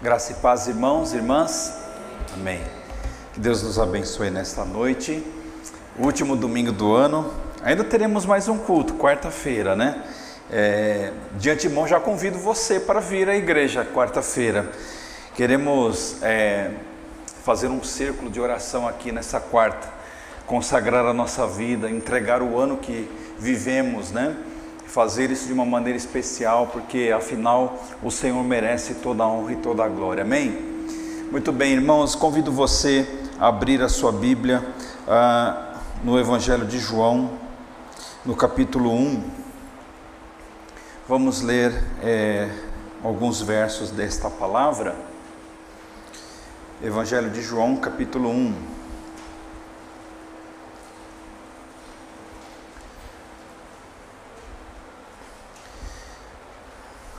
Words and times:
Graça 0.00 0.30
e 0.30 0.36
paz, 0.36 0.68
irmãos, 0.68 1.12
irmãs. 1.12 1.76
Amém. 2.32 2.60
Que 3.34 3.40
Deus 3.40 3.64
nos 3.64 3.80
abençoe 3.80 4.30
nesta 4.30 4.64
noite. 4.64 5.26
Último 5.98 6.36
domingo 6.36 6.70
do 6.70 6.94
ano. 6.94 7.34
Ainda 7.64 7.82
teremos 7.82 8.24
mais 8.24 8.46
um 8.46 8.56
culto, 8.56 8.94
quarta-feira, 8.94 9.74
né? 9.74 10.04
É, 10.52 11.12
de 11.36 11.50
antemão 11.50 11.84
já 11.88 11.98
convido 11.98 12.38
você 12.38 12.78
para 12.78 13.00
vir 13.00 13.28
à 13.28 13.34
igreja 13.34 13.84
quarta-feira. 13.84 14.70
Queremos 15.34 16.22
é, 16.22 16.70
fazer 17.42 17.66
um 17.66 17.82
círculo 17.82 18.30
de 18.30 18.40
oração 18.40 18.86
aqui 18.86 19.10
nessa 19.10 19.40
quarta, 19.40 19.88
consagrar 20.46 21.06
a 21.06 21.12
nossa 21.12 21.44
vida, 21.44 21.90
entregar 21.90 22.40
o 22.40 22.56
ano 22.56 22.76
que 22.76 23.10
vivemos, 23.36 24.12
né? 24.12 24.36
Fazer 24.88 25.30
isso 25.30 25.46
de 25.46 25.52
uma 25.52 25.66
maneira 25.66 25.96
especial, 25.96 26.66
porque 26.68 27.12
afinal 27.14 27.78
o 28.02 28.10
Senhor 28.10 28.42
merece 28.42 28.94
toda 28.94 29.22
a 29.22 29.28
honra 29.28 29.52
e 29.52 29.56
toda 29.56 29.84
a 29.84 29.88
glória. 29.88 30.22
Amém? 30.22 30.50
Muito 31.30 31.52
bem, 31.52 31.74
irmãos, 31.74 32.14
convido 32.14 32.50
você 32.50 33.06
a 33.38 33.48
abrir 33.48 33.82
a 33.82 33.88
sua 33.88 34.10
Bíblia 34.10 34.66
ah, 35.06 35.74
no 36.02 36.18
Evangelho 36.18 36.66
de 36.66 36.78
João, 36.78 37.30
no 38.24 38.34
capítulo 38.34 38.90
1. 38.90 39.22
Vamos 41.06 41.42
ler 41.42 41.84
é, 42.02 42.48
alguns 43.04 43.42
versos 43.42 43.90
desta 43.90 44.30
palavra. 44.30 44.96
Evangelho 46.82 47.28
de 47.28 47.42
João, 47.42 47.76
capítulo 47.76 48.30
1. 48.30 48.77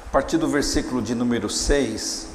A 0.10 0.12
partir 0.12 0.38
do 0.38 0.48
versículo 0.48 1.04
de 1.04 1.14
número 1.14 1.48
6 1.48 2.30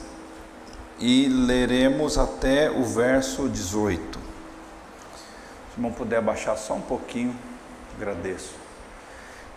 e 1.01 1.27
leremos 1.27 2.17
até 2.17 2.71
o 2.71 2.85
verso 2.85 3.49
18. 3.49 4.17
Se 5.75 5.81
não 5.81 5.91
puder 5.91 6.19
abaixar 6.19 6.57
só 6.57 6.75
um 6.75 6.81
pouquinho, 6.81 7.35
agradeço. 7.97 8.55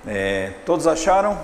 É, 0.04 0.54
todos 0.66 0.88
acharam? 0.88 1.40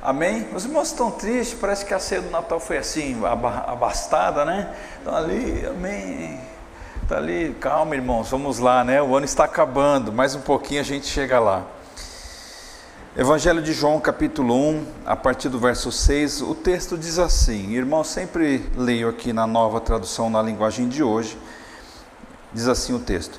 Amém? 0.00 0.48
Os 0.54 0.66
irmãos 0.66 0.88
estão 0.88 1.10
tristes, 1.10 1.58
parece 1.58 1.84
que 1.84 1.92
a 1.92 1.98
ceia 1.98 2.22
do 2.22 2.30
Natal 2.30 2.60
foi 2.60 2.78
assim, 2.78 3.20
abastada, 3.26 4.44
né? 4.44 4.72
Estão 4.98 5.16
ali, 5.16 5.66
amém. 5.66 6.40
Está 7.02 7.16
ali, 7.16 7.56
calma 7.60 7.96
irmãos, 7.96 8.30
vamos 8.30 8.60
lá, 8.60 8.84
né? 8.84 9.02
O 9.02 9.16
ano 9.16 9.24
está 9.24 9.46
acabando, 9.46 10.12
mais 10.12 10.36
um 10.36 10.40
pouquinho 10.40 10.80
a 10.80 10.84
gente 10.84 11.08
chega 11.08 11.40
lá. 11.40 11.66
Evangelho 13.14 13.60
de 13.60 13.74
João, 13.74 14.00
capítulo 14.00 14.54
1, 14.54 14.86
a 15.04 15.14
partir 15.14 15.50
do 15.50 15.58
verso 15.58 15.92
6, 15.92 16.40
o 16.40 16.54
texto 16.54 16.96
diz 16.96 17.18
assim: 17.18 17.74
Irmão, 17.74 18.02
sempre 18.02 18.64
leio 18.74 19.06
aqui 19.06 19.34
na 19.34 19.46
nova 19.46 19.82
tradução 19.82 20.30
na 20.30 20.40
linguagem 20.40 20.88
de 20.88 21.02
hoje. 21.02 21.36
Diz 22.54 22.66
assim 22.66 22.94
o 22.94 22.98
texto: 22.98 23.38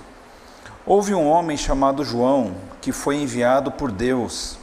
Houve 0.85 1.15
um 1.15 1.27
homem 1.27 1.57
chamado 1.57 2.05
João 2.05 2.53
que 2.81 2.91
foi 2.91 3.15
enviado 3.15 3.71
por 3.71 3.91
Deus 3.91 4.59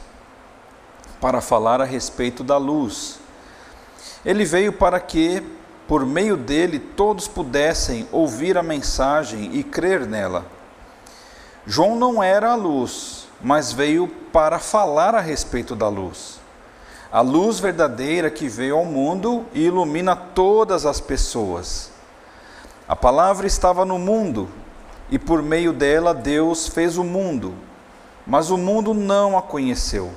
para 1.19 1.41
falar 1.41 1.81
a 1.81 1.85
respeito 1.85 2.41
da 2.41 2.55
luz. 2.55 3.19
Ele 4.23 4.45
veio 4.45 4.71
para 4.71 4.97
que, 4.97 5.43
por 5.89 6.05
meio 6.05 6.37
dele, 6.37 6.79
todos 6.79 7.27
pudessem 7.27 8.07
ouvir 8.13 8.57
a 8.57 8.63
mensagem 8.63 9.57
e 9.57 9.61
crer 9.61 10.07
nela. 10.07 10.45
João 11.67 11.97
não 11.97 12.23
era 12.23 12.53
a 12.53 12.55
luz 12.55 13.20
mas 13.43 13.71
veio 13.71 14.07
para 14.07 14.59
falar 14.59 15.15
a 15.15 15.19
respeito 15.19 15.75
da 15.75 15.87
luz. 15.87 16.39
A 17.11 17.21
luz 17.21 17.59
verdadeira 17.59 18.29
que 18.29 18.47
veio 18.47 18.77
ao 18.77 18.85
mundo 18.85 19.45
e 19.53 19.65
ilumina 19.65 20.15
todas 20.15 20.85
as 20.85 21.01
pessoas. 21.01 21.91
A 22.87 22.95
palavra 22.95 23.47
estava 23.47 23.83
no 23.83 23.99
mundo 23.99 24.47
e 25.09 25.19
por 25.19 25.41
meio 25.41 25.73
dela 25.73 26.13
Deus 26.13 26.67
fez 26.67 26.97
o 26.97 27.03
mundo, 27.03 27.53
mas 28.25 28.49
o 28.49 28.57
mundo 28.57 28.93
não 28.93 29.37
a 29.37 29.41
conheceu. 29.41 30.11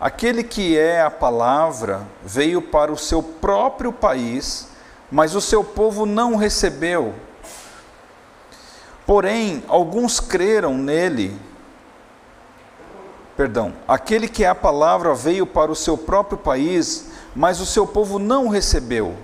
Aquele 0.00 0.42
que 0.42 0.78
é 0.78 1.02
a 1.02 1.10
palavra 1.10 2.02
veio 2.24 2.62
para 2.62 2.90
o 2.90 2.96
seu 2.96 3.22
próprio 3.22 3.92
país, 3.92 4.68
mas 5.10 5.34
o 5.34 5.40
seu 5.40 5.62
povo 5.62 6.06
não 6.06 6.32
o 6.32 6.36
recebeu. 6.36 7.14
Porém, 9.06 9.62
alguns 9.68 10.18
creram 10.18 10.76
nele 10.78 11.38
perdão, 13.36 13.72
aquele 13.86 14.28
que 14.28 14.44
é 14.44 14.48
a 14.48 14.54
palavra 14.54 15.14
veio 15.14 15.46
para 15.46 15.70
o 15.70 15.76
seu 15.76 15.96
próprio 15.96 16.38
país, 16.38 17.06
mas 17.34 17.60
o 17.60 17.66
seu 17.66 17.86
povo 17.86 18.18
não 18.18 18.46
o 18.46 18.50
recebeu. 18.50 19.16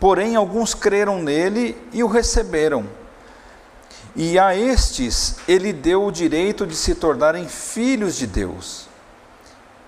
Porém, 0.00 0.36
alguns 0.36 0.74
creram 0.74 1.20
nele 1.20 1.76
e 1.92 2.02
o 2.04 2.08
receberam. 2.08 2.86
E 4.14 4.38
a 4.38 4.54
estes 4.54 5.36
ele 5.46 5.72
deu 5.72 6.04
o 6.04 6.12
direito 6.12 6.66
de 6.66 6.74
se 6.74 6.94
tornarem 6.94 7.48
filhos 7.48 8.16
de 8.16 8.26
Deus. 8.26 8.88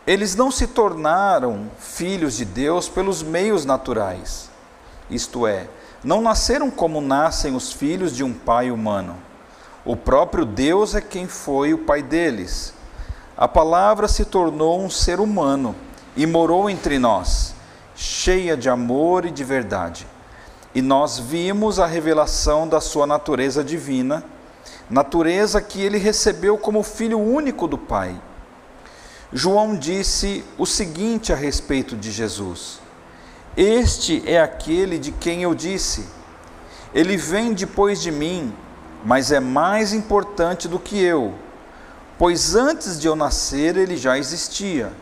Eles 0.07 0.35
não 0.35 0.51
se 0.51 0.67
tornaram 0.67 1.71
filhos 1.79 2.37
de 2.37 2.45
Deus 2.45 2.89
pelos 2.89 3.23
meios 3.23 3.65
naturais, 3.65 4.49
isto 5.11 5.47
é, 5.47 5.69
não 6.03 6.23
nasceram 6.23 6.71
como 6.71 7.01
nascem 7.01 7.55
os 7.55 7.73
filhos 7.73 8.15
de 8.15 8.25
um 8.25 8.33
pai 8.33 8.71
humano. 8.71 9.17
O 9.85 9.97
próprio 9.97 10.45
Deus 10.45 10.95
é 10.95 11.01
quem 11.01 11.27
foi 11.27 11.75
o 11.75 11.79
pai 11.79 12.03
deles. 12.03 12.73
A 13.41 13.49
palavra 13.49 14.07
se 14.07 14.27
tornou 14.27 14.79
um 14.79 14.91
ser 14.91 15.19
humano 15.19 15.75
e 16.15 16.27
morou 16.27 16.69
entre 16.69 16.99
nós, 16.99 17.55
cheia 17.97 18.55
de 18.55 18.69
amor 18.69 19.25
e 19.25 19.31
de 19.31 19.43
verdade. 19.43 20.07
E 20.75 20.83
nós 20.83 21.19
vimos 21.19 21.79
a 21.79 21.87
revelação 21.87 22.69
da 22.69 22.83
sua 22.83 23.07
natureza 23.07 23.65
divina, 23.65 24.23
natureza 24.91 25.63
que 25.63 25.81
ele 25.81 25.97
recebeu 25.97 26.59
como 26.59 26.83
filho 26.83 27.19
único 27.19 27.67
do 27.67 27.79
Pai. 27.79 28.15
João 29.33 29.75
disse 29.75 30.45
o 30.59 30.67
seguinte 30.67 31.33
a 31.33 31.37
respeito 31.37 31.97
de 31.97 32.11
Jesus: 32.11 32.79
Este 33.57 34.23
é 34.31 34.39
aquele 34.39 34.99
de 34.99 35.13
quem 35.13 35.45
eu 35.45 35.55
disse: 35.55 36.07
Ele 36.93 37.17
vem 37.17 37.55
depois 37.55 38.03
de 38.03 38.13
mim, 38.13 38.53
mas 39.03 39.33
é 39.33 39.41
mais 39.41 39.95
importante 39.95 40.69
do 40.69 40.79
que 40.79 41.03
eu 41.03 41.33
pois 42.21 42.55
antes 42.55 43.01
de 43.01 43.07
eu 43.07 43.17
nascer 43.17 43.79
ele 43.79 43.97
já 43.97 44.19
existia. 44.19 44.93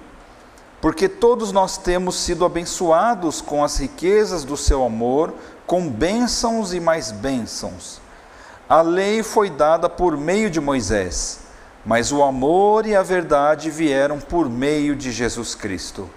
Porque 0.81 1.09
todos 1.09 1.51
nós 1.51 1.77
temos 1.77 2.15
sido 2.15 2.45
abençoados 2.45 3.41
com 3.41 3.65
as 3.65 3.77
riquezas 3.77 4.45
do 4.45 4.57
seu 4.57 4.85
amor, 4.85 5.35
com 5.67 5.89
bênçãos 5.89 6.73
e 6.73 6.79
mais 6.79 7.11
bênçãos. 7.11 8.01
A 8.69 8.83
lei 8.83 9.25
foi 9.25 9.51
dada 9.51 9.89
por 9.89 10.17
meio 10.17 10.49
de 10.49 10.61
Moisés, 10.61 11.41
mas 11.85 12.13
o 12.13 12.23
amor 12.23 12.87
e 12.87 12.95
a 12.95 13.03
verdade 13.03 13.69
vieram 13.69 14.21
por 14.21 14.49
meio 14.49 14.95
de 14.95 15.11
Jesus 15.11 15.57
Cristo. 15.57 16.09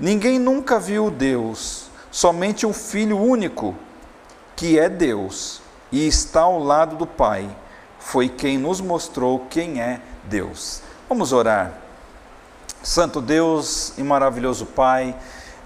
Ninguém 0.00 0.38
nunca 0.38 0.80
viu 0.80 1.10
Deus, 1.10 1.90
somente 2.10 2.64
o 2.64 2.72
Filho 2.72 3.18
único, 3.18 3.76
que 4.56 4.78
é 4.78 4.88
Deus 4.88 5.60
e 5.92 6.08
está 6.08 6.40
ao 6.40 6.58
lado 6.58 6.96
do 6.96 7.06
Pai, 7.06 7.46
foi 7.98 8.30
quem 8.30 8.56
nos 8.56 8.80
mostrou 8.80 9.46
quem 9.50 9.82
é 9.82 10.00
Deus. 10.30 10.80
Vamos 11.08 11.32
orar. 11.32 11.72
Santo 12.84 13.20
Deus 13.20 13.92
e 13.98 14.02
maravilhoso 14.02 14.64
Pai, 14.64 15.14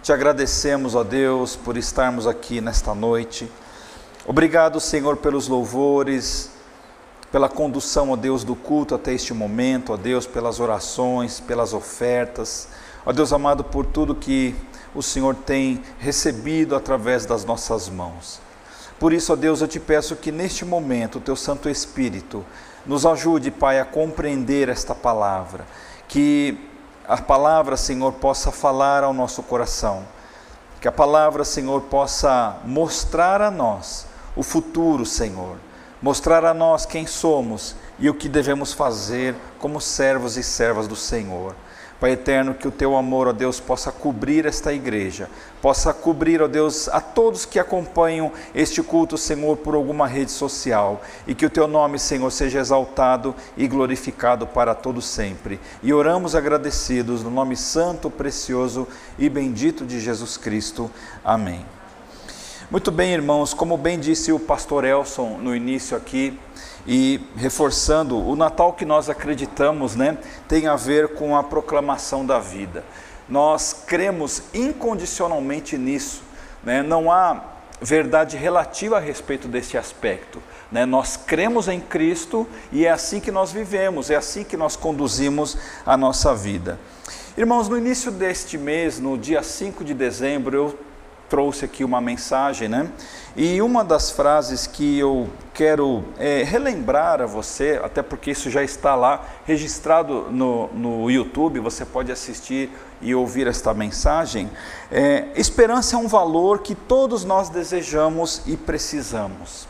te 0.03 0.11
agradecemos, 0.11 0.95
ó 0.95 1.05
Deus, 1.05 1.55
por 1.55 1.77
estarmos 1.77 2.27
aqui 2.27 2.63
nesta 2.63 2.95
noite. 2.95 3.49
Obrigado, 4.27 4.81
Senhor, 4.81 5.19
pelos 5.19 5.47
louvores, 5.47 6.51
pela 7.31 7.49
condução, 7.49 8.11
ó 8.11 8.17
Deus, 8.17 8.43
do 8.43 8.57
culto 8.57 8.95
até 8.95 9.13
este 9.13 9.35
momento, 9.35 9.93
ó 9.93 9.97
Deus, 9.99 10.27
pelas 10.27 10.59
orações, 10.59 11.41
pelas 11.41 11.75
ofertas, 11.75 12.69
ó 13.05 13.13
Deus 13.13 13.33
amado, 13.35 13.63
por 13.63 13.85
tudo 13.85 14.15
que 14.15 14.57
o 14.95 15.03
Senhor 15.03 15.35
tem 15.35 15.83
recebido 15.99 16.75
através 16.75 17.27
das 17.27 17.45
nossas 17.45 17.91
mãos. 17.91 18.41
Por 18.99 19.13
isso, 19.13 19.33
ó 19.33 19.37
Deus, 19.37 19.61
eu 19.61 19.69
te 19.69 19.79
peço 19.79 20.17
que 20.17 20.33
neste 20.33 20.65
momento 20.65 21.19
o 21.19 21.21
teu 21.21 21.37
Santo 21.37 21.69
Espírito 21.69 22.45
nos 22.87 23.07
ajude, 23.07 23.51
Pai, 23.51 23.81
a 23.81 23.85
compreender 23.85 24.69
esta 24.69 24.95
palavra, 24.95 25.65
que 26.07 26.59
a 27.07 27.17
palavra, 27.17 27.77
Senhor, 27.77 28.13
possa 28.15 28.51
falar 28.51 29.05
ao 29.05 29.13
nosso 29.13 29.43
coração, 29.43 30.05
que 30.81 30.89
a 30.89 30.93
palavra, 30.93 31.45
Senhor, 31.45 31.83
possa 31.83 32.57
mostrar 32.65 33.41
a 33.41 33.51
nós 33.51 34.07
o 34.37 34.43
futuro, 34.43 35.07
Senhor, 35.07 35.57
mostrar 36.03 36.45
a 36.45 36.53
nós 36.53 36.85
quem 36.85 37.07
somos 37.07 37.75
e 37.99 38.11
o 38.11 38.15
que 38.15 38.29
devemos 38.29 38.73
fazer 38.73 39.35
como 39.59 39.81
servos 39.81 40.37
e 40.37 40.43
servas 40.43 40.87
do 40.87 40.97
Senhor. 40.97 41.55
Pai 42.01 42.13
eterno, 42.13 42.55
que 42.55 42.67
o 42.67 42.73
teu 42.73 42.97
amor, 42.97 43.29
ó 43.29 43.33
Deus, 43.33 43.61
possa 43.61 43.93
cobrir 43.93 44.47
esta 44.47 44.73
igreja, 44.73 45.29
possa 45.63 45.95
cobrir, 45.95 46.43
ó 46.43 46.49
Deus, 46.49 46.89
a 46.89 47.01
todos 47.01 47.47
que 47.47 47.59
acompanham 47.59 48.33
este 48.55 48.83
culto, 48.83 49.17
Senhor, 49.17 49.57
por 49.59 49.75
alguma 49.75 50.07
rede 50.07 50.31
social, 50.31 51.01
e 51.27 51.35
que 51.35 51.47
o 51.47 51.51
teu 51.51 51.69
nome, 51.69 51.99
Senhor, 51.99 52.31
seja 52.31 52.59
exaltado 52.59 53.35
e 53.57 53.67
glorificado 53.69 54.47
para 54.47 54.75
todos 54.75 55.07
sempre. 55.07 55.61
E 55.83 55.93
oramos 55.93 56.35
agradecidos 56.35 57.23
no 57.23 57.31
nome 57.31 57.57
santo, 57.57 58.11
precioso 58.11 58.89
e 59.19 59.29
bendito 59.29 59.87
de 59.87 60.01
Jesus 60.01 60.37
Cristo. 60.37 60.91
Amém. 61.25 61.65
Muito 62.71 62.91
bem, 62.91 63.13
irmãos, 63.13 63.55
como 63.55 63.77
bem 63.77 64.01
disse 64.01 64.33
o 64.33 64.41
pastor 64.41 64.85
Elson 64.85 65.39
no 65.39 65.55
início 65.55 65.97
aqui, 65.97 66.39
e 66.87 67.21
reforçando, 67.37 68.17
o 68.17 68.37
Natal 68.37 68.73
que 68.73 68.85
nós 68.85 69.09
acreditamos, 69.09 69.97
né, 69.97 70.19
tem 70.49 70.67
a 70.67 70.77
ver 70.77 71.15
com 71.15 71.37
a 71.37 71.43
proclamação 71.43 72.25
da 72.25 72.39
vida. 72.39 72.85
Nós 73.29 73.85
cremos 73.87 74.43
incondicionalmente 74.53 75.79
nisso, 75.79 76.23
né? 76.63 76.83
Não 76.83 77.11
há 77.11 77.43
verdade 77.81 78.37
relativa 78.37 78.97
a 78.97 79.01
respeito 79.01 79.49
desse 79.49 79.77
aspecto. 79.77 80.43
Né? 80.71 80.85
Nós 80.87 81.17
cremos 81.17 81.69
em 81.69 81.81
Cristo 81.81 82.47
e 82.73 82.87
é 82.87 82.91
assim 82.91 83.21
que 83.21 83.31
nós 83.31 83.53
vivemos, 83.53 84.11
é 84.11 84.17
assim 84.17 84.45
que 84.45 84.57
nós 84.57 84.77
conduzimos 84.77 85.57
a 85.85 85.97
nossa 85.97 86.35
vida. 86.35 86.79
Irmãos, 87.37 87.69
no 87.69 87.77
início 87.77 88.11
deste 88.11 88.57
mês, 88.57 88.99
no 88.99 89.19
dia 89.19 89.43
5 89.43 89.85
de 89.85 89.93
dezembro, 89.93 90.57
eu 90.57 90.79
trouxe 91.35 91.65
aqui 91.65 91.83
uma 91.83 92.01
mensagem, 92.01 92.69
né? 92.69 92.89
E 93.35 93.61
uma 93.61 93.83
das 93.83 94.09
frases 94.09 94.69
que 94.69 95.01
eu 95.01 95.29
quero 95.53 96.05
é, 96.17 96.45
relembrar 96.45 97.21
a 97.21 97.27
você, 97.27 97.81
até 97.83 98.05
porque 98.05 98.31
isso 98.31 98.49
já 98.49 98.63
está 98.63 98.95
lá 98.95 99.21
registrado 99.45 100.29
no, 100.31 100.69
no 100.69 101.11
YouTube, 101.11 101.59
você 101.59 101.85
pode 101.85 102.13
assistir 102.13 102.71
e 103.03 103.17
ouvir 103.17 103.49
esta 103.49 103.75
mensagem. 103.75 104.49
É, 104.93 105.27
esperança 105.35 105.97
é 105.97 105.99
um 105.99 106.07
valor 106.07 106.61
que 106.61 106.73
todos 106.73 107.25
nós 107.25 107.49
desejamos 107.49 108.41
e 108.47 108.57
precisamos. 108.57 109.67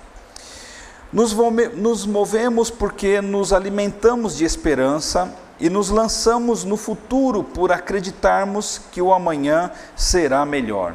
Nos, 1.11 1.35
nos 1.75 2.05
movemos 2.05 2.71
porque 2.71 3.23
nos 3.23 3.55
alimentamos 3.55 4.37
de 4.37 4.45
esperança 4.45 5.35
e 5.59 5.71
nos 5.71 5.89
lançamos 5.89 6.63
no 6.63 6.77
futuro 6.77 7.43
por 7.43 7.73
acreditarmos 7.73 8.83
que 8.93 9.01
o 9.01 9.15
amanhã 9.15 9.71
será 9.97 10.45
melhor. 10.45 10.95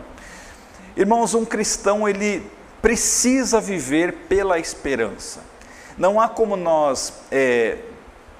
Irmãos, 1.00 1.34
um 1.34 1.46
cristão 1.46 2.10
ele 2.10 2.44
precisa 2.82 3.62
viver 3.62 4.12
pela 4.28 4.60
esperança. 4.60 5.40
Não 5.98 6.20
há 6.20 6.28
como 6.28 6.58
nós 6.58 7.14
é, 7.32 7.78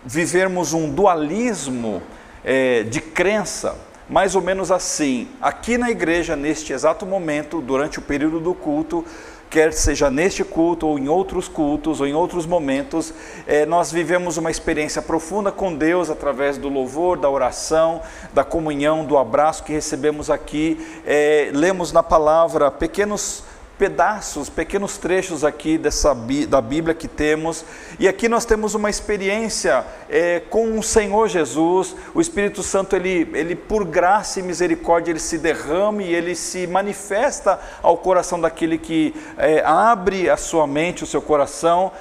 vivermos 0.04 0.74
um 0.74 0.90
dualismo 0.90 2.04
é, 2.44 2.84
de 2.84 3.00
crença, 3.00 3.78
mais 4.10 4.36
ou 4.36 4.42
menos 4.42 4.74
assim. 4.74 5.30
Aqui 5.42 5.78
na 5.78 5.90
igreja, 5.90 6.36
neste 6.36 6.74
exato 6.74 7.06
momento, 7.06 7.62
durante 7.62 7.98
o 7.98 8.02
período 8.02 8.42
do 8.42 8.54
culto, 8.54 9.06
quer 9.50 9.74
seja 9.74 10.10
neste 10.10 10.44
culto 10.44 10.88
ou 10.88 11.00
em 11.00 11.10
outros 11.10 11.48
cultos 11.48 12.00
ou 12.00 12.08
em 12.08 12.14
outros 12.14 12.46
momentos, 12.46 13.14
é, 13.48 13.66
nós 13.66 13.92
vivemos 13.92 14.38
uma 14.38 14.52
experiência 14.52 15.02
profunda 15.02 15.52
com 15.52 15.74
Deus 15.74 16.10
através 16.10 16.58
do 16.58 16.70
louvor, 16.70 17.18
da 17.18 17.30
oração, 17.30 18.02
da 18.34 18.44
comunhão, 18.44 19.04
do 19.04 19.18
abraço 19.18 19.64
que 19.64 19.74
recebemos 19.74 20.30
aqui, 20.30 20.78
é, 21.06 21.50
lemos 21.54 21.92
na 21.92 22.04
palavra 22.04 22.70
pequenos 22.70 23.44
pedaços, 23.80 24.50
pequenos 24.50 24.98
trechos 24.98 25.46
aqui 25.46 25.78
dessa, 25.78 26.14
da 26.50 26.60
Bíblia 26.60 26.94
que 26.94 27.08
temos, 27.08 27.64
e 27.98 28.10
aqui 28.10 28.28
nós 28.28 28.44
temos 28.44 28.76
uma 28.76 28.90
experiência 28.90 29.86
é, 30.10 30.42
com 30.50 30.78
o 30.78 30.84
Senhor 30.84 31.30
Jesus, 31.30 31.96
o 32.14 32.20
Espírito 32.20 32.62
Santo, 32.62 32.98
ele, 32.98 33.30
ele 33.34 33.56
por 33.56 33.86
graça 33.86 34.42
e 34.42 34.44
misericórdia, 34.44 35.14
ele 35.14 35.20
se 35.20 35.38
derrama 35.38 36.04
e 36.04 36.14
ele 36.14 36.36
se 36.36 36.68
manifesta 36.68 37.58
ao 37.82 37.96
coração 37.96 38.40
daquele 38.42 38.78
que 38.78 39.16
é, 39.38 39.64
abre 39.66 40.30
a 40.30 40.36
sua 40.36 40.68
mente, 40.68 41.06
o 41.06 41.08
seu 41.08 41.22
coração, 41.22 41.94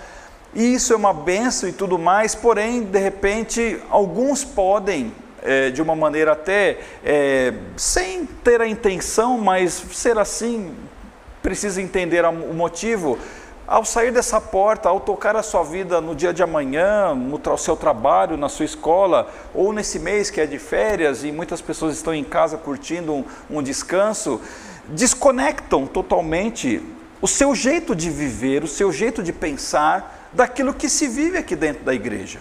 e 0.52 0.75
isso 0.75 0.92
é 0.92 0.96
uma 0.96 1.14
benção 1.14 1.69
e 1.69 1.72
tudo 1.72 1.96
mais, 1.96 2.34
porém, 2.34 2.82
de 2.82 2.98
repente, 2.98 3.80
alguns 3.88 4.42
podem 4.42 5.12
é, 5.42 5.70
de 5.70 5.80
uma 5.80 5.94
maneira 5.94 6.32
até 6.32 6.80
é, 7.04 7.54
sem 7.76 8.26
ter 8.26 8.60
a 8.60 8.66
intenção, 8.66 9.38
mas 9.38 9.72
ser 9.92 10.19
assim 10.19 10.75
precisa 11.48 11.80
entender 11.80 12.26
o 12.26 12.52
motivo. 12.52 13.18
Ao 13.66 13.82
sair 13.82 14.12
dessa 14.12 14.38
porta, 14.38 14.90
ao 14.90 15.00
tocar 15.00 15.34
a 15.34 15.42
sua 15.42 15.62
vida 15.62 15.98
no 15.98 16.14
dia 16.14 16.30
de 16.30 16.42
amanhã, 16.42 17.14
no 17.14 17.40
seu 17.56 17.74
trabalho, 17.74 18.36
na 18.36 18.50
sua 18.50 18.66
escola, 18.66 19.32
ou 19.54 19.72
nesse 19.72 19.98
mês 19.98 20.28
que 20.28 20.42
é 20.42 20.46
de 20.46 20.58
férias 20.58 21.24
e 21.24 21.32
muitas 21.32 21.62
pessoas 21.62 21.94
estão 21.94 22.14
em 22.14 22.22
casa 22.22 22.58
curtindo 22.58 23.14
um, 23.14 23.24
um 23.48 23.62
descanso, 23.62 24.42
desconectam 24.88 25.86
totalmente 25.86 26.82
o 27.22 27.26
seu 27.26 27.54
jeito 27.54 27.96
de 27.96 28.10
viver, 28.10 28.62
o 28.62 28.68
seu 28.68 28.92
jeito 28.92 29.22
de 29.22 29.32
pensar 29.32 30.28
daquilo 30.34 30.74
que 30.74 30.88
se 30.88 31.08
vive 31.08 31.38
aqui 31.38 31.56
dentro 31.56 31.82
da 31.82 31.94
igreja. 31.94 32.40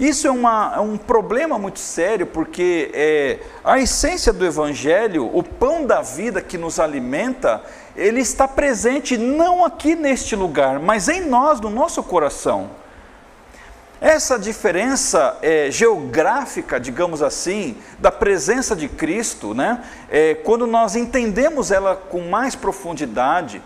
Isso 0.00 0.26
é, 0.26 0.30
uma, 0.30 0.72
é 0.76 0.80
um 0.80 0.96
problema 0.96 1.58
muito 1.58 1.78
sério, 1.78 2.26
porque 2.26 2.90
é, 2.94 3.38
a 3.62 3.78
essência 3.78 4.32
do 4.32 4.46
Evangelho, 4.46 5.28
o 5.30 5.42
pão 5.42 5.84
da 5.84 6.00
vida 6.00 6.40
que 6.40 6.56
nos 6.56 6.80
alimenta, 6.80 7.62
ele 7.94 8.22
está 8.22 8.48
presente 8.48 9.18
não 9.18 9.62
aqui 9.62 9.94
neste 9.94 10.34
lugar, 10.34 10.80
mas 10.80 11.10
em 11.10 11.20
nós, 11.26 11.60
no 11.60 11.68
nosso 11.68 12.02
coração. 12.02 12.70
Essa 14.00 14.38
diferença 14.38 15.36
é, 15.42 15.70
geográfica, 15.70 16.80
digamos 16.80 17.22
assim, 17.22 17.76
da 17.98 18.10
presença 18.10 18.74
de 18.74 18.88
Cristo, 18.88 19.52
né? 19.52 19.84
É, 20.08 20.34
quando 20.34 20.66
nós 20.66 20.96
entendemos 20.96 21.70
ela 21.70 21.94
com 21.94 22.22
mais 22.22 22.54
profundidade, 22.54 23.60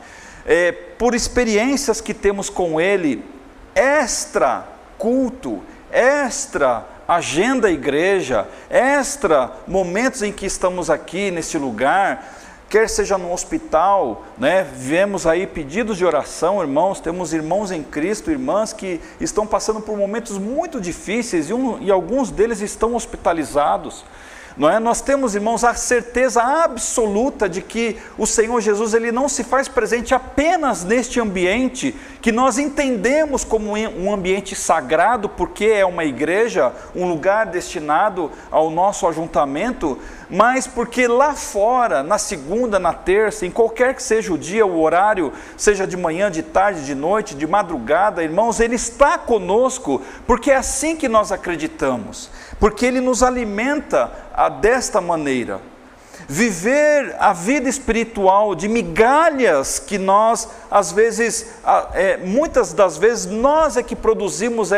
é, 0.45 0.73
por 0.73 1.15
experiências 1.15 2.01
que 2.01 2.13
temos 2.13 2.51
com 2.51 2.81
Ele, 2.81 3.25
extra 3.73 4.67
culto, 4.99 5.63
extra 5.95 6.85
agenda 7.07 7.71
igreja, 7.71 8.49
extra 8.69 9.53
momentos 9.67 10.23
em 10.23 10.33
que 10.33 10.45
estamos 10.45 10.91
aqui 10.91 11.31
nesse 11.31 11.57
lugar, 11.57 12.35
quer 12.69 12.89
seja 12.89 13.17
no 13.17 13.33
hospital, 13.33 14.25
né? 14.37 14.67
Vemos 14.75 15.27
aí 15.27 15.47
pedidos 15.47 15.97
de 15.97 16.05
oração, 16.05 16.61
irmãos, 16.61 16.99
temos 16.99 17.33
irmãos 17.33 17.71
em 17.71 17.85
Cristo, 17.85 18.33
irmãs 18.33 18.73
que 18.73 19.01
estão 19.21 19.47
passando 19.47 19.81
por 19.81 19.97
momentos 19.97 20.39
muito 20.39 20.81
difíceis 20.81 21.51
e, 21.51 21.55
um, 21.55 21.81
e 21.81 21.91
alguns 21.93 22.33
deles 22.33 22.61
estão 22.61 22.97
hospitalizados. 22.97 24.05
Não 24.57 24.71
é? 24.71 24.79
Nós 24.79 25.01
temos, 25.01 25.35
irmãos, 25.35 25.65
a 25.65 25.75
certeza 25.75 26.41
absoluta 26.41 27.49
de 27.49 27.61
que 27.61 27.97
o 28.17 28.25
Senhor 28.25 28.61
Jesus 28.61 28.95
ele 28.95 29.11
não 29.11 29.29
se 29.29 29.43
faz 29.43 29.67
presente 29.67 30.15
apenas 30.15 30.85
neste 30.85 31.19
ambiente 31.19 31.95
que 32.23 32.31
nós 32.31 32.57
entendemos 32.57 33.45
como 33.45 33.73
um 33.77 34.15
ambiente 34.15 34.55
sagrado, 34.55 35.29
porque 35.29 35.67
é 35.67 35.85
uma 35.85 36.05
igreja, 36.05 36.73
um 36.95 37.09
lugar 37.09 37.47
destinado 37.47 38.31
ao 38.51 38.71
nosso 38.71 39.09
ajuntamento, 39.09 39.99
mas 40.31 40.67
porque 40.67 41.07
lá 41.07 41.35
fora, 41.35 42.03
na 42.03 42.17
segunda, 42.17 42.79
na 42.79 42.93
terça, 42.93 43.45
em 43.45 43.51
qualquer 43.51 43.95
que 43.95 44.03
seja 44.03 44.33
o 44.33 44.39
dia, 44.39 44.65
o 44.65 44.81
horário, 44.81 45.33
seja 45.57 45.87
de 45.87 45.97
manhã, 45.97 46.31
de 46.31 46.43
tarde, 46.43 46.87
de 46.87 46.95
noite, 46.95 47.35
de 47.35 47.47
madrugada, 47.47 48.23
irmãos, 48.23 48.61
Ele 48.61 48.77
está 48.77 49.19
conosco, 49.19 50.01
porque 50.27 50.51
é 50.51 50.57
assim 50.57 50.97
que 50.97 51.09
nós 51.09 51.31
acreditamos, 51.31 52.31
porque 52.59 52.87
Ele 52.87 53.01
nos 53.01 53.23
alimenta 53.23 54.11
desta 54.49 55.01
maneira. 55.01 55.61
Viver 56.29 57.17
a 57.19 57.33
vida 57.33 57.69
espiritual 57.69 58.55
de 58.55 58.69
migalhas 58.69 59.79
que 59.79 59.99
nós, 59.99 60.49
às 60.71 60.91
vezes, 60.91 61.57
é, 61.93 62.17
muitas 62.17 62.73
das 62.73 62.97
vezes, 62.97 63.27
nós 63.27 63.77
é 63.77 63.83
que 63.83 63.97
produzimos 63.97 64.71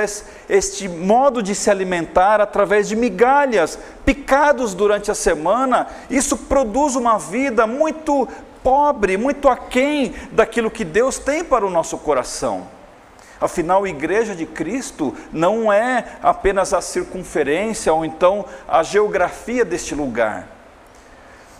este 0.49 0.89
modo 0.89 1.43
de 1.43 1.55
se 1.55 1.71
alimentar 1.71 2.41
através 2.41 2.89
de 2.89 2.97
migalhas, 2.97 3.79
picados 4.05 4.75
durante 4.75 5.11
a 5.11 5.15
semana, 5.15 5.87
isso 6.11 6.37
produz 6.37 6.97
uma 6.97 7.19
vida 7.19 7.67
muito 7.67 8.27
pobre, 8.63 9.17
muito 9.17 9.49
aquém 9.49 10.15
daquilo 10.33 10.71
que 10.71 10.85
Deus 10.85 11.19
tem 11.19 11.45
para 11.45 11.65
o 11.65 11.71
nosso 11.71 11.97
coração. 11.99 12.76
Afinal, 13.41 13.85
a 13.85 13.89
igreja 13.89 14.35
de 14.35 14.47
Cristo 14.47 15.15
não 15.33 15.73
é 15.73 16.05
apenas 16.23 16.73
a 16.73 16.81
circunferência 16.81 17.93
ou 17.93 18.05
então 18.05 18.45
a 18.67 18.83
geografia 18.83 19.65
deste 19.65 19.95
lugar. 19.95 20.49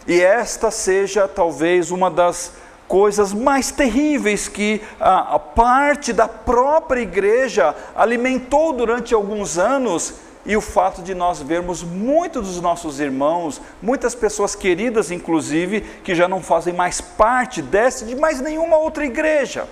E 0.07 0.21
esta 0.21 0.71
seja 0.71 1.29
talvez 1.29 1.91
uma 1.91 2.11
das 2.11 2.53
coisas 2.87 3.33
mais 3.33 3.71
terríveis 3.71 4.49
que 4.49 4.81
a, 5.01 5.39
parte 5.39 6.13
da 6.13 6.29
própria 6.29 7.01
igreja 7.01 7.75
alimentou 7.95 8.73
durante 8.73 9.13
alguns 9.13 9.59
anos 9.59 10.15
e 10.45 10.57
o 10.57 10.61
fato 10.61 11.03
de 11.03 11.13
nós 11.13 11.43
vermos 11.43 11.83
muitos 11.83 12.47
dos 12.47 12.61
nossos 12.61 13.01
irmãos, 13.01 13.61
muitas 13.83 14.15
pessoas 14.15 14.55
queridas 14.55 15.11
inclusive, 15.11 15.81
que 15.81 16.15
já 16.15 16.29
não 16.29 16.41
fazem 16.41 16.73
mais 16.73 17.01
parte 17.01 17.61
dessa 17.61 18.05
de 18.05 18.15
mais 18.15 18.41
nenhuma 18.41 18.77
outra 18.77 19.05
igreja. 19.05 19.67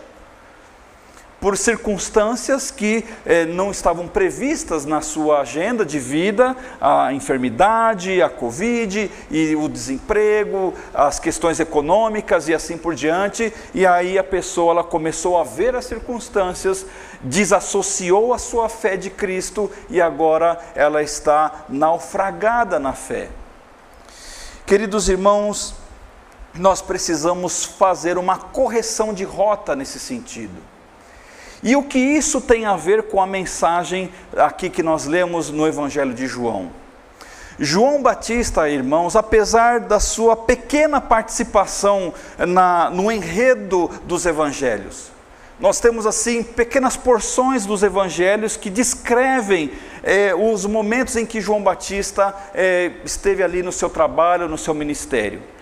Por 1.45 1.59
circunstâncias 1.59 2.71
que 2.71 3.05
eh, 3.27 3.45
não 3.45 3.71
estavam 3.71 4.09
previstas 4.09 4.87
na 4.87 5.03
sua 5.03 5.43
agenda 5.43 5.85
de 5.85 5.99
vida, 5.99 6.57
a 6.81 7.13
enfermidade, 7.13 8.23
a 8.23 8.31
Covid 8.31 9.11
e 9.31 9.55
o 9.55 9.69
desemprego, 9.69 10.73
as 10.95 11.19
questões 11.19 11.61
econômicas 11.61 12.49
e 12.49 12.55
assim 12.55 12.79
por 12.79 12.95
diante, 12.95 13.53
e 13.75 13.87
aí 13.87 14.17
a 14.19 14.25
pessoa 14.25 14.73
ela 14.73 14.83
começou 14.83 15.37
a 15.37 15.45
ver 15.45 15.77
as 15.77 15.85
circunstâncias, 15.85 16.87
desassociou 17.21 18.33
a 18.33 18.39
sua 18.39 18.71
fé 18.71 18.97
de 18.97 19.11
Cristo 19.11 19.71
e 19.91 20.01
agora 20.01 20.59
ela 20.75 21.03
está 21.03 21.67
naufragada 21.69 22.79
na 22.79 22.95
fé. 22.95 23.29
Queridos 24.65 25.11
irmãos, 25.11 25.75
nós 26.55 26.81
precisamos 26.81 27.67
fazer 27.67 28.17
uma 28.17 28.39
correção 28.39 29.13
de 29.13 29.25
rota 29.25 29.77
nesse 29.77 30.01
sentido. 30.01 30.73
E 31.65 31.75
o 31.75 31.83
que 31.83 31.99
isso 31.99 32.43
tem 32.43 32.67
a 32.67 32.77
ver 32.77 33.05
com 33.05 33.23
a 33.23 33.27
mensagem 33.27 34.13
aqui 34.37 34.69
que 34.69 34.83
nós 34.83 35.07
lemos 35.07 35.49
no 35.49 35.67
Evangelho 35.67 36.13
de 36.13 36.27
João? 36.27 36.71
João 37.59 38.03
Batista, 38.03 38.69
irmãos, 38.69 39.17
apesar 39.17 39.81
da 39.81 39.99
sua 39.99 40.37
pequena 40.37 41.01
participação 41.01 42.13
na, 42.37 42.91
no 42.91 43.11
enredo 43.11 43.89
dos 44.05 44.27
evangelhos, 44.27 45.11
nós 45.59 45.81
temos 45.81 46.05
assim 46.05 46.43
pequenas 46.43 46.99
porções 46.99 47.65
dos 47.65 47.83
evangelhos 47.83 48.59
que 48.59 48.69
descrevem 48.69 49.71
eh, 50.03 50.35
os 50.35 50.67
momentos 50.67 51.17
em 51.17 51.25
que 51.25 51.41
João 51.41 51.63
Batista 51.63 52.35
eh, 52.53 52.91
esteve 53.05 53.43
ali 53.43 53.63
no 53.63 53.73
seu 53.73 53.89
trabalho, 53.89 54.49
no 54.49 54.59
seu 54.59 54.75
ministério. 54.75 55.54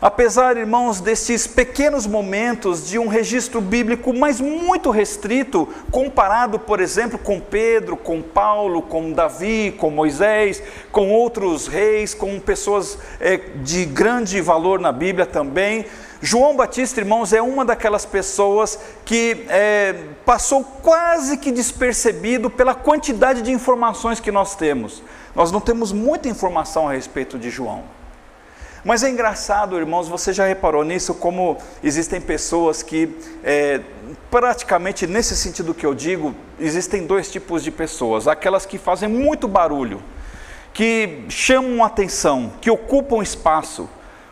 Apesar, 0.00 0.56
irmãos, 0.56 1.00
desses 1.00 1.46
pequenos 1.46 2.06
momentos 2.06 2.86
de 2.86 2.98
um 2.98 3.08
registro 3.08 3.60
bíblico, 3.60 4.12
mas 4.12 4.40
muito 4.40 4.90
restrito, 4.90 5.66
comparado, 5.90 6.58
por 6.58 6.80
exemplo, 6.80 7.18
com 7.18 7.40
Pedro, 7.40 7.96
com 7.96 8.20
Paulo, 8.20 8.82
com 8.82 9.12
Davi, 9.12 9.74
com 9.78 9.90
Moisés, 9.90 10.62
com 10.92 11.10
outros 11.10 11.66
reis, 11.66 12.12
com 12.12 12.38
pessoas 12.38 12.98
é, 13.18 13.36
de 13.36 13.86
grande 13.86 14.40
valor 14.40 14.78
na 14.80 14.92
Bíblia 14.92 15.24
também, 15.24 15.86
João 16.20 16.56
Batista, 16.56 17.00
irmãos, 17.00 17.32
é 17.32 17.42
uma 17.42 17.64
daquelas 17.64 18.06
pessoas 18.06 18.78
que 19.04 19.44
é, 19.48 19.94
passou 20.24 20.64
quase 20.64 21.36
que 21.36 21.52
despercebido 21.52 22.48
pela 22.48 22.74
quantidade 22.74 23.42
de 23.42 23.52
informações 23.52 24.18
que 24.18 24.32
nós 24.32 24.54
temos. 24.54 25.02
Nós 25.34 25.52
não 25.52 25.60
temos 25.60 25.92
muita 25.92 26.28
informação 26.28 26.88
a 26.88 26.92
respeito 26.92 27.38
de 27.38 27.50
João. 27.50 27.95
Mas 28.86 29.02
é 29.02 29.10
engraçado, 29.10 29.76
irmãos, 29.76 30.06
você 30.06 30.32
já 30.32 30.46
reparou 30.46 30.84
nisso, 30.84 31.12
como 31.12 31.58
existem 31.82 32.20
pessoas 32.20 32.84
que, 32.84 33.18
é, 33.42 33.80
praticamente 34.30 35.08
nesse 35.08 35.34
sentido 35.34 35.74
que 35.74 35.84
eu 35.84 35.92
digo, 35.92 36.32
existem 36.60 37.04
dois 37.04 37.28
tipos 37.28 37.64
de 37.64 37.72
pessoas: 37.72 38.28
aquelas 38.28 38.64
que 38.64 38.78
fazem 38.78 39.08
muito 39.08 39.48
barulho, 39.48 40.00
que 40.72 41.24
chamam 41.28 41.82
atenção, 41.82 42.52
que 42.60 42.70
ocupam 42.70 43.24
espaço. 43.24 43.88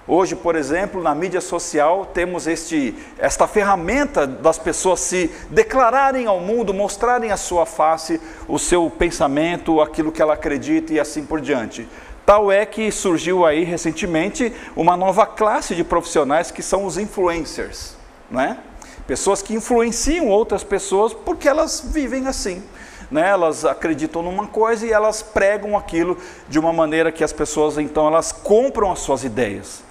Hoje, 0.06 0.37
por 0.37 0.54
exemplo, 0.54 1.02
na 1.02 1.14
mídia 1.14 1.40
social 1.40 2.06
temos 2.12 2.46
este, 2.46 2.94
esta 3.18 3.49
ferramenta 3.49 4.26
das 4.26 4.58
pessoas 4.58 5.00
se 5.00 5.30
declararem 5.50 6.26
ao 6.26 6.38
mundo, 6.38 6.75
mostrarem 6.75 7.32
a 7.32 7.38
sua 7.38 7.66
face, 7.66 8.20
o 8.46 8.58
seu 8.58 8.88
pensamento, 8.90 9.80
aquilo 9.80 10.12
que 10.12 10.20
ela 10.23 10.34
acredita 10.34 10.92
e 10.92 11.00
assim 11.00 11.25
por 11.25 11.40
diante. 11.40 11.88
Tal 12.26 12.50
é 12.50 12.64
que 12.64 12.90
surgiu 12.90 13.44
aí 13.44 13.64
recentemente 13.64 14.50
uma 14.74 14.96
nova 14.96 15.26
classe 15.26 15.74
de 15.74 15.84
profissionais 15.84 16.50
que 16.50 16.62
são 16.62 16.86
os 16.86 16.96
influencers, 16.96 17.96
não 18.30 18.40
é? 18.40 18.58
Pessoas 19.06 19.42
que 19.42 19.52
influenciam 19.54 20.28
outras 20.28 20.64
pessoas 20.64 21.12
porque 21.12 21.46
elas 21.46 21.82
vivem 21.84 22.26
assim. 22.26 22.62
Né? 23.10 23.28
Elas 23.28 23.66
acreditam 23.66 24.22
numa 24.22 24.46
coisa 24.46 24.86
e 24.86 24.92
elas 24.92 25.22
pregam 25.22 25.76
aquilo 25.76 26.16
de 26.48 26.58
uma 26.58 26.72
maneira 26.72 27.12
que 27.12 27.22
as 27.22 27.32
pessoas 27.32 27.76
então 27.76 28.06
elas 28.06 28.32
compram 28.32 28.90
as 28.90 29.00
suas 29.00 29.22
ideias. 29.22 29.82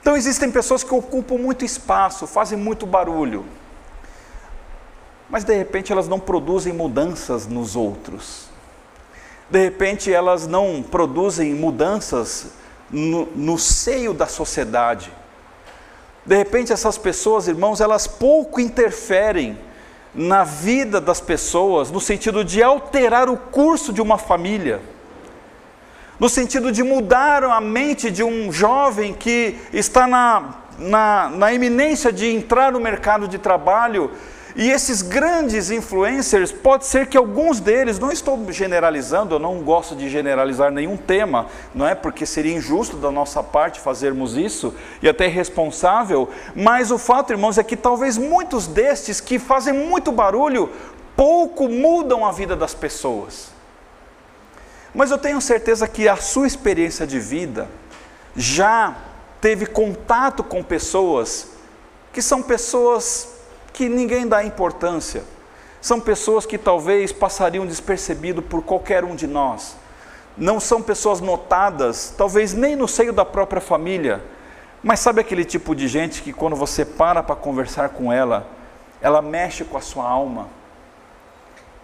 Então 0.00 0.16
existem 0.16 0.50
pessoas 0.50 0.82
que 0.82 0.92
ocupam 0.92 1.38
muito 1.38 1.64
espaço, 1.64 2.26
fazem 2.26 2.58
muito 2.58 2.84
barulho, 2.84 3.44
mas 5.30 5.44
de 5.44 5.54
repente 5.54 5.92
elas 5.92 6.08
não 6.08 6.18
produzem 6.18 6.72
mudanças 6.72 7.46
nos 7.46 7.76
outros 7.76 8.53
de 9.50 9.62
repente 9.62 10.12
elas 10.12 10.46
não 10.46 10.82
produzem 10.82 11.54
mudanças 11.54 12.52
no, 12.90 13.26
no, 13.34 13.58
seio 13.58 14.14
da 14.14 14.26
sociedade. 14.26 15.12
De 16.24 16.36
repente 16.36 16.72
essas 16.72 16.96
pessoas, 16.96 17.48
irmãos, 17.48 17.80
elas 17.80 18.06
pouco 18.06 18.60
interferem 18.60 19.58
na 20.14 20.44
vida 20.44 21.00
das 21.00 21.20
pessoas, 21.20 21.90
no 21.90 22.00
sentido 22.00 22.44
de 22.44 22.62
alterar 22.62 23.28
o 23.28 23.36
curso 23.36 23.92
de 23.92 24.00
uma 24.00 24.16
família, 24.16 24.80
no 26.20 26.28
sentido 26.28 26.70
de 26.70 26.82
mudar 26.82 27.42
a 27.42 27.60
mente 27.60 28.10
de 28.10 28.22
um 28.22 28.52
jovem 28.52 29.12
que 29.12 29.58
está 29.72 30.06
na, 30.06 30.54
na, 30.78 31.28
na 31.30 31.52
iminência 31.52 32.12
de 32.12 32.26
entrar 32.26 32.72
no 32.72 32.80
mercado 32.80 33.26
de 33.26 33.38
trabalho 33.38 34.10
e 34.56 34.70
esses 34.70 35.02
grandes 35.02 35.72
influencers, 35.72 36.52
pode 36.52 36.86
ser 36.86 37.08
que 37.08 37.16
alguns 37.16 37.58
deles, 37.58 37.98
não 37.98 38.12
estou 38.12 38.52
generalizando, 38.52 39.34
eu 39.34 39.38
não 39.40 39.60
gosto 39.60 39.96
de 39.96 40.08
generalizar 40.08 40.70
nenhum 40.70 40.96
tema, 40.96 41.46
não 41.74 41.86
é 41.86 41.94
porque 41.94 42.24
seria 42.24 42.54
injusto 42.54 42.96
da 42.96 43.10
nossa 43.10 43.42
parte 43.42 43.80
fazermos 43.80 44.36
isso 44.36 44.72
e 45.02 45.08
até 45.08 45.26
irresponsável, 45.26 46.28
mas 46.54 46.92
o 46.92 46.98
fato, 46.98 47.32
irmãos, 47.32 47.58
é 47.58 47.64
que 47.64 47.76
talvez 47.76 48.16
muitos 48.16 48.68
destes 48.68 49.20
que 49.20 49.40
fazem 49.40 49.74
muito 49.74 50.12
barulho, 50.12 50.70
pouco 51.16 51.68
mudam 51.68 52.24
a 52.24 52.30
vida 52.30 52.54
das 52.54 52.74
pessoas. 52.74 53.48
Mas 54.94 55.10
eu 55.10 55.18
tenho 55.18 55.40
certeza 55.40 55.88
que 55.88 56.08
a 56.08 56.16
sua 56.16 56.46
experiência 56.46 57.04
de 57.04 57.18
vida 57.18 57.68
já 58.36 58.96
teve 59.40 59.66
contato 59.66 60.44
com 60.44 60.62
pessoas 60.62 61.48
que 62.12 62.22
são 62.22 62.40
pessoas 62.40 63.33
que 63.74 63.88
ninguém 63.88 64.26
dá 64.26 64.42
importância. 64.42 65.24
São 65.80 66.00
pessoas 66.00 66.46
que 66.46 66.56
talvez 66.56 67.12
passariam 67.12 67.66
despercebido 67.66 68.40
por 68.40 68.62
qualquer 68.62 69.04
um 69.04 69.14
de 69.14 69.26
nós. 69.26 69.76
Não 70.38 70.58
são 70.58 70.80
pessoas 70.80 71.20
notadas, 71.20 72.14
talvez 72.16 72.54
nem 72.54 72.74
no 72.74 72.88
seio 72.88 73.12
da 73.12 73.24
própria 73.24 73.60
família. 73.60 74.22
Mas 74.82 75.00
sabe 75.00 75.20
aquele 75.20 75.44
tipo 75.44 75.74
de 75.74 75.88
gente 75.88 76.22
que 76.22 76.32
quando 76.32 76.56
você 76.56 76.84
para 76.84 77.22
para 77.22 77.36
conversar 77.36 77.90
com 77.90 78.12
ela, 78.12 78.46
ela 79.02 79.20
mexe 79.20 79.64
com 79.64 79.76
a 79.76 79.80
sua 79.80 80.08
alma. 80.08 80.48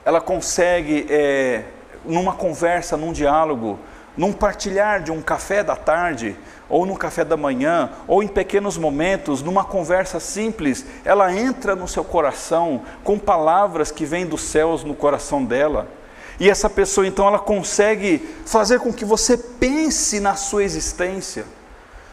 Ela 0.05 0.21
consegue, 0.21 1.07
é, 1.11 1.65
numa 2.05 2.35
conversa, 2.35 2.97
num 2.97 3.13
diálogo, 3.13 3.79
num 4.17 4.33
partilhar 4.33 5.03
de 5.03 5.11
um 5.11 5.21
café 5.21 5.63
da 5.63 5.77
tarde, 5.77 6.37
ou 6.71 6.87
no 6.87 6.97
café 6.97 7.25
da 7.25 7.37
manhã, 7.37 7.91
ou 8.07 8.23
em 8.23 8.29
pequenos 8.29 8.79
momentos, 8.79 9.43
numa 9.43 9.65
conversa 9.65 10.21
simples, 10.21 10.87
ela 11.05 11.35
entra 11.35 11.75
no 11.75 11.89
seu 11.89 12.05
coração 12.05 12.83
com 13.03 13.19
palavras 13.19 13.91
que 13.91 14.07
vêm 14.07 14.25
dos 14.25 14.41
céus 14.43 14.85
no 14.85 14.95
coração 14.95 15.45
dela. 15.45 15.89
E 16.39 16.49
essa 16.49 16.71
pessoa 16.71 17.07
então 17.07 17.27
ela 17.27 17.39
consegue 17.39 18.27
fazer 18.47 18.79
com 18.79 18.93
que 18.93 19.05
você 19.05 19.37
pense 19.37 20.21
na 20.21 20.37
sua 20.37 20.65
existência, 20.65 21.45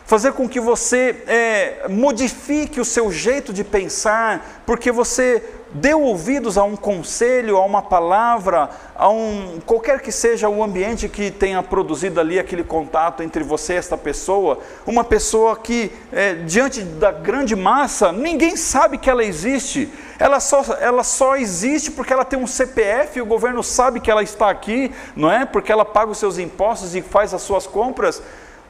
fazer 0.06 0.34
com 0.34 0.50
que 0.50 0.60
você 0.60 1.24
é, 1.28 1.88
modifique 1.88 2.82
o 2.82 2.86
seu 2.86 3.12
jeito 3.12 3.54
de 3.54 3.64
pensar, 3.64 4.64
porque 4.66 4.92
você 4.92 5.42
deu 5.74 6.02
ouvidos 6.02 6.58
a 6.58 6.64
um 6.64 6.76
conselho, 6.76 7.58
a 7.58 7.66
uma 7.66 7.82
palavra, 7.82 8.70
a 8.96 9.10
um 9.10 9.60
qualquer 9.66 10.02
que 10.02 10.12
seja 10.12 10.48
o 10.48 10.64
ambiente 10.64 11.10
que 11.10 11.30
tenha 11.30 11.62
produzido 11.62 12.20
ali 12.20 12.40
aquele 12.40 12.64
contato 12.64 13.22
entre 13.22 13.44
você 13.44 13.74
e 13.74 13.78
esta 13.78 13.98
pessoa, 13.98 14.60
uma 14.86 15.04
pessoa 15.04 15.56
que 15.56 15.92
é, 16.12 16.36
diante 16.36 16.82
da 16.82 17.12
grande 17.12 17.56
massa 17.56 18.12
ninguém 18.12 18.56
sabe 18.56 18.98
que 18.98 19.10
ela 19.10 19.24
existe, 19.24 19.92
ela 20.18 20.40
só, 20.40 20.64
ela 20.80 21.04
só 21.04 21.36
existe 21.36 21.92
porque 21.92 22.14
ela 22.14 22.26
tem 22.26 22.40
um 22.40 22.48
CPF 22.48 23.22
o 23.22 23.26
governo 23.26 23.64
sabe 23.64 24.00
que 24.00 24.10
ela 24.10 24.24
está 24.24 24.50
aqui, 24.50 24.92
não 25.16 25.32
é? 25.32 25.46
Porque 25.46 25.72
ela 25.72 25.86
paga 25.86 26.12
os 26.12 26.18
seus 26.18 26.38
impostos 26.38 26.96
e 26.96 27.02
faz 27.02 27.34
as 27.34 27.42
suas 27.42 27.68
compras, 27.68 28.22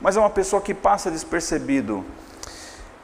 mas 0.01 0.18
é 0.18 0.20
uma 0.20 0.30
pessoa 0.30 0.62
que 0.62 0.74
passa 0.74 1.12
despercebido. 1.12 2.04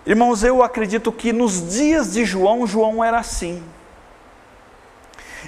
Irmãos, 0.05 0.43
eu 0.43 0.62
acredito 0.62 1.12
que 1.12 1.31
nos 1.31 1.73
dias 1.73 2.13
de 2.13 2.25
João, 2.25 2.67
João 2.67 3.03
era 3.03 3.19
assim. 3.19 3.63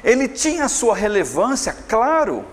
Ele 0.06 0.28
tinha 0.28 0.70
sua 0.70 0.96
relevância, 0.96 1.76
claro, 1.90 2.46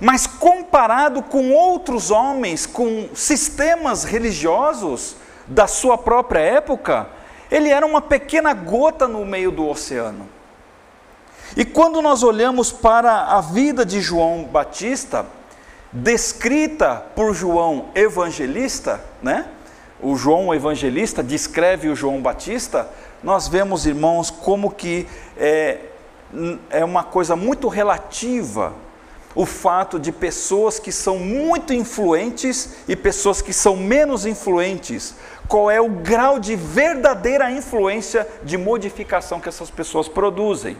mas 0.00 0.26
comparado 0.26 1.22
com 1.22 1.52
outros 1.52 2.10
homens, 2.10 2.66
com 2.66 3.08
sistemas 3.14 4.04
religiosos 4.04 5.14
da 5.46 5.66
sua 5.66 5.96
própria 5.96 6.40
época, 6.40 7.08
ele 7.50 7.68
era 7.68 7.86
uma 7.86 8.02
pequena 8.02 8.52
gota 8.52 9.06
no 9.06 9.24
meio 9.24 9.50
do 9.50 9.66
oceano. 9.66 10.28
E 11.56 11.64
quando 11.64 12.02
nós 12.02 12.22
olhamos 12.22 12.72
para 12.72 13.26
a 13.26 13.40
vida 13.40 13.86
de 13.86 14.00
João 14.00 14.44
Batista, 14.44 15.26
descrita 15.92 17.04
por 17.14 17.32
João 17.32 17.90
evangelista, 17.94 19.00
né? 19.22 19.46
o 20.02 20.16
João 20.16 20.54
Evangelista 20.54 21.22
descreve 21.22 21.88
o 21.88 21.96
João 21.96 22.20
Batista, 22.20 22.88
nós 23.22 23.48
vemos, 23.48 23.86
irmãos, 23.86 24.30
como 24.30 24.70
que 24.70 25.06
é, 25.36 25.78
é 26.70 26.84
uma 26.84 27.02
coisa 27.02 27.34
muito 27.34 27.68
relativa 27.68 28.72
o 29.34 29.46
fato 29.46 29.98
de 29.98 30.10
pessoas 30.10 30.78
que 30.78 30.90
são 30.90 31.18
muito 31.18 31.72
influentes 31.72 32.76
e 32.88 32.96
pessoas 32.96 33.40
que 33.40 33.52
são 33.52 33.76
menos 33.76 34.26
influentes. 34.26 35.14
Qual 35.46 35.70
é 35.70 35.80
o 35.80 35.88
grau 35.88 36.38
de 36.38 36.56
verdadeira 36.56 37.50
influência 37.50 38.26
de 38.42 38.58
modificação 38.58 39.40
que 39.40 39.48
essas 39.48 39.70
pessoas 39.70 40.08
produzem? 40.08 40.76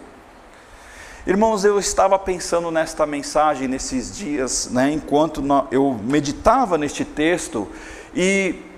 Irmãos, 1.26 1.64
eu 1.64 1.78
estava 1.78 2.18
pensando 2.18 2.70
nesta 2.70 3.06
mensagem 3.06 3.68
nesses 3.68 4.16
dias, 4.16 4.68
né, 4.70 4.90
enquanto 4.90 5.42
eu 5.70 5.98
meditava 6.02 6.78
neste 6.78 7.04
texto, 7.04 7.68
e 8.14 8.69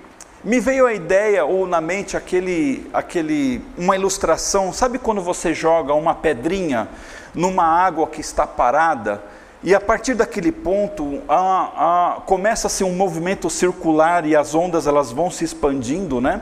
me 0.43 0.59
veio 0.59 0.85
a 0.85 0.93
ideia 0.93 1.45
ou 1.45 1.65
na 1.65 1.79
mente 1.79 2.17
aquele, 2.17 2.89
aquele, 2.93 3.63
uma 3.77 3.95
ilustração. 3.95 4.73
Sabe 4.73 4.99
quando 4.99 5.21
você 5.21 5.53
joga 5.53 5.93
uma 5.93 6.13
pedrinha 6.13 6.89
numa 7.33 7.63
água 7.63 8.07
que 8.07 8.19
está 8.19 8.45
parada 8.45 9.23
e 9.63 9.73
a 9.73 9.79
partir 9.79 10.13
daquele 10.13 10.51
ponto 10.51 11.21
a, 11.29 12.15
a, 12.17 12.21
começa-se 12.21 12.83
um 12.83 12.93
movimento 12.93 13.49
circular 13.49 14.25
e 14.25 14.35
as 14.35 14.53
ondas 14.53 14.85
elas 14.85 15.11
vão 15.13 15.31
se 15.31 15.45
expandindo, 15.45 16.19
né? 16.19 16.41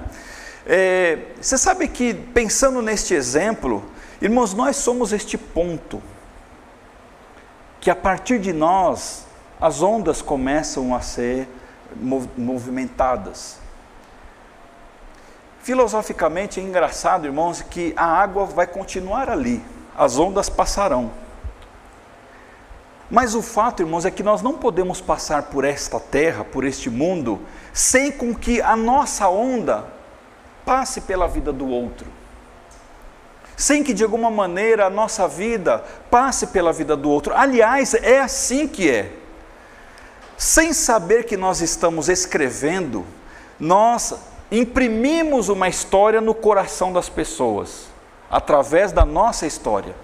É, 0.66 1.20
você 1.40 1.58
sabe 1.58 1.88
que 1.88 2.14
pensando 2.14 2.82
neste 2.82 3.14
exemplo, 3.14 3.84
irmãos, 4.20 4.56
nós 4.56 4.78
somos 4.78 5.14
este 5.14 5.38
ponto 5.38 6.02
que 7.80 7.92
a 7.92 7.96
partir 7.96 8.40
de 8.40 8.52
nós 8.52 9.26
as 9.60 9.84
ondas 9.84 10.24
começam 10.24 10.96
a 10.96 11.02
ser 11.02 11.48
movimentadas. 12.36 13.61
Filosoficamente 15.64 16.60
é 16.60 16.64
engraçado, 16.64 17.26
irmãos, 17.26 17.62
que 17.62 17.94
a 17.96 18.06
água 18.06 18.46
vai 18.46 18.66
continuar 18.66 19.30
ali, 19.30 19.64
as 19.96 20.18
ondas 20.18 20.50
passarão. 20.50 21.12
Mas 23.12 23.36
o 23.36 23.42
fato, 23.42 23.84
irmãos, 23.84 24.06
é 24.06 24.10
que 24.10 24.24
nós 24.24 24.42
não 24.42 24.54
podemos 24.54 25.02
passar 25.02 25.44
por 25.44 25.64
esta 25.64 26.00
terra, 26.00 26.44
por 26.44 26.64
este 26.64 26.90
mundo, 26.90 27.42
sem 27.74 28.12
com 28.12 28.34
que 28.34 28.62
a 28.62 28.76
nossa 28.76 29.28
onda 29.28 29.86
passe 30.66 31.02
pela 31.02 31.28
vida 31.28 31.52
do 31.52 31.68
outro. 31.68 32.08
Sem 33.56 33.84
que 33.84 33.94
de 33.94 34.04
alguma 34.04 34.32
maneira 34.32 34.88
a 34.88 34.90
nossa 34.90 35.28
vida 35.28 35.84
passe 36.10 36.48
pela 36.48 36.74
vida 36.74 36.96
do 36.96 37.10
outro. 37.10 37.36
Aliás, 37.36 37.94
é 37.94 38.20
assim 38.20 38.68
que 38.68 38.90
é. 38.90 39.12
Sem 40.38 40.74
saber 40.74 41.26
que 41.26 41.38
nós 41.38 41.62
estamos 41.62 42.10
escrevendo, 42.10 43.06
nós 43.60 44.16
imprimimos 44.52 45.48
uma 45.48 45.70
história 45.70 46.20
no 46.20 46.36
coração 46.36 46.92
das 46.92 47.08
pessoas, 47.08 47.86
através 48.30 48.92
da 48.92 49.06
nossa 49.06 49.48
história. 49.48 49.96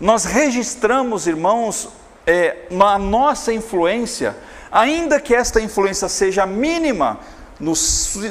Nós 0.00 0.24
registramos, 0.24 1.26
irmãos, 1.26 1.88
é, 2.26 2.66
a 2.80 2.98
nossa 2.98 3.52
influência, 3.52 4.36
ainda 4.70 5.20
que 5.20 5.34
esta 5.34 5.60
influência 5.60 6.08
seja 6.08 6.44
mínima, 6.44 7.20
no, 7.60 7.72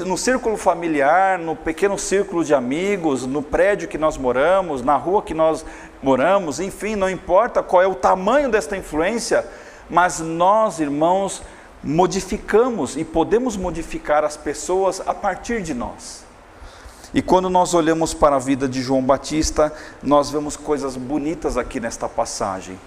no 0.05 0.17
círculo 0.17 0.57
familiar, 0.57 1.39
no 1.39 1.55
pequeno 1.55 1.97
círculo 1.97 2.43
de 2.43 2.53
amigos, 2.53 3.25
no 3.25 3.41
prédio 3.41 3.87
que 3.87 3.97
nós 3.97 4.17
moramos, 4.17 4.81
na 4.81 4.97
rua 4.97 5.21
que 5.21 5.33
nós 5.33 5.65
moramos, 6.01 6.59
enfim, 6.59 6.95
não 6.95 7.09
importa 7.09 7.63
qual 7.63 7.81
é 7.81 7.87
o 7.87 7.95
tamanho 7.95 8.49
desta 8.49 8.75
influência, 8.75 9.45
mas 9.89 10.19
nós, 10.19 10.79
irmãos, 10.79 11.41
modificamos 11.83 12.95
e 12.95 13.03
podemos 13.03 13.57
modificar 13.57 14.23
as 14.23 14.37
pessoas 14.37 15.01
a 15.05 15.13
partir 15.13 15.61
de 15.61 15.73
nós. 15.73 16.23
E 17.13 17.21
quando 17.21 17.49
nós 17.49 17.73
olhamos 17.73 18.13
para 18.13 18.37
a 18.37 18.39
vida 18.39 18.67
de 18.67 18.81
João 18.81 19.01
Batista, 19.03 19.71
nós 20.01 20.31
vemos 20.31 20.57
coisas 20.57 20.95
bonitas 20.95 21.57
aqui 21.57 21.79
nesta 21.79 22.09
passagem. 22.09 22.79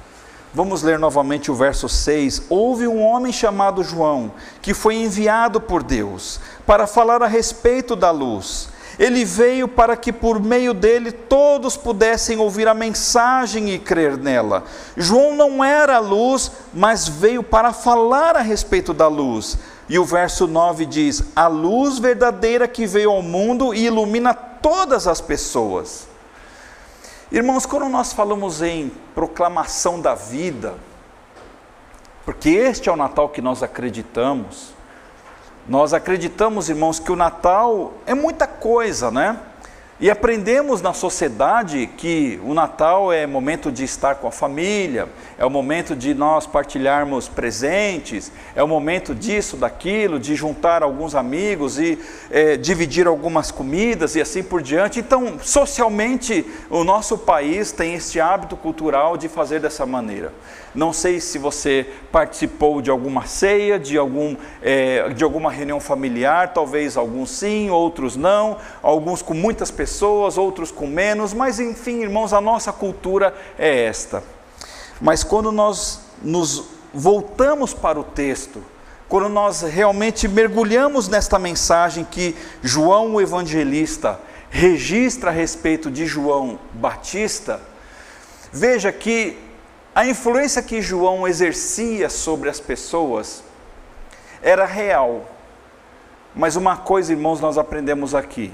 Vamos 0.53 0.83
ler 0.83 0.99
novamente 0.99 1.51
o 1.51 1.55
verso 1.55 1.89
6. 1.89 2.45
Houve 2.49 2.89
um 2.89 3.03
homem 3.03 3.33
chamado 3.33 3.85
João, 3.85 4.33
que 4.63 4.73
foi 4.73 4.97
enviado 4.97 5.61
por 5.61 5.83
Deus 5.83 6.41
para 6.67 6.87
falar 6.87 7.23
a 7.23 7.27
respeito 7.27 7.95
da 7.95 8.11
luz 8.11 8.71
ele 8.99 9.25
veio 9.25 9.69
para 9.69 9.97
que 9.97 10.13
por 10.13 10.41
meio 10.41 10.73
dele 10.73 11.13
todos 11.13 11.77
pudessem 11.77 12.39
ouvir 12.39 12.67
a 12.67 12.75
mensagem 12.75 13.71
e 13.71 13.79
crer 13.79 14.17
nela. 14.17 14.65
João 14.97 15.35
não 15.35 15.63
era 15.63 15.97
a 15.97 16.01
luz, 16.01 16.51
mas 16.73 17.07
veio 17.07 17.43
para 17.43 17.73
falar 17.73 18.37
a 18.37 18.41
respeito 18.41 18.95
da 18.95 19.07
luz. 19.07 19.59
E 19.89 19.99
o 19.99 20.05
verso 20.05 20.47
9 20.47 20.87
diz: 20.87 21.23
A 21.37 21.47
luz 21.47 21.99
verdadeira 21.99 22.67
que 22.67 22.87
veio 22.87 23.11
ao 23.11 23.23
mundo 23.23 23.75
e 23.75 23.85
ilumina 23.85 24.33
todas 24.33 25.07
as 25.07 25.21
pessoas. 25.21 26.09
Irmãos, 27.31 27.67
quando 27.67 27.89
nós 27.89 28.13
falamos 28.13 28.63
em 28.63 28.91
proclamação 29.15 30.01
da 30.01 30.15
vida, 30.15 30.75
porque 32.25 32.51
este 32.51 32.89
é 32.89 32.93
o 32.93 32.97
Natal 32.97 33.29
que 33.29 33.43
nós 33.43 33.63
acreditamos, 33.63 34.76
nós 35.69 35.93
acreditamos, 35.93 36.69
irmãos, 36.69 37.01
que 37.01 37.11
o 37.11 37.17
Natal 37.17 37.95
é 38.07 38.15
muita 38.15 38.47
coisa, 38.47 39.11
né? 39.11 39.37
E 39.99 40.11
aprendemos 40.11 40.83
na 40.83 40.93
sociedade 40.93 41.87
que 41.97 42.39
o 42.45 42.53
Natal 42.53 43.11
é 43.11 43.27
momento 43.27 43.73
de 43.73 43.83
estar 43.83 44.17
com 44.17 44.29
a 44.29 44.31
família, 44.31 45.09
é 45.39 45.47
o 45.47 45.49
momento 45.49 45.97
de 45.97 46.13
nós 46.13 46.47
partilharmos 46.47 47.29
presentes, 47.29 48.31
é 48.55 48.63
o 48.63 48.69
momento 48.69 49.15
disso, 49.15 49.57
daquilo, 49.57 50.21
de 50.21 50.35
juntar 50.35 50.83
alguns 50.83 51.15
amigos 51.15 51.79
e 51.79 51.99
é, 52.31 52.59
dividir 52.59 53.07
algumas 53.07 53.51
comidas 53.51 54.15
e 54.17 54.21
assim 54.21 54.43
por 54.43 54.61
diante. 54.61 55.01
Então, 55.01 55.39
socialmente, 55.43 56.45
o 56.69 56.85
nosso 56.85 57.17
país 57.17 57.73
tem 57.73 57.95
este 57.95 58.21
hábito 58.21 58.55
cultural 58.55 59.17
de 59.17 59.31
fazer 59.31 59.61
dessa 59.61 59.87
maneira. 59.87 60.31
Não 60.77 60.93
sei 60.93 61.21
se 61.21 61.39
você 61.39 61.87
participou 62.13 62.83
de 62.83 62.91
alguma 62.91 63.27
ceia, 63.27 63.79
de, 63.79 63.97
algum, 63.97 64.37
é, 64.61 65.09
de 65.09 65.25
alguma 65.25 65.51
reunião 65.51 65.81
familiar, 65.81 66.53
talvez 66.53 66.99
alguns 66.99 67.31
sim, 67.31 67.71
outros 67.71 68.15
não, 68.15 68.59
alguns 68.83 69.23
com 69.23 69.33
muitas 69.33 69.71
pessoas, 69.71 70.37
outros 70.37 70.71
com 70.71 70.87
menos, 70.87 71.33
mas 71.33 71.59
enfim, 71.59 72.03
irmãos, 72.03 72.35
a 72.35 72.43
nossa 72.43 72.75
cultura 72.75 73.35
é 73.59 73.85
esta. 73.85 74.23
Mas 75.01 75.25
quando 75.25 75.51
nós 75.51 76.03
nos 76.23 76.65
voltamos 76.93 77.73
para 77.73 77.99
o 77.99 78.05
texto, 78.05 78.63
quando 79.09 79.31
nós 79.31 79.63
realmente 79.63 80.29
mergulhamos 80.29 81.09
nesta 81.09 81.39
mensagem 81.39 82.05
que 82.05 82.37
João 82.63 83.15
o 83.15 83.21
evangelista 83.21 84.21
registra 84.51 85.31
a 85.31 85.33
respeito 85.33 85.91
de 85.91 86.05
João 86.07 86.59
Batista, 86.75 87.63
veja 88.53 88.93
que 88.93 89.46
a 89.97 90.05
influência 90.05 90.63
que 90.63 90.83
João 90.83 91.27
exercia 91.27 92.11
sobre 92.11 92.51
as 92.51 92.61
pessoas 92.61 93.43
era 94.43 94.67
real. 94.67 95.25
Mas 96.35 96.55
uma 96.55 96.77
coisa, 96.77 97.13
irmãos, 97.13 97.41
nós 97.41 97.57
aprendemos 97.57 98.15
aqui: 98.15 98.53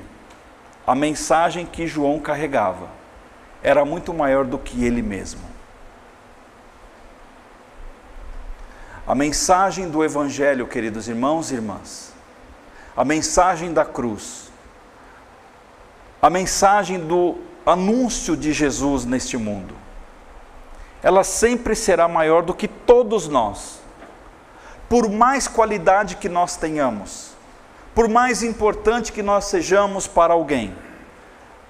a 0.86 0.94
mensagem 0.94 1.66
que 1.66 1.84
João 1.84 2.20
carregava 2.20 2.86
era 3.60 3.84
muito 3.84 4.14
maior 4.14 4.44
do 4.44 4.56
que 4.56 4.84
ele 4.84 5.02
mesmo. 5.02 5.40
A 9.04 9.12
mensagem 9.12 9.90
do 9.90 10.04
Evangelho, 10.04 10.68
queridos 10.68 11.08
irmãos 11.08 11.50
e 11.50 11.54
irmãs, 11.54 12.14
a 12.96 13.04
mensagem 13.04 13.72
da 13.72 13.84
cruz, 13.84 14.48
a 16.22 16.30
mensagem 16.30 17.00
do 17.00 17.36
anúncio 17.66 18.36
de 18.36 18.52
Jesus 18.52 19.04
neste 19.04 19.36
mundo, 19.36 19.74
ela 21.02 21.24
sempre 21.24 21.74
será 21.74 22.06
maior 22.06 22.42
do 22.42 22.54
que 22.54 22.68
todos 22.68 23.28
nós. 23.28 23.80
Por 24.88 25.10
mais 25.10 25.48
qualidade 25.48 26.16
que 26.16 26.28
nós 26.28 26.56
tenhamos, 26.56 27.32
por 27.94 28.08
mais 28.08 28.42
importante 28.42 29.12
que 29.12 29.22
nós 29.22 29.46
sejamos 29.46 30.06
para 30.06 30.32
alguém, 30.34 30.74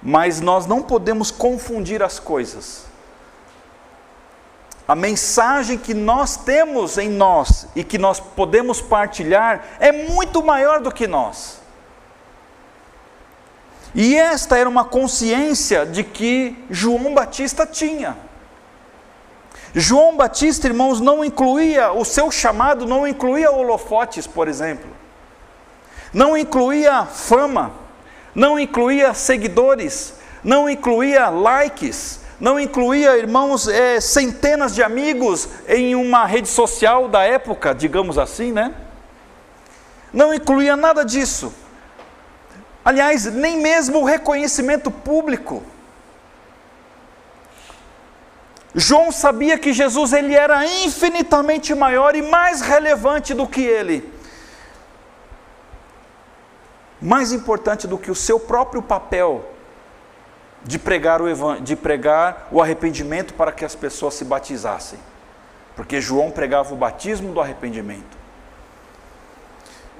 mas 0.01 0.39
nós 0.39 0.65
não 0.65 0.81
podemos 0.81 1.31
confundir 1.31 2.03
as 2.03 2.19
coisas. 2.19 2.85
A 4.85 4.95
mensagem 4.95 5.77
que 5.77 5.93
nós 5.93 6.35
temos 6.35 6.97
em 6.97 7.09
nós 7.09 7.67
e 7.73 7.83
que 7.83 7.97
nós 7.97 8.19
podemos 8.19 8.81
partilhar 8.81 9.63
é 9.79 9.91
muito 9.91 10.43
maior 10.43 10.81
do 10.81 10.91
que 10.91 11.07
nós. 11.07 11.61
E 13.95 14.15
esta 14.15 14.57
era 14.57 14.67
uma 14.67 14.83
consciência 14.83 15.85
de 15.85 16.03
que 16.03 16.65
João 16.69 17.13
Batista 17.13 17.65
tinha. 17.65 18.17
João 19.73 20.15
Batista, 20.15 20.67
irmãos, 20.67 20.99
não 20.99 21.25
incluía, 21.25 21.91
o 21.91 22.05
seu 22.05 22.29
chamado 22.29 22.85
não 22.85 23.07
incluía 23.07 23.51
holofotes, 23.51 24.27
por 24.27 24.47
exemplo, 24.47 24.89
não 26.13 26.37
incluía 26.37 27.05
fama, 27.05 27.71
não 28.35 28.59
incluía 28.59 29.15
seguidores, 29.15 30.15
não 30.43 30.69
incluía 30.69 31.29
likes, 31.29 32.19
não 32.39 32.59
incluía, 32.59 33.17
irmãos, 33.17 33.67
é, 33.67 33.99
centenas 33.99 34.75
de 34.75 34.83
amigos 34.83 35.47
em 35.67 35.95
uma 35.95 36.25
rede 36.25 36.49
social 36.49 37.07
da 37.07 37.23
época, 37.23 37.73
digamos 37.73 38.17
assim, 38.17 38.51
né? 38.51 38.75
Não 40.11 40.33
incluía 40.33 40.75
nada 40.75 41.03
disso. 41.03 41.53
Aliás, 42.85 43.25
nem 43.25 43.57
mesmo 43.59 43.99
o 43.99 44.03
reconhecimento 44.03 44.91
público. 44.91 45.63
João 48.75 49.11
sabia 49.11 49.57
que 49.57 49.71
Jesus 49.71 50.13
ele 50.13 50.33
era 50.33 50.65
infinitamente 50.65 51.75
maior 51.75 52.15
e 52.15 52.21
mais 52.21 52.61
relevante 52.61 53.33
do 53.33 53.47
que 53.47 53.61
ele. 53.61 54.11
Mais 56.99 57.31
importante 57.31 57.87
do 57.87 57.97
que 57.97 58.09
o 58.09 58.15
seu 58.15 58.39
próprio 58.39 58.81
papel 58.81 59.49
de 60.63 60.79
pregar 60.79 61.21
o, 61.21 61.59
de 61.59 61.75
pregar 61.75 62.47
o 62.49 62.61
arrependimento 62.61 63.33
para 63.33 63.51
que 63.51 63.65
as 63.65 63.75
pessoas 63.75 64.15
se 64.15 64.25
batizassem. 64.25 64.99
Porque 65.75 65.99
João 65.99 66.31
pregava 66.31 66.73
o 66.73 66.77
batismo 66.77 67.33
do 67.33 67.41
arrependimento. 67.41 68.17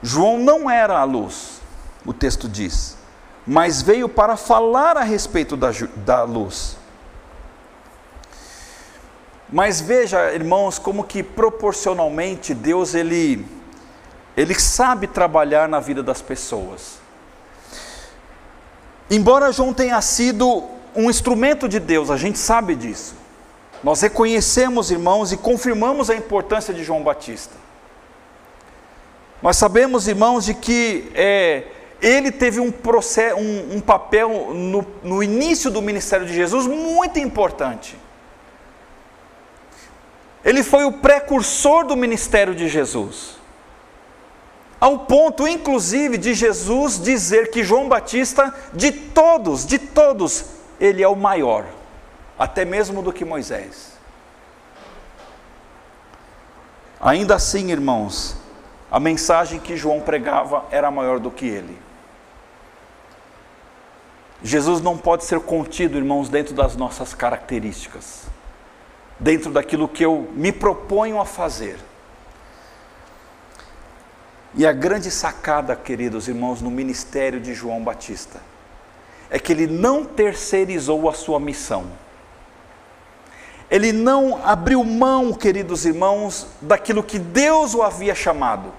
João 0.01 0.37
não 0.37 0.69
era 0.69 0.97
a 0.97 1.03
luz, 1.03 1.61
o 2.05 2.13
texto 2.13 2.49
diz, 2.49 2.97
mas 3.47 3.81
veio 3.81 4.09
para 4.09 4.35
falar 4.35 4.97
a 4.97 5.03
respeito 5.03 5.55
da, 5.55 5.69
da 5.97 6.23
luz. 6.23 6.77
Mas 9.51 9.81
veja, 9.81 10.33
irmãos, 10.33 10.79
como 10.79 11.03
que 11.03 11.21
proporcionalmente 11.21 12.53
Deus 12.53 12.95
ele 12.95 13.45
ele 14.35 14.55
sabe 14.55 15.07
trabalhar 15.07 15.69
na 15.69 15.79
vida 15.79 16.01
das 16.01 16.21
pessoas. 16.21 16.97
Embora 19.09 19.51
João 19.51 19.73
tenha 19.73 20.01
sido 20.01 20.63
um 20.95 21.09
instrumento 21.09 21.69
de 21.69 21.79
Deus, 21.79 22.09
a 22.09 22.17
gente 22.17 22.39
sabe 22.39 22.75
disso. 22.75 23.15
Nós 23.83 24.01
reconhecemos, 24.01 24.89
irmãos, 24.89 25.31
e 25.31 25.37
confirmamos 25.37 26.09
a 26.09 26.15
importância 26.15 26.73
de 26.73 26.83
João 26.83 27.03
Batista. 27.03 27.55
Nós 29.41 29.57
sabemos, 29.57 30.07
irmãos, 30.07 30.45
de 30.45 30.53
que 30.53 31.11
é, 31.13 31.65
ele 32.01 32.31
teve 32.31 32.61
um, 32.61 32.67
um, 32.71 33.75
um 33.75 33.81
papel 33.81 34.53
no, 34.53 34.85
no 35.03 35.21
início 35.21 35.69
do 35.69 35.81
ministério 35.81 36.25
de 36.25 36.33
Jesus 36.33 36.65
muito 36.65 37.19
importante. 37.19 37.97
Ele 40.43 40.63
foi 40.63 40.83
o 40.85 40.91
precursor 40.91 41.85
do 41.85 41.95
ministério 41.95 42.53
de 42.53 42.67
Jesus. 42.67 43.37
Ao 44.79 44.99
ponto, 44.99 45.47
inclusive, 45.47 46.17
de 46.17 46.33
Jesus 46.33 47.01
dizer 47.01 47.51
que 47.51 47.63
João 47.63 47.87
Batista, 47.87 48.53
de 48.73 48.91
todos, 48.91 49.65
de 49.65 49.79
todos, 49.79 50.45
ele 50.79 51.01
é 51.01 51.07
o 51.07 51.15
maior, 51.15 51.65
até 52.37 52.65
mesmo 52.65 53.01
do 53.01 53.13
que 53.13 53.23
Moisés. 53.23 53.93
Ainda 56.99 57.35
assim, 57.35 57.71
irmãos, 57.71 58.35
a 58.91 58.99
mensagem 58.99 59.59
que 59.59 59.77
João 59.77 60.01
pregava 60.01 60.65
era 60.69 60.91
maior 60.91 61.19
do 61.19 61.31
que 61.31 61.45
ele. 61.45 61.77
Jesus 64.43 64.81
não 64.81 64.97
pode 64.97 65.23
ser 65.23 65.39
contido, 65.39 65.97
irmãos, 65.97 66.27
dentro 66.27 66.53
das 66.53 66.75
nossas 66.75 67.13
características, 67.13 68.25
dentro 69.23 69.51
daquilo 69.51 69.87
que 69.87 70.03
eu 70.03 70.29
me 70.35 70.51
proponho 70.51 71.19
a 71.19 71.25
fazer. 71.25 71.77
E 74.53 74.67
a 74.67 74.73
grande 74.73 75.09
sacada, 75.09 75.75
queridos 75.75 76.27
irmãos, 76.27 76.61
no 76.61 76.69
ministério 76.69 77.39
de 77.39 77.53
João 77.53 77.81
Batista, 77.81 78.41
é 79.29 79.39
que 79.39 79.53
ele 79.53 79.65
não 79.65 80.03
terceirizou 80.03 81.09
a 81.09 81.13
sua 81.13 81.39
missão. 81.39 81.85
Ele 83.71 83.93
não 83.93 84.45
abriu 84.45 84.83
mão, 84.83 85.33
queridos 85.33 85.85
irmãos, 85.85 86.45
daquilo 86.61 87.01
que 87.01 87.17
Deus 87.17 87.73
o 87.73 87.81
havia 87.81 88.13
chamado. 88.13 88.71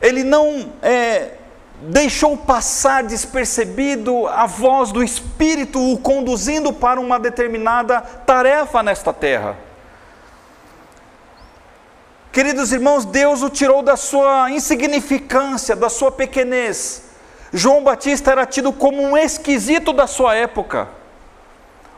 Ele 0.00 0.22
não 0.22 0.74
é, 0.82 1.38
deixou 1.82 2.36
passar 2.36 3.02
despercebido 3.02 4.28
a 4.28 4.46
voz 4.46 4.92
do 4.92 5.02
Espírito 5.02 5.80
o 5.80 5.98
conduzindo 5.98 6.72
para 6.72 7.00
uma 7.00 7.18
determinada 7.18 8.00
tarefa 8.00 8.82
nesta 8.82 9.12
terra. 9.12 9.56
Queridos 12.30 12.72
irmãos, 12.72 13.04
Deus 13.04 13.42
o 13.42 13.50
tirou 13.50 13.82
da 13.82 13.96
sua 13.96 14.50
insignificância, 14.50 15.74
da 15.74 15.88
sua 15.88 16.12
pequenez. 16.12 17.02
João 17.52 17.82
Batista 17.82 18.30
era 18.30 18.46
tido 18.46 18.72
como 18.72 19.02
um 19.02 19.16
esquisito 19.16 19.92
da 19.92 20.06
sua 20.06 20.34
época, 20.34 20.88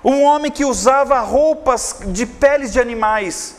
um 0.02 0.24
homem 0.24 0.50
que 0.50 0.64
usava 0.64 1.20
roupas 1.20 2.00
de 2.06 2.26
peles 2.26 2.72
de 2.72 2.80
animais, 2.80 3.56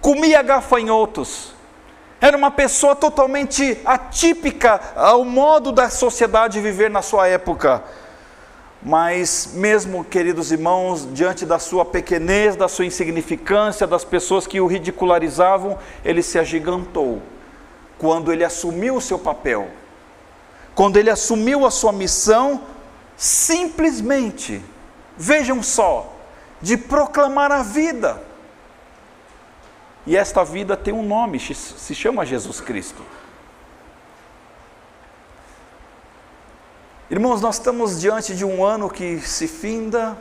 comia 0.00 0.42
gafanhotos, 0.42 1.54
era 2.20 2.36
uma 2.36 2.50
pessoa 2.50 2.94
totalmente 2.94 3.78
atípica 3.84 4.80
ao 4.94 5.24
modo 5.24 5.72
da 5.72 5.88
sociedade 5.88 6.60
viver 6.60 6.90
na 6.90 7.00
sua 7.00 7.26
época. 7.26 7.82
Mas, 8.82 9.50
mesmo, 9.54 10.04
queridos 10.04 10.52
irmãos, 10.52 11.08
diante 11.12 11.46
da 11.46 11.58
sua 11.58 11.84
pequenez, 11.84 12.56
da 12.56 12.68
sua 12.68 12.84
insignificância, 12.84 13.86
das 13.86 14.04
pessoas 14.04 14.46
que 14.46 14.60
o 14.60 14.66
ridicularizavam, 14.66 15.78
ele 16.04 16.22
se 16.22 16.38
agigantou. 16.38 17.22
Quando 17.98 18.32
ele 18.32 18.44
assumiu 18.44 18.96
o 18.96 19.00
seu 19.00 19.18
papel, 19.18 19.68
quando 20.74 20.96
ele 20.96 21.10
assumiu 21.10 21.66
a 21.66 21.70
sua 21.70 21.92
missão, 21.92 22.62
simplesmente, 23.16 24.62
vejam 25.16 25.62
só, 25.62 26.10
de 26.62 26.76
proclamar 26.76 27.52
a 27.52 27.62
vida. 27.62 28.22
E 30.06 30.16
esta 30.16 30.42
vida 30.44 30.76
tem 30.76 30.94
um 30.94 31.06
nome, 31.06 31.38
se 31.38 31.94
chama 31.94 32.24
Jesus 32.24 32.60
Cristo. 32.60 33.02
Irmãos, 37.10 37.40
nós 37.40 37.56
estamos 37.56 38.00
diante 38.00 38.34
de 38.36 38.44
um 38.44 38.64
ano 38.64 38.88
que 38.88 39.18
se 39.20 39.48
finda, 39.48 40.16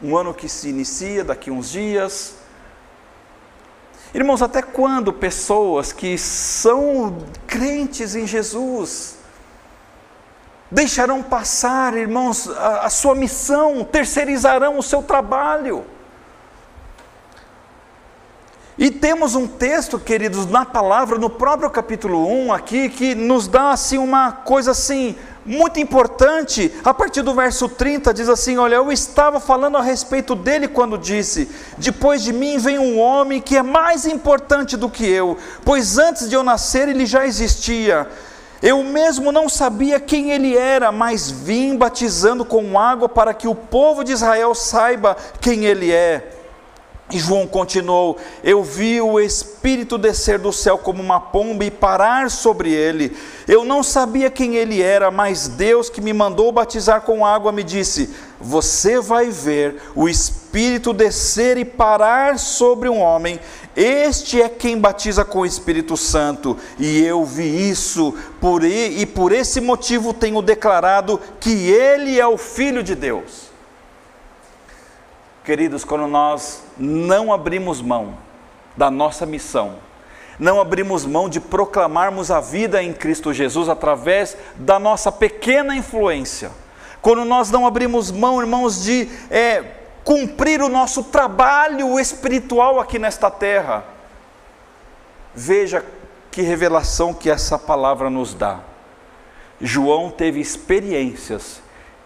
um 0.00 0.16
ano 0.16 0.32
que 0.32 0.48
se 0.48 0.68
inicia 0.68 1.24
daqui 1.24 1.50
uns 1.50 1.70
dias. 1.70 2.36
Irmãos, 4.14 4.40
até 4.40 4.62
quando 4.62 5.12
pessoas 5.12 5.92
que 5.92 6.16
são 6.16 7.18
crentes 7.46 8.14
em 8.14 8.26
Jesus 8.26 9.16
deixarão 10.70 11.22
passar, 11.22 11.94
irmãos, 11.96 12.48
a, 12.48 12.86
a 12.86 12.90
sua 12.90 13.14
missão, 13.14 13.84
terceirizarão 13.84 14.78
o 14.78 14.82
seu 14.82 15.02
trabalho? 15.02 15.84
E 18.78 18.90
temos 18.90 19.34
um 19.34 19.46
texto, 19.46 19.98
queridos, 19.98 20.46
na 20.46 20.64
palavra, 20.64 21.18
no 21.18 21.28
próprio 21.28 21.68
capítulo 21.68 22.26
1 22.26 22.52
aqui, 22.54 22.88
que 22.88 23.14
nos 23.14 23.46
dá 23.46 23.70
assim 23.70 23.98
uma 23.98 24.32
coisa 24.32 24.70
assim 24.70 25.14
muito 25.44 25.78
importante. 25.78 26.72
A 26.82 26.94
partir 26.94 27.20
do 27.20 27.34
verso 27.34 27.68
30 27.68 28.14
diz 28.14 28.30
assim: 28.30 28.56
"Olha, 28.56 28.76
eu 28.76 28.90
estava 28.90 29.38
falando 29.38 29.76
a 29.76 29.82
respeito 29.82 30.34
dele 30.34 30.68
quando 30.68 30.96
disse: 30.96 31.50
Depois 31.76 32.22
de 32.22 32.32
mim 32.32 32.56
vem 32.56 32.78
um 32.78 32.98
homem 32.98 33.42
que 33.42 33.58
é 33.58 33.62
mais 33.62 34.06
importante 34.06 34.74
do 34.74 34.88
que 34.88 35.06
eu, 35.06 35.36
pois 35.66 35.98
antes 35.98 36.30
de 36.30 36.34
eu 36.34 36.42
nascer 36.42 36.88
ele 36.88 37.04
já 37.04 37.26
existia." 37.26 38.08
Eu 38.62 38.84
mesmo 38.84 39.32
não 39.32 39.48
sabia 39.48 39.98
quem 39.98 40.30
ele 40.30 40.56
era, 40.56 40.92
mas 40.92 41.28
vim 41.28 41.76
batizando 41.76 42.44
com 42.44 42.78
água 42.78 43.08
para 43.08 43.34
que 43.34 43.48
o 43.48 43.56
povo 43.56 44.04
de 44.04 44.12
Israel 44.12 44.54
saiba 44.54 45.16
quem 45.40 45.64
ele 45.64 45.90
é. 45.90 46.41
E 47.12 47.18
João 47.18 47.46
continuou: 47.46 48.16
Eu 48.42 48.64
vi 48.64 49.00
o 49.00 49.20
Espírito 49.20 49.98
descer 49.98 50.38
do 50.38 50.50
céu 50.50 50.78
como 50.78 51.02
uma 51.02 51.20
pomba 51.20 51.62
e 51.62 51.70
parar 51.70 52.30
sobre 52.30 52.72
ele. 52.72 53.14
Eu 53.46 53.66
não 53.66 53.82
sabia 53.82 54.30
quem 54.30 54.56
ele 54.56 54.80
era, 54.80 55.10
mas 55.10 55.46
Deus 55.46 55.90
que 55.90 56.00
me 56.00 56.14
mandou 56.14 56.50
batizar 56.50 57.02
com 57.02 57.26
água 57.26 57.52
me 57.52 57.62
disse: 57.62 58.08
Você 58.40 58.98
vai 58.98 59.28
ver 59.28 59.76
o 59.94 60.08
Espírito 60.08 60.94
descer 60.94 61.58
e 61.58 61.66
parar 61.66 62.38
sobre 62.38 62.88
um 62.88 62.98
homem. 62.98 63.38
Este 63.76 64.40
é 64.40 64.48
quem 64.48 64.78
batiza 64.78 65.22
com 65.22 65.40
o 65.40 65.46
Espírito 65.46 65.98
Santo. 65.98 66.56
E 66.78 67.02
eu 67.04 67.26
vi 67.26 67.70
isso, 67.70 68.14
por 68.40 68.64
e, 68.64 69.02
e 69.02 69.06
por 69.06 69.32
esse 69.32 69.60
motivo 69.60 70.14
tenho 70.14 70.40
declarado 70.40 71.20
que 71.38 71.70
ele 71.70 72.18
é 72.18 72.26
o 72.26 72.38
Filho 72.38 72.82
de 72.82 72.94
Deus. 72.94 73.51
Queridos, 75.44 75.84
quando 75.84 76.06
nós 76.06 76.62
não 76.78 77.32
abrimos 77.32 77.80
mão 77.80 78.16
da 78.76 78.90
nossa 78.90 79.26
missão, 79.26 79.74
não 80.38 80.60
abrimos 80.60 81.04
mão 81.04 81.28
de 81.28 81.40
proclamarmos 81.40 82.30
a 82.30 82.40
vida 82.40 82.82
em 82.82 82.92
Cristo 82.92 83.32
Jesus 83.32 83.68
através 83.68 84.36
da 84.54 84.78
nossa 84.78 85.10
pequena 85.10 85.74
influência, 85.74 86.50
quando 87.00 87.24
nós 87.24 87.50
não 87.50 87.66
abrimos 87.66 88.12
mão, 88.12 88.40
irmãos, 88.40 88.84
de 88.84 89.08
é, 89.30 89.64
cumprir 90.04 90.62
o 90.62 90.68
nosso 90.68 91.04
trabalho 91.04 91.98
espiritual 91.98 92.78
aqui 92.78 92.98
nesta 92.98 93.28
terra, 93.28 93.84
veja 95.34 95.84
que 96.30 96.42
revelação 96.42 97.12
que 97.12 97.28
essa 97.28 97.58
palavra 97.58 98.08
nos 98.08 98.32
dá. 98.32 98.60
João 99.60 100.10
teve 100.10 100.40
experiências 100.40 101.60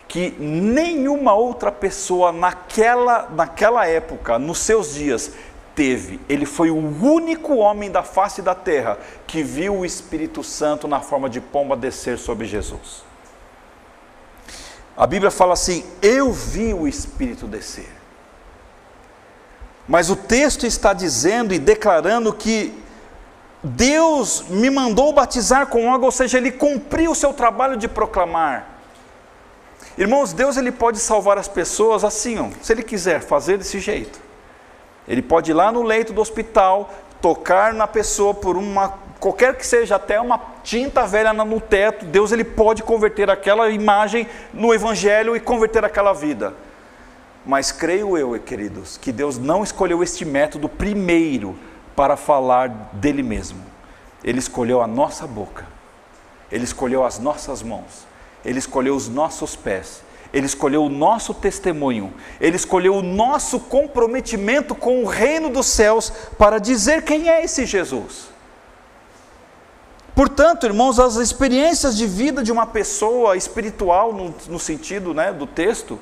que 0.08 0.30
nenhuma 0.38 1.34
outra 1.34 1.72
pessoa 1.72 2.32
naquela, 2.32 3.28
naquela 3.30 3.86
época, 3.86 4.38
nos 4.38 4.58
seus 4.58 4.94
dias, 4.94 5.32
teve. 5.74 6.20
Ele 6.28 6.46
foi 6.46 6.70
o 6.70 6.76
único 6.76 7.56
homem 7.56 7.90
da 7.90 8.02
face 8.02 8.40
da 8.40 8.54
terra 8.54 8.98
que 9.26 9.42
viu 9.42 9.78
o 9.78 9.84
Espírito 9.84 10.42
Santo 10.42 10.88
na 10.88 11.00
forma 11.00 11.28
de 11.28 11.40
pomba 11.40 11.76
descer 11.76 12.18
sobre 12.18 12.46
Jesus. 12.46 13.04
A 14.96 15.06
Bíblia 15.06 15.30
fala 15.30 15.52
assim: 15.52 15.84
Eu 16.00 16.32
vi 16.32 16.72
o 16.72 16.88
Espírito 16.88 17.46
descer. 17.46 17.92
Mas 19.86 20.10
o 20.10 20.16
texto 20.16 20.66
está 20.66 20.92
dizendo 20.92 21.54
e 21.54 21.58
declarando 21.58 22.32
que 22.32 22.82
Deus 23.62 24.44
me 24.48 24.70
mandou 24.70 25.12
batizar 25.12 25.66
com 25.68 25.92
água, 25.92 26.06
ou 26.06 26.12
seja, 26.12 26.38
ele 26.38 26.50
cumpriu 26.50 27.12
o 27.12 27.14
seu 27.14 27.32
trabalho 27.32 27.76
de 27.76 27.86
proclamar. 27.86 28.75
Irmãos, 29.98 30.32
Deus 30.32 30.56
ele 30.56 30.70
pode 30.70 30.98
salvar 30.98 31.38
as 31.38 31.48
pessoas 31.48 32.04
assim, 32.04 32.38
ó, 32.38 32.48
se 32.60 32.72
ele 32.72 32.82
quiser 32.82 33.20
fazer 33.20 33.56
desse 33.56 33.80
jeito. 33.80 34.20
Ele 35.08 35.22
pode 35.22 35.50
ir 35.50 35.54
lá 35.54 35.72
no 35.72 35.82
leito 35.82 36.12
do 36.12 36.20
hospital, 36.20 36.92
tocar 37.20 37.72
na 37.72 37.86
pessoa 37.86 38.34
por 38.34 38.56
uma 38.56 39.06
qualquer 39.18 39.56
que 39.56 39.66
seja, 39.66 39.96
até 39.96 40.20
uma 40.20 40.40
tinta 40.62 41.06
velha 41.06 41.32
no 41.32 41.60
teto, 41.60 42.04
Deus 42.04 42.32
ele 42.32 42.44
pode 42.44 42.82
converter 42.82 43.30
aquela 43.30 43.70
imagem 43.70 44.28
no 44.52 44.72
evangelho 44.74 45.34
e 45.34 45.40
converter 45.40 45.84
aquela 45.84 46.12
vida. 46.12 46.54
Mas 47.44 47.72
creio 47.72 48.18
eu, 48.18 48.38
queridos, 48.40 48.96
que 48.96 49.12
Deus 49.12 49.38
não 49.38 49.62
escolheu 49.62 50.02
este 50.02 50.24
método 50.24 50.68
primeiro 50.68 51.56
para 51.94 52.16
falar 52.16 52.68
dele 52.92 53.22
mesmo. 53.22 53.62
Ele 54.22 54.38
escolheu 54.38 54.82
a 54.82 54.86
nossa 54.86 55.26
boca. 55.26 55.64
Ele 56.50 56.64
escolheu 56.64 57.04
as 57.04 57.18
nossas 57.18 57.62
mãos. 57.62 58.06
Ele 58.46 58.58
escolheu 58.58 58.94
os 58.94 59.08
nossos 59.08 59.54
pés. 59.54 60.02
Ele 60.32 60.46
escolheu 60.46 60.84
o 60.84 60.88
nosso 60.88 61.32
testemunho, 61.32 62.12
Ele 62.40 62.56
escolheu 62.56 62.96
o 62.96 63.02
nosso 63.02 63.60
comprometimento 63.60 64.74
com 64.74 65.02
o 65.02 65.06
reino 65.06 65.48
dos 65.48 65.66
céus 65.66 66.12
para 66.36 66.58
dizer 66.58 67.02
quem 67.02 67.28
é 67.28 67.44
esse 67.44 67.64
Jesus. 67.64 68.28
Portanto, 70.14 70.66
irmãos, 70.66 70.98
as 70.98 71.16
experiências 71.16 71.96
de 71.96 72.06
vida 72.06 72.42
de 72.42 72.50
uma 72.50 72.66
pessoa 72.66 73.36
espiritual, 73.36 74.12
no, 74.12 74.34
no 74.48 74.58
sentido 74.58 75.12
né, 75.12 75.32
do 75.32 75.46
texto, 75.46 75.98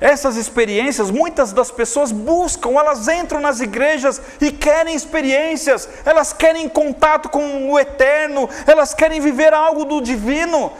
essas 0.00 0.36
experiências, 0.36 1.12
muitas 1.12 1.52
das 1.52 1.70
pessoas 1.70 2.10
buscam, 2.10 2.70
elas 2.70 3.06
entram 3.06 3.40
nas 3.40 3.60
igrejas 3.60 4.20
e 4.40 4.50
querem 4.50 4.96
experiências, 4.96 5.88
elas 6.04 6.32
querem 6.32 6.68
contato 6.68 7.28
com 7.28 7.70
o 7.70 7.78
eterno, 7.78 8.48
elas 8.66 8.94
querem 8.94 9.20
viver 9.20 9.54
algo 9.54 9.84
do 9.84 10.00
divino. 10.00 10.72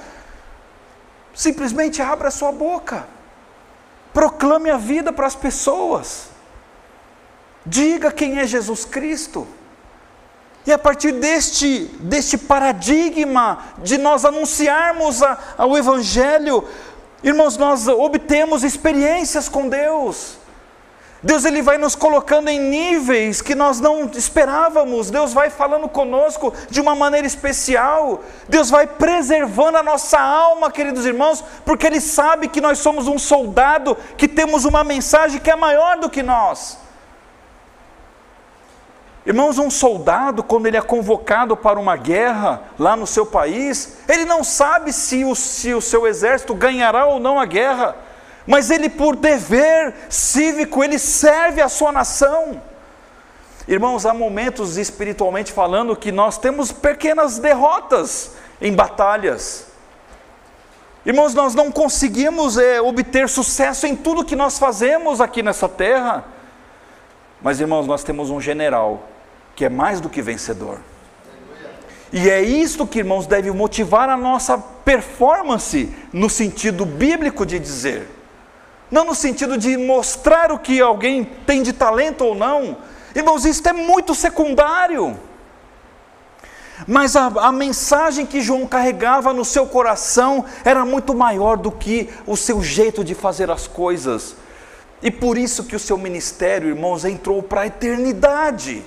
Simplesmente 1.34 2.02
abra 2.02 2.30
sua 2.30 2.52
boca, 2.52 3.06
proclame 4.12 4.70
a 4.70 4.76
vida 4.76 5.12
para 5.12 5.26
as 5.26 5.34
pessoas, 5.34 6.28
diga 7.64 8.12
quem 8.12 8.38
é 8.38 8.46
Jesus 8.46 8.84
Cristo. 8.84 9.46
E 10.64 10.72
a 10.72 10.78
partir 10.78 11.12
deste, 11.12 11.90
deste 12.00 12.38
paradigma 12.38 13.74
de 13.78 13.98
nós 13.98 14.24
anunciarmos 14.24 15.22
a, 15.22 15.36
ao 15.58 15.76
Evangelho, 15.76 16.64
Irmãos, 17.22 17.56
nós 17.56 17.86
obtemos 17.86 18.64
experiências 18.64 19.48
com 19.48 19.68
Deus. 19.68 20.38
Deus 21.22 21.44
ele 21.44 21.62
vai 21.62 21.78
nos 21.78 21.94
colocando 21.94 22.48
em 22.48 22.58
níveis 22.58 23.40
que 23.40 23.54
nós 23.54 23.78
não 23.78 24.10
esperávamos. 24.12 25.08
Deus 25.08 25.32
vai 25.32 25.50
falando 25.50 25.88
conosco 25.88 26.52
de 26.68 26.80
uma 26.80 26.96
maneira 26.96 27.26
especial. 27.26 28.22
Deus 28.48 28.70
vai 28.70 28.88
preservando 28.88 29.78
a 29.78 29.82
nossa 29.84 30.18
alma, 30.18 30.70
queridos 30.70 31.06
irmãos, 31.06 31.44
porque 31.64 31.86
ele 31.86 32.00
sabe 32.00 32.48
que 32.48 32.60
nós 32.60 32.78
somos 32.78 33.06
um 33.06 33.18
soldado, 33.18 33.96
que 34.16 34.26
temos 34.26 34.64
uma 34.64 34.82
mensagem 34.82 35.38
que 35.38 35.50
é 35.50 35.54
maior 35.54 35.98
do 35.98 36.10
que 36.10 36.24
nós. 36.24 36.78
Irmãos, 39.24 39.56
um 39.56 39.70
soldado, 39.70 40.42
quando 40.42 40.66
ele 40.66 40.76
é 40.76 40.82
convocado 40.82 41.56
para 41.56 41.78
uma 41.78 41.96
guerra 41.96 42.62
lá 42.76 42.96
no 42.96 43.06
seu 43.06 43.24
país, 43.24 43.98
ele 44.08 44.24
não 44.24 44.42
sabe 44.42 44.92
se 44.92 45.24
o, 45.24 45.36
se 45.36 45.72
o 45.72 45.80
seu 45.80 46.08
exército 46.08 46.52
ganhará 46.52 47.06
ou 47.06 47.20
não 47.20 47.38
a 47.38 47.44
guerra, 47.44 47.94
mas 48.46 48.70
ele, 48.70 48.88
por 48.88 49.16
dever 49.16 49.94
cívico, 50.08 50.82
ele 50.82 50.98
serve 50.98 51.60
a 51.60 51.68
sua 51.68 51.92
nação. 51.92 52.60
Irmãos, 53.68 54.04
há 54.04 54.12
momentos 54.12 54.76
espiritualmente 54.76 55.52
falando 55.52 55.94
que 55.94 56.10
nós 56.10 56.36
temos 56.38 56.72
pequenas 56.72 57.38
derrotas 57.38 58.32
em 58.60 58.72
batalhas. 58.72 59.66
Irmãos, 61.06 61.34
nós 61.34 61.54
não 61.54 61.70
conseguimos 61.70 62.58
é, 62.58 62.80
obter 62.80 63.28
sucesso 63.28 63.86
em 63.86 63.94
tudo 63.94 64.24
que 64.24 64.36
nós 64.36 64.58
fazemos 64.58 65.20
aqui 65.20 65.42
nessa 65.42 65.68
terra. 65.68 66.24
Mas, 67.40 67.60
irmãos, 67.60 67.86
nós 67.86 68.04
temos 68.04 68.30
um 68.30 68.40
general 68.40 69.08
que 69.54 69.64
é 69.64 69.68
mais 69.68 70.00
do 70.00 70.08
que 70.08 70.22
vencedor. 70.22 70.80
E 72.12 72.28
é 72.28 72.42
isto 72.42 72.86
que, 72.86 72.98
irmãos, 72.98 73.26
deve 73.26 73.50
motivar 73.50 74.08
a 74.08 74.16
nossa 74.16 74.58
performance 74.58 75.92
no 76.12 76.28
sentido 76.28 76.84
bíblico 76.84 77.46
de 77.46 77.58
dizer. 77.58 78.08
Não 78.92 79.06
no 79.06 79.14
sentido 79.14 79.56
de 79.56 79.74
mostrar 79.78 80.52
o 80.52 80.58
que 80.58 80.78
alguém 80.78 81.24
tem 81.24 81.62
de 81.62 81.72
talento 81.72 82.26
ou 82.26 82.34
não. 82.34 82.76
Irmãos, 83.16 83.46
isso 83.46 83.66
é 83.66 83.72
muito 83.72 84.14
secundário. 84.14 85.18
Mas 86.86 87.16
a, 87.16 87.24
a, 87.26 87.50
mensagem 87.50 88.26
que 88.26 88.42
João 88.42 88.66
carregava 88.66 89.32
no 89.32 89.46
seu 89.46 89.66
coração 89.66 90.44
era 90.62 90.84
muito 90.84 91.14
maior 91.14 91.56
do 91.56 91.72
que 91.72 92.10
o 92.26 92.36
seu 92.36 92.62
jeito 92.62 93.02
de 93.02 93.14
fazer 93.14 93.50
as 93.50 93.66
coisas. 93.66 94.36
E 95.02 95.10
por 95.10 95.38
isso 95.38 95.64
que 95.64 95.74
o 95.74 95.80
seu 95.80 95.96
ministério, 95.96 96.68
irmãos, 96.68 97.06
entrou 97.06 97.42
para 97.42 97.62
a 97.62 97.66
eternidade. 97.66 98.84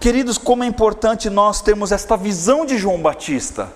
Queridos, 0.00 0.38
como 0.38 0.64
é 0.64 0.66
importante 0.66 1.28
nós 1.28 1.60
termos 1.60 1.92
esta 1.92 2.16
visão 2.16 2.64
de 2.64 2.78
João 2.78 3.02
Batista, 3.02 3.70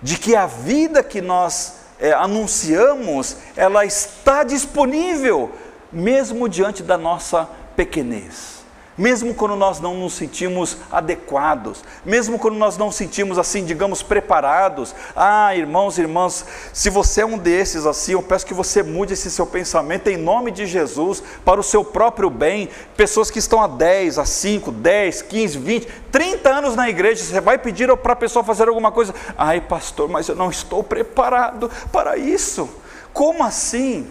de 0.00 0.16
que 0.16 0.34
a 0.34 0.46
vida 0.46 1.02
que 1.02 1.20
nós 1.20 1.83
é, 2.00 2.12
anunciamos, 2.12 3.36
ela 3.56 3.84
está 3.84 4.42
disponível, 4.42 5.52
mesmo 5.92 6.48
diante 6.48 6.82
da 6.82 6.98
nossa 6.98 7.48
pequenez 7.76 8.53
mesmo 8.96 9.34
quando 9.34 9.56
nós 9.56 9.80
não 9.80 9.94
nos 9.94 10.14
sentimos 10.14 10.78
adequados, 10.90 11.82
mesmo 12.04 12.38
quando 12.38 12.54
nós 12.54 12.78
não 12.78 12.86
nos 12.86 12.94
sentimos 12.94 13.38
assim, 13.38 13.64
digamos, 13.64 14.02
preparados. 14.02 14.94
Ah, 15.16 15.54
irmãos 15.54 15.98
e 15.98 16.02
irmãs, 16.02 16.44
se 16.72 16.90
você 16.90 17.22
é 17.22 17.26
um 17.26 17.36
desses 17.36 17.86
assim, 17.86 18.12
eu 18.12 18.22
peço 18.22 18.46
que 18.46 18.54
você 18.54 18.82
mude 18.82 19.14
esse 19.14 19.30
seu 19.30 19.46
pensamento 19.46 20.08
em 20.08 20.16
nome 20.16 20.50
de 20.50 20.66
Jesus, 20.66 21.22
para 21.44 21.58
o 21.60 21.62
seu 21.62 21.84
próprio 21.84 22.30
bem. 22.30 22.68
Pessoas 22.96 23.30
que 23.30 23.38
estão 23.38 23.60
há 23.60 23.66
10, 23.66 24.18
há 24.18 24.24
5, 24.24 24.70
10, 24.70 25.22
15, 25.22 25.58
20, 25.58 25.88
30 26.12 26.50
anos 26.50 26.76
na 26.76 26.88
igreja, 26.88 27.22
você 27.22 27.40
vai 27.40 27.58
pedir 27.58 27.94
para 27.96 28.12
a 28.12 28.16
pessoa 28.16 28.44
fazer 28.44 28.68
alguma 28.68 28.92
coisa. 28.92 29.14
Ai, 29.36 29.60
pastor, 29.60 30.08
mas 30.08 30.28
eu 30.28 30.36
não 30.36 30.50
estou 30.50 30.82
preparado 30.82 31.70
para 31.90 32.16
isso. 32.16 32.68
Como 33.12 33.42
assim? 33.42 34.06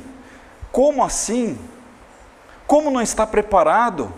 Como 0.72 1.04
assim? 1.04 1.58
Como 2.66 2.90
não 2.90 3.02
está 3.02 3.28
preparado? 3.28 4.12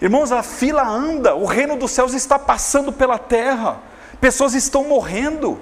Irmãos, 0.00 0.32
a 0.32 0.42
fila 0.42 0.86
anda, 0.86 1.34
o 1.34 1.44
reino 1.44 1.76
dos 1.76 1.90
céus 1.90 2.14
está 2.14 2.38
passando 2.38 2.90
pela 2.90 3.18
terra, 3.18 3.78
pessoas 4.18 4.54
estão 4.54 4.84
morrendo. 4.84 5.60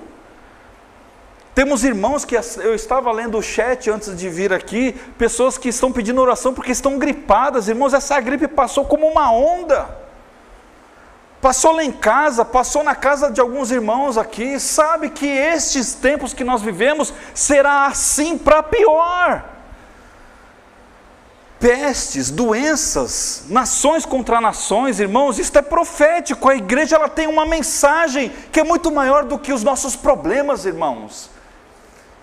Temos 1.57 1.83
irmãos 1.83 2.25
que 2.25 2.37
eu 2.37 2.73
estava 2.73 3.11
lendo 3.11 3.37
o 3.37 3.43
chat 3.43 3.91
antes 3.91 4.17
de 4.17 4.31
vir 4.31 4.53
aqui, 4.53 4.93
pessoas 5.19 5.59
que 5.59 5.69
estão 5.71 5.91
pedindo 5.91 6.21
oração 6.21 6.55
porque 6.55 6.71
estão 6.71 7.01
gripadas. 7.01 7.67
Irmãos, 7.67 7.93
essa 7.93 8.21
gripe 8.21 8.47
passou 8.47 8.85
como 8.85 9.09
uma 9.09 9.33
onda. 9.33 9.89
Passou 11.41 11.73
lá 11.73 11.83
em 11.83 11.91
casa, 11.91 12.45
passou 12.45 12.85
na 12.85 12.95
casa 12.95 13.33
de 13.33 13.41
alguns 13.41 13.73
irmãos 13.73 14.17
aqui. 14.17 14.61
Sabe 14.61 15.11
que 15.11 15.27
estes 15.27 15.95
tempos 15.95 16.33
que 16.33 16.45
nós 16.45 16.63
vivemos 16.63 17.13
será 17.35 17.87
assim 17.87 18.39
para 18.39 18.63
pior 18.63 19.58
pestes, 21.61 22.31
doenças, 22.31 23.45
nações 23.49 24.07
contra 24.07 24.41
nações, 24.41 25.01
irmãos, 25.01 25.39
isso 25.39 25.57
é 25.59 25.63
profético. 25.63 26.49
A 26.49 26.55
igreja 26.55 26.97
ela 26.97 27.09
tem 27.09 27.27
uma 27.27 27.45
mensagem 27.45 28.31
que 28.53 28.61
é 28.61 28.65
muito 28.65 28.91
maior 28.91 29.25
do 29.25 29.39
que 29.39 29.53
os 29.53 29.65
nossos 29.65 29.97
problemas, 29.97 30.65
irmãos. 30.65 31.31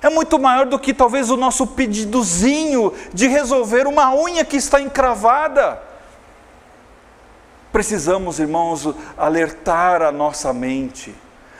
É 0.02 0.10
muito 0.10 0.38
maior 0.39 0.65
do 0.65 0.80
que 0.80 0.93
talvez 0.93 1.30
o 1.30 1.38
nosso 1.38 1.67
pedidozinho 1.67 2.93
de 3.13 3.28
resolver 3.28 3.88
uma 3.88 4.13
unha 4.13 4.45
que 4.45 4.56
está 4.56 4.80
encravada. 4.80 5.82
Precisamos, 7.71 8.39
irmãos, 8.39 8.88
alertar 9.17 10.02
a 10.02 10.12
nossa 10.12 10.54
mente, 10.54 11.13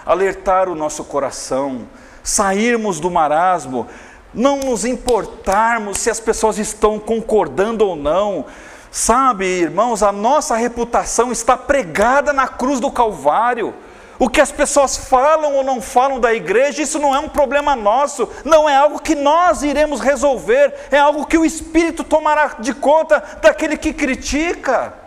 alertar 0.06 0.70
o 0.70 0.76
nosso 0.76 1.04
coração, 1.04 1.88
sairmos 2.24 3.00
do 3.00 3.12
marasmo, 3.12 3.88
não 4.36 4.58
nos 4.58 4.86
importarmos 4.86 5.98
se 6.00 6.10
as 6.10 6.20
pessoas 6.20 6.58
estão 6.58 7.00
concordando 7.00 7.88
ou 7.88 7.96
não. 7.96 8.46
Sabe, 8.92 9.46
irmãos, 9.46 10.04
a 10.04 10.12
nossa 10.12 10.56
reputação 10.56 11.32
está 11.32 11.58
pregada 11.58 12.32
na 12.32 12.48
cruz 12.48 12.80
do 12.80 12.92
Calvário. 12.92 13.74
O 14.18 14.30
que 14.30 14.40
as 14.40 14.52
pessoas 14.52 14.96
falam 14.96 15.56
ou 15.56 15.64
não 15.64 15.82
falam 15.82 16.20
da 16.20 16.34
igreja, 16.34 16.82
isso 16.82 17.00
não 17.00 17.14
é 17.14 17.20
um 17.20 17.28
problema 17.28 17.76
nosso, 17.76 18.30
não 18.46 18.70
é 18.70 18.76
algo 18.76 19.02
que 19.02 19.14
nós 19.14 19.62
iremos 19.62 20.00
resolver, 20.00 20.74
é 20.90 20.98
algo 20.98 21.26
que 21.26 21.38
o 21.38 21.44
Espírito 21.44 22.04
tomará 22.04 22.56
de 22.60 22.74
conta 22.74 23.22
daquele 23.42 23.76
que 23.76 23.92
critica. 23.92 25.05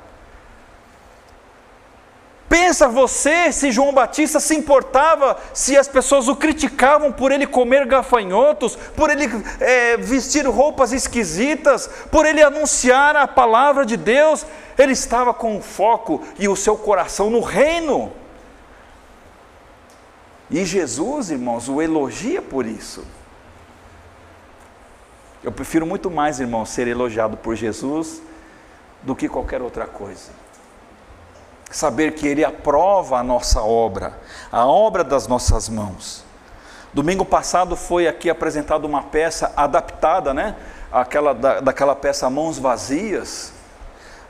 Pensa 2.48 2.88
você 2.88 3.52
se 3.52 3.70
João 3.70 3.92
Batista 3.92 4.40
se 4.40 4.54
importava 4.54 5.37
se 5.52 5.76
as 5.76 5.87
pessoas 5.87 6.28
o 6.28 6.37
criticavam 6.37 7.12
por 7.12 7.30
ele 7.30 7.46
comer 7.46 7.87
gafanhotos, 7.87 8.74
por 8.74 9.11
ele 9.11 9.26
é, 9.61 9.98
vestir 9.98 10.46
roupas 10.46 10.92
esquisitas, 10.92 11.88
por 12.11 12.24
ele 12.24 12.42
anunciar 12.42 13.14
a 13.16 13.28
palavra 13.28 13.84
de 13.84 13.98
Deus. 13.98 14.46
Ele 14.78 14.92
estava 14.92 15.34
com 15.34 15.58
o 15.58 15.62
foco 15.62 16.22
e 16.38 16.48
o 16.48 16.56
seu 16.56 16.76
coração 16.76 17.28
no 17.28 17.40
reino. 17.40 18.11
E 20.50 20.64
Jesus, 20.64 21.30
irmãos, 21.30 21.68
o 21.68 21.82
elogia 21.82 22.40
por 22.40 22.64
isso. 22.64 23.04
Eu 25.44 25.52
prefiro 25.52 25.84
muito 25.84 26.11
mais, 26.11 26.40
irmãos, 26.40 26.70
ser 26.70 26.88
elogiado 26.88 27.37
por 27.37 27.54
Jesus 27.54 28.22
do 29.02 29.14
que 29.14 29.28
qualquer 29.28 29.61
outra 29.61 29.87
coisa. 29.87 30.38
Saber 31.70 32.12
que 32.12 32.26
Ele 32.26 32.44
aprova 32.44 33.18
a 33.18 33.22
nossa 33.22 33.62
obra, 33.62 34.18
a 34.50 34.66
obra 34.66 35.04
das 35.04 35.26
nossas 35.26 35.68
mãos. 35.68 36.24
Domingo 36.92 37.24
passado 37.24 37.76
foi 37.76 38.09
aqui 38.09 38.31
apresentada 38.31 38.87
uma 38.87 39.02
peça 39.02 39.52
adaptada, 39.54 40.33
né? 40.33 40.57
Aquela, 40.90 41.35
da, 41.35 41.61
daquela 41.61 41.94
peça 41.94 42.31
Mãos 42.31 42.59
Vazias. 42.59 43.52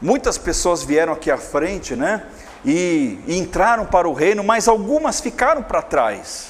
Muitas 0.00 0.36
pessoas 0.36 0.82
vieram 0.82 1.12
aqui 1.12 1.30
à 1.30 1.38
frente, 1.38 1.94
né? 1.94 2.24
e, 2.64 3.18
e 3.26 3.38
entraram 3.38 3.86
para 3.86 4.08
o 4.08 4.12
reino, 4.12 4.42
mas 4.42 4.68
algumas 4.68 5.20
ficaram 5.20 5.62
para 5.62 5.82
trás. 5.82 6.48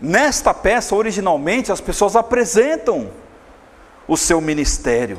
Nesta 0.00 0.52
peça, 0.52 0.94
originalmente, 0.94 1.70
as 1.72 1.80
pessoas 1.80 2.16
apresentam 2.16 3.10
o 4.06 4.16
seu 4.16 4.40
ministério. 4.40 5.18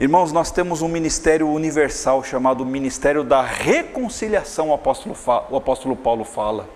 Irmãos, 0.00 0.32
nós 0.32 0.50
temos 0.50 0.80
um 0.80 0.88
ministério 0.88 1.46
universal 1.46 2.24
chamado 2.24 2.64
Ministério 2.64 3.22
da 3.22 3.42
Reconciliação, 3.42 4.70
o 4.70 4.72
apóstolo, 4.72 5.14
o 5.50 5.56
apóstolo 5.58 5.94
Paulo 5.94 6.24
fala. 6.24 6.66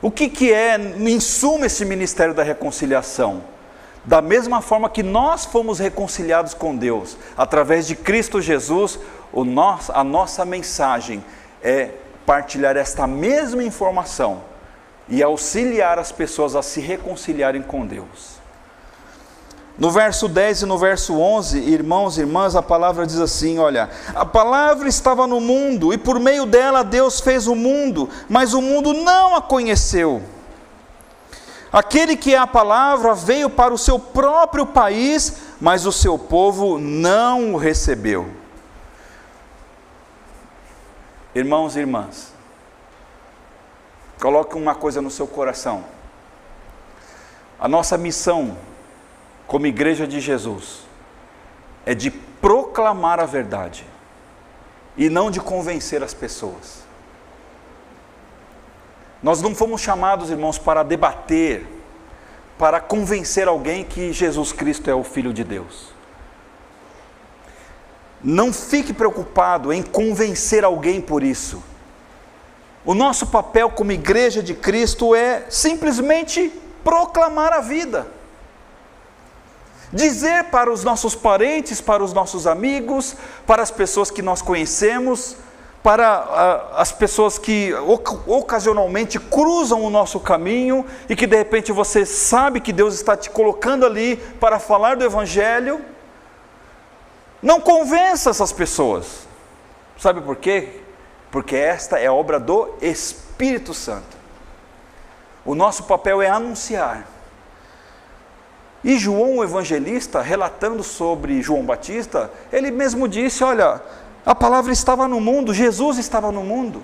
O 0.00 0.10
que, 0.10 0.30
que 0.30 0.50
é, 0.50 0.74
em 0.76 1.20
suma, 1.20 1.66
esse 1.66 1.84
ministério 1.84 2.32
da 2.32 2.42
reconciliação? 2.42 3.44
Da 4.06 4.22
mesma 4.22 4.62
forma 4.62 4.88
que 4.88 5.02
nós 5.02 5.44
fomos 5.44 5.78
reconciliados 5.78 6.54
com 6.54 6.74
Deus, 6.74 7.14
através 7.36 7.86
de 7.86 7.94
Cristo 7.94 8.40
Jesus, 8.40 8.98
o 9.30 9.44
nosso, 9.44 9.92
a 9.92 10.02
nossa 10.02 10.46
mensagem 10.46 11.22
é 11.62 11.90
partilhar 12.24 12.74
esta 12.74 13.06
mesma 13.06 13.62
informação 13.62 14.40
e 15.10 15.22
auxiliar 15.22 15.98
as 15.98 16.10
pessoas 16.10 16.56
a 16.56 16.62
se 16.62 16.80
reconciliarem 16.80 17.60
com 17.60 17.86
Deus. 17.86 18.33
No 19.76 19.90
verso 19.90 20.28
10 20.28 20.62
e 20.62 20.66
no 20.66 20.78
verso 20.78 21.18
11, 21.18 21.58
irmãos 21.58 22.16
e 22.16 22.20
irmãs, 22.20 22.54
a 22.54 22.62
palavra 22.62 23.04
diz 23.06 23.18
assim: 23.18 23.58
Olha, 23.58 23.90
a 24.14 24.24
palavra 24.24 24.88
estava 24.88 25.26
no 25.26 25.40
mundo 25.40 25.92
e 25.92 25.98
por 25.98 26.20
meio 26.20 26.46
dela 26.46 26.84
Deus 26.84 27.20
fez 27.20 27.48
o 27.48 27.56
mundo, 27.56 28.08
mas 28.28 28.54
o 28.54 28.62
mundo 28.62 28.92
não 28.92 29.34
a 29.34 29.42
conheceu. 29.42 30.22
Aquele 31.72 32.16
que 32.16 32.32
é 32.32 32.38
a 32.38 32.46
palavra 32.46 33.14
veio 33.14 33.50
para 33.50 33.74
o 33.74 33.78
seu 33.78 33.98
próprio 33.98 34.64
país, 34.64 35.38
mas 35.60 35.84
o 35.84 35.90
seu 35.90 36.16
povo 36.16 36.78
não 36.78 37.54
o 37.54 37.56
recebeu. 37.56 38.30
Irmãos 41.34 41.74
e 41.74 41.80
irmãs, 41.80 42.32
coloque 44.20 44.54
uma 44.54 44.76
coisa 44.76 45.02
no 45.02 45.10
seu 45.10 45.26
coração. 45.26 45.84
A 47.58 47.66
nossa 47.66 47.98
missão, 47.98 48.56
como 49.46 49.66
igreja 49.66 50.06
de 50.06 50.20
Jesus, 50.20 50.80
é 51.84 51.94
de 51.94 52.10
proclamar 52.10 53.20
a 53.20 53.26
verdade 53.26 53.86
e 54.96 55.08
não 55.08 55.30
de 55.30 55.40
convencer 55.40 56.02
as 56.02 56.14
pessoas. 56.14 56.84
Nós 59.22 59.40
não 59.40 59.54
fomos 59.54 59.80
chamados, 59.80 60.30
irmãos, 60.30 60.58
para 60.58 60.82
debater, 60.82 61.66
para 62.58 62.80
convencer 62.80 63.48
alguém 63.48 63.82
que 63.82 64.12
Jesus 64.12 64.52
Cristo 64.52 64.90
é 64.90 64.94
o 64.94 65.02
Filho 65.02 65.32
de 65.32 65.42
Deus. 65.42 65.94
Não 68.22 68.52
fique 68.52 68.92
preocupado 68.92 69.72
em 69.72 69.82
convencer 69.82 70.64
alguém 70.64 71.00
por 71.00 71.22
isso. 71.22 71.62
O 72.84 72.94
nosso 72.94 73.28
papel 73.28 73.70
como 73.70 73.92
igreja 73.92 74.42
de 74.42 74.54
Cristo 74.54 75.14
é 75.14 75.46
simplesmente 75.48 76.52
proclamar 76.82 77.52
a 77.52 77.60
vida. 77.60 78.06
Dizer 79.94 80.46
para 80.50 80.72
os 80.72 80.82
nossos 80.82 81.14
parentes, 81.14 81.80
para 81.80 82.02
os 82.02 82.12
nossos 82.12 82.48
amigos, 82.48 83.14
para 83.46 83.62
as 83.62 83.70
pessoas 83.70 84.10
que 84.10 84.20
nós 84.20 84.42
conhecemos, 84.42 85.36
para 85.84 86.72
as 86.74 86.90
pessoas 86.90 87.38
que 87.38 87.72
ocasionalmente 88.26 89.20
cruzam 89.20 89.82
o 89.82 89.90
nosso 89.90 90.18
caminho 90.18 90.84
e 91.08 91.14
que 91.14 91.28
de 91.28 91.36
repente 91.36 91.70
você 91.70 92.04
sabe 92.04 92.60
que 92.60 92.72
Deus 92.72 92.92
está 92.94 93.16
te 93.16 93.30
colocando 93.30 93.86
ali 93.86 94.16
para 94.40 94.58
falar 94.58 94.96
do 94.96 95.04
Evangelho. 95.04 95.80
Não 97.40 97.60
convença 97.60 98.30
essas 98.30 98.50
pessoas. 98.50 99.28
Sabe 99.96 100.20
por 100.20 100.34
quê? 100.34 100.80
Porque 101.30 101.54
esta 101.54 102.00
é 102.00 102.10
obra 102.10 102.40
do 102.40 102.74
Espírito 102.82 103.72
Santo. 103.72 104.16
O 105.44 105.54
nosso 105.54 105.84
papel 105.84 106.20
é 106.20 106.28
anunciar. 106.28 107.13
E 108.84 108.98
João, 108.98 109.38
o 109.38 109.42
evangelista, 109.42 110.20
relatando 110.20 110.84
sobre 110.84 111.40
João 111.40 111.64
Batista, 111.64 112.30
ele 112.52 112.70
mesmo 112.70 113.08
disse: 113.08 113.42
Olha, 113.42 113.82
a 114.26 114.34
palavra 114.34 114.72
estava 114.72 115.08
no 115.08 115.18
mundo, 115.20 115.54
Jesus 115.54 115.96
estava 115.96 116.30
no 116.30 116.44
mundo. 116.44 116.82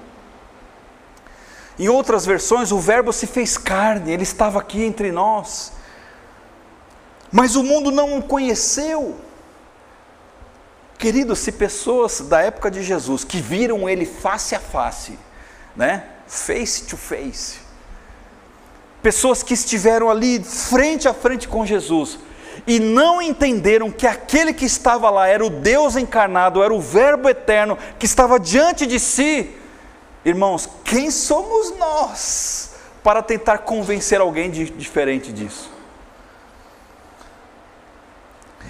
Em 1.79 1.89
outras 1.89 2.25
versões, 2.25 2.73
o 2.73 2.79
Verbo 2.79 3.13
se 3.13 3.27
fez 3.27 3.59
carne, 3.59 4.13
ele 4.13 4.23
estava 4.23 4.59
aqui 4.59 4.83
entre 4.83 5.13
nós. 5.13 5.73
Mas 7.31 7.55
o 7.55 7.63
mundo 7.63 7.91
não 7.91 8.19
o 8.19 8.23
conheceu. 8.23 9.17
Queridos, 10.99 11.39
se 11.39 11.53
pessoas 11.53 12.21
da 12.21 12.41
época 12.41 12.71
de 12.71 12.83
Jesus 12.83 13.25
que 13.25 13.41
viram 13.41 13.89
ele 13.89 14.05
face 14.05 14.55
a 14.55 14.61
face, 14.61 15.19
né? 15.77 16.05
Face 16.27 16.85
to 16.85 16.97
face. 16.97 17.61
Pessoas 19.03 19.43
que 19.43 19.55
estiveram 19.55 20.11
ali 20.11 20.43
frente 20.43 21.09
a 21.09 21.15
frente 21.15 21.49
com 21.49 21.65
Jesus, 21.65 22.19
e 22.67 22.79
não 22.79 23.23
entenderam 23.23 23.91
que 23.91 24.07
aquele 24.07 24.53
que 24.53 24.65
estava 24.65 25.09
lá 25.11 25.27
era 25.27 25.45
o 25.45 25.51
Deus 25.51 25.97
encarnado, 25.97 26.63
era 26.63 26.73
o 26.73 26.81
Verbo 26.81 27.29
eterno 27.29 27.79
que 27.99 28.07
estava 28.07 28.39
diante 28.39 28.87
de 28.87 29.01
si. 29.01 29.57
Irmãos, 30.25 30.69
quem 30.85 31.11
somos 31.11 31.77
nós 31.79 32.73
para 33.03 33.23
tentar 33.23 33.59
convencer 33.59 34.21
alguém 34.21 34.51
de 34.51 34.67
diferente 34.71 35.33
disso? 35.33 35.71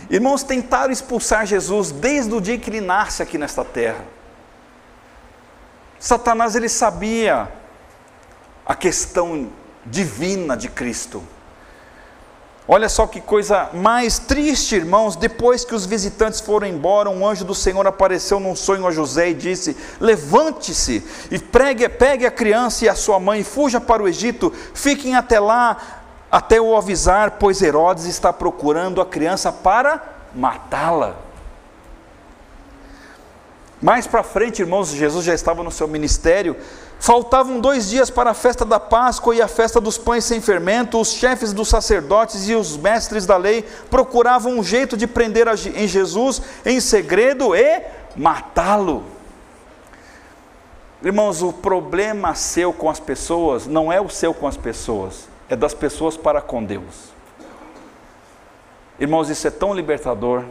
Irmãos, 0.09 0.43
tentaram 0.43 0.93
expulsar 0.93 1.47
Jesus 1.47 1.91
desde 1.91 2.35
o 2.35 2.41
dia 2.41 2.59
que 2.59 2.71
ele 2.71 2.81
nasce 2.81 3.23
aqui 3.23 3.37
nesta 3.37 3.65
terra. 3.65 4.05
Satanás 5.99 6.57
ele 6.57 6.69
sabia 6.69 7.49
a 8.65 8.75
questão 8.75 9.51
divina 9.85 10.57
de 10.57 10.69
Cristo. 10.69 11.23
Olha 12.73 12.89
só 12.89 13.05
que 13.07 13.21
coisa 13.21 13.69
mais 13.73 14.21
triste, 14.21 14.77
irmãos. 14.77 15.17
Depois 15.17 15.65
que 15.65 15.75
os 15.75 15.87
visitantes 15.87 16.41
foram 16.41 16.69
embora, 16.69 17.11
um 17.11 17.27
anjo 17.27 17.45
do 17.45 17.55
Senhor 17.55 17.85
apareceu 17.85 18.39
num 18.39 18.55
sonho 18.55 18.87
a 18.87 18.93
José 18.93 19.31
e 19.31 19.35
disse: 19.35 19.77
Levante-se 19.99 21.05
e 21.33 21.39
pregue, 21.39 21.89
pegue 21.89 22.25
a 22.25 22.31
criança 22.31 22.85
e 22.85 22.89
a 22.89 22.95
sua 22.95 23.19
mãe, 23.19 23.43
fuja 23.43 23.81
para 23.81 24.03
o 24.03 24.07
Egito, 24.07 24.53
fiquem 24.73 25.17
até 25.17 25.41
lá, 25.41 25.77
até 26.31 26.61
o 26.61 26.77
avisar, 26.77 27.33
pois 27.41 27.61
Herodes 27.61 28.05
está 28.05 28.33
procurando 28.33 29.01
a 29.01 29.07
criança 29.07 29.51
para 29.51 30.01
matá-la. 30.33 31.17
Mais 33.83 34.07
para 34.07 34.23
frente, 34.23 34.61
irmãos, 34.61 34.91
Jesus 34.91 35.25
já 35.25 35.35
estava 35.35 35.65
no 35.65 35.73
seu 35.73 35.89
ministério 35.89 36.57
Faltavam 37.01 37.59
dois 37.59 37.89
dias 37.89 38.11
para 38.11 38.33
a 38.33 38.35
festa 38.35 38.63
da 38.63 38.79
Páscoa 38.79 39.35
e 39.35 39.41
a 39.41 39.49
festa 39.49 39.81
dos 39.81 39.97
pães 39.97 40.23
sem 40.23 40.39
fermento. 40.39 41.01
Os 41.01 41.15
chefes 41.15 41.51
dos 41.51 41.69
sacerdotes 41.69 42.47
e 42.47 42.55
os 42.55 42.77
mestres 42.77 43.25
da 43.25 43.39
lei 43.39 43.63
procuravam 43.89 44.59
um 44.59 44.63
jeito 44.63 44.99
de 44.99 45.07
prender 45.07 45.47
em 45.49 45.89
Jesus 45.89 46.43
em 46.65 46.79
segredo 46.79 47.55
e 47.55 47.83
matá-lo. 48.15 49.03
Irmãos, 51.03 51.41
o 51.41 51.55
problema 51.55 52.35
seu 52.35 52.71
com 52.71 52.91
as 52.91 53.01
pessoas 53.01 53.67
não 53.67 53.91
é 53.91 53.99
o 53.99 54.11
seu 54.11 54.35
com 54.35 54.47
as 54.47 54.59
pessoas, 54.59 55.27
é 55.49 55.57
das 55.57 55.73
pessoas 55.73 56.19
para 56.19 56.43
com 56.43 56.63
Deus. 56.63 57.15
Irmãos, 58.99 59.31
isso 59.31 59.49
é 59.49 59.51
tão 59.51 59.73
libertador. 59.73 60.45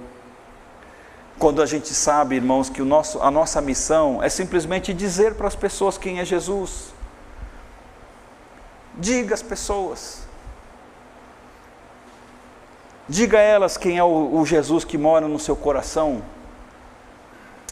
Quando 1.39 1.61
a 1.61 1.65
gente 1.65 1.93
sabe, 1.93 2.35
irmãos, 2.35 2.69
que 2.69 2.81
o 2.81 2.85
nosso, 2.85 3.21
a 3.21 3.31
nossa 3.31 3.61
missão 3.61 4.21
é 4.21 4.27
simplesmente 4.27 4.93
dizer 4.93 5.35
para 5.35 5.47
as 5.47 5.55
pessoas 5.55 5.97
quem 5.97 6.19
é 6.19 6.25
Jesus. 6.25 6.93
Diga 8.95 9.33
às 9.33 9.41
pessoas. 9.41 10.27
Diga 13.07 13.37
a 13.37 13.41
elas 13.41 13.77
quem 13.77 13.97
é 13.97 14.03
o, 14.03 14.35
o 14.35 14.45
Jesus 14.45 14.83
que 14.83 14.97
mora 14.97 15.29
no 15.29 15.39
seu 15.39 15.55
coração. 15.55 16.21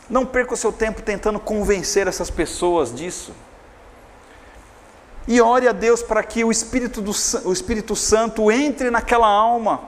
Não 0.09 0.25
perca 0.25 0.53
o 0.53 0.57
seu 0.57 0.71
tempo 0.71 1.01
tentando 1.01 1.37
convencer 1.37 2.07
essas 2.07 2.29
pessoas 2.29 2.95
disso. 2.95 3.33
E 5.27 5.41
ore 5.41 5.67
a 5.67 5.73
Deus 5.73 6.01
para 6.01 6.23
que 6.23 6.45
o 6.45 6.49
Espírito, 6.49 7.01
do, 7.01 7.11
o 7.43 7.51
Espírito 7.51 7.97
Santo 7.97 8.49
entre 8.49 8.89
naquela 8.89 9.27
alma 9.27 9.81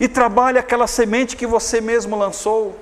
e 0.00 0.08
trabalhe 0.08 0.58
aquela 0.58 0.86
semente 0.86 1.36
que 1.36 1.46
você 1.46 1.82
mesmo 1.82 2.16
lançou. 2.16 2.74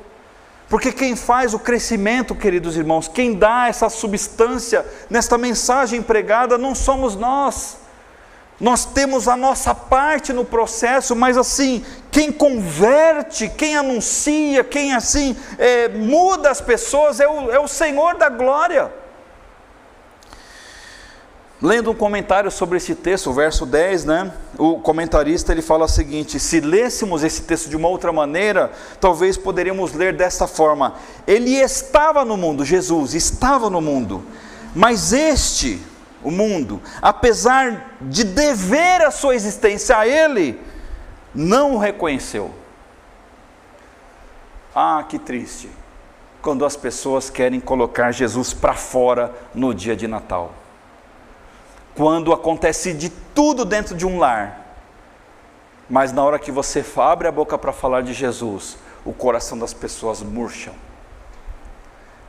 Porque 0.72 0.90
quem 0.90 1.14
faz 1.14 1.52
o 1.52 1.58
crescimento, 1.58 2.34
queridos 2.34 2.78
irmãos, 2.78 3.06
quem 3.06 3.34
dá 3.34 3.68
essa 3.68 3.90
substância 3.90 4.86
nesta 5.10 5.36
mensagem 5.36 6.00
pregada, 6.00 6.56
não 6.56 6.74
somos 6.74 7.14
nós. 7.14 7.76
Nós 8.58 8.86
temos 8.86 9.28
a 9.28 9.36
nossa 9.36 9.74
parte 9.74 10.32
no 10.32 10.46
processo, 10.46 11.14
mas 11.14 11.36
assim, 11.36 11.84
quem 12.10 12.32
converte, 12.32 13.50
quem 13.50 13.76
anuncia, 13.76 14.64
quem 14.64 14.94
assim 14.94 15.36
é, 15.58 15.88
muda 15.88 16.50
as 16.50 16.62
pessoas 16.62 17.20
é 17.20 17.28
o, 17.28 17.50
é 17.50 17.60
o 17.60 17.68
Senhor 17.68 18.16
da 18.16 18.30
glória. 18.30 18.90
Lendo 21.62 21.92
um 21.92 21.94
comentário 21.94 22.50
sobre 22.50 22.78
esse 22.78 22.92
texto, 22.92 23.30
o 23.30 23.32
verso 23.32 23.64
10, 23.64 24.04
né? 24.04 24.32
O 24.58 24.80
comentarista 24.80 25.52
ele 25.52 25.62
fala 25.62 25.84
o 25.84 25.88
seguinte: 25.88 26.40
se 26.40 26.58
lêssemos 26.58 27.22
esse 27.22 27.42
texto 27.42 27.70
de 27.70 27.76
uma 27.76 27.86
outra 27.86 28.12
maneira, 28.12 28.72
talvez 29.00 29.36
poderíamos 29.36 29.92
ler 29.92 30.12
desta 30.12 30.48
forma: 30.48 30.96
Ele 31.24 31.52
estava 31.52 32.24
no 32.24 32.36
mundo, 32.36 32.64
Jesus 32.64 33.14
estava 33.14 33.70
no 33.70 33.80
mundo, 33.80 34.24
mas 34.74 35.12
este, 35.12 35.80
o 36.20 36.32
mundo, 36.32 36.82
apesar 37.00 37.94
de 38.00 38.24
dever 38.24 39.00
a 39.02 39.12
sua 39.12 39.36
existência 39.36 39.96
a 39.96 40.04
Ele, 40.04 40.60
não 41.32 41.76
o 41.76 41.78
reconheceu. 41.78 42.50
Ah, 44.74 45.04
que 45.08 45.16
triste, 45.16 45.70
quando 46.40 46.64
as 46.64 46.76
pessoas 46.76 47.30
querem 47.30 47.60
colocar 47.60 48.10
Jesus 48.10 48.52
para 48.52 48.74
fora 48.74 49.32
no 49.54 49.72
dia 49.72 49.94
de 49.94 50.08
Natal 50.08 50.54
quando 51.94 52.32
acontece 52.32 52.94
de 52.94 53.10
tudo 53.10 53.64
dentro 53.64 53.94
de 53.94 54.06
um 54.06 54.18
lar, 54.18 54.76
mas 55.88 56.12
na 56.12 56.24
hora 56.24 56.38
que 56.38 56.50
você 56.50 56.84
abre 56.96 57.28
a 57.28 57.32
boca 57.32 57.58
para 57.58 57.72
falar 57.72 58.02
de 58.02 58.12
Jesus, 58.12 58.78
o 59.04 59.12
coração 59.12 59.58
das 59.58 59.74
pessoas 59.74 60.22
murcham, 60.22 60.74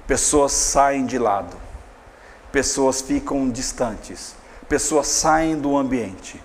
pessoas 0.05 0.51
saem 0.51 1.05
de 1.05 1.17
lado, 1.17 1.55
pessoas 2.51 3.01
ficam 3.01 3.49
distantes, 3.49 4.35
pessoas 4.67 5.07
saem 5.07 5.55
do 5.55 5.77
ambiente, 5.77 6.41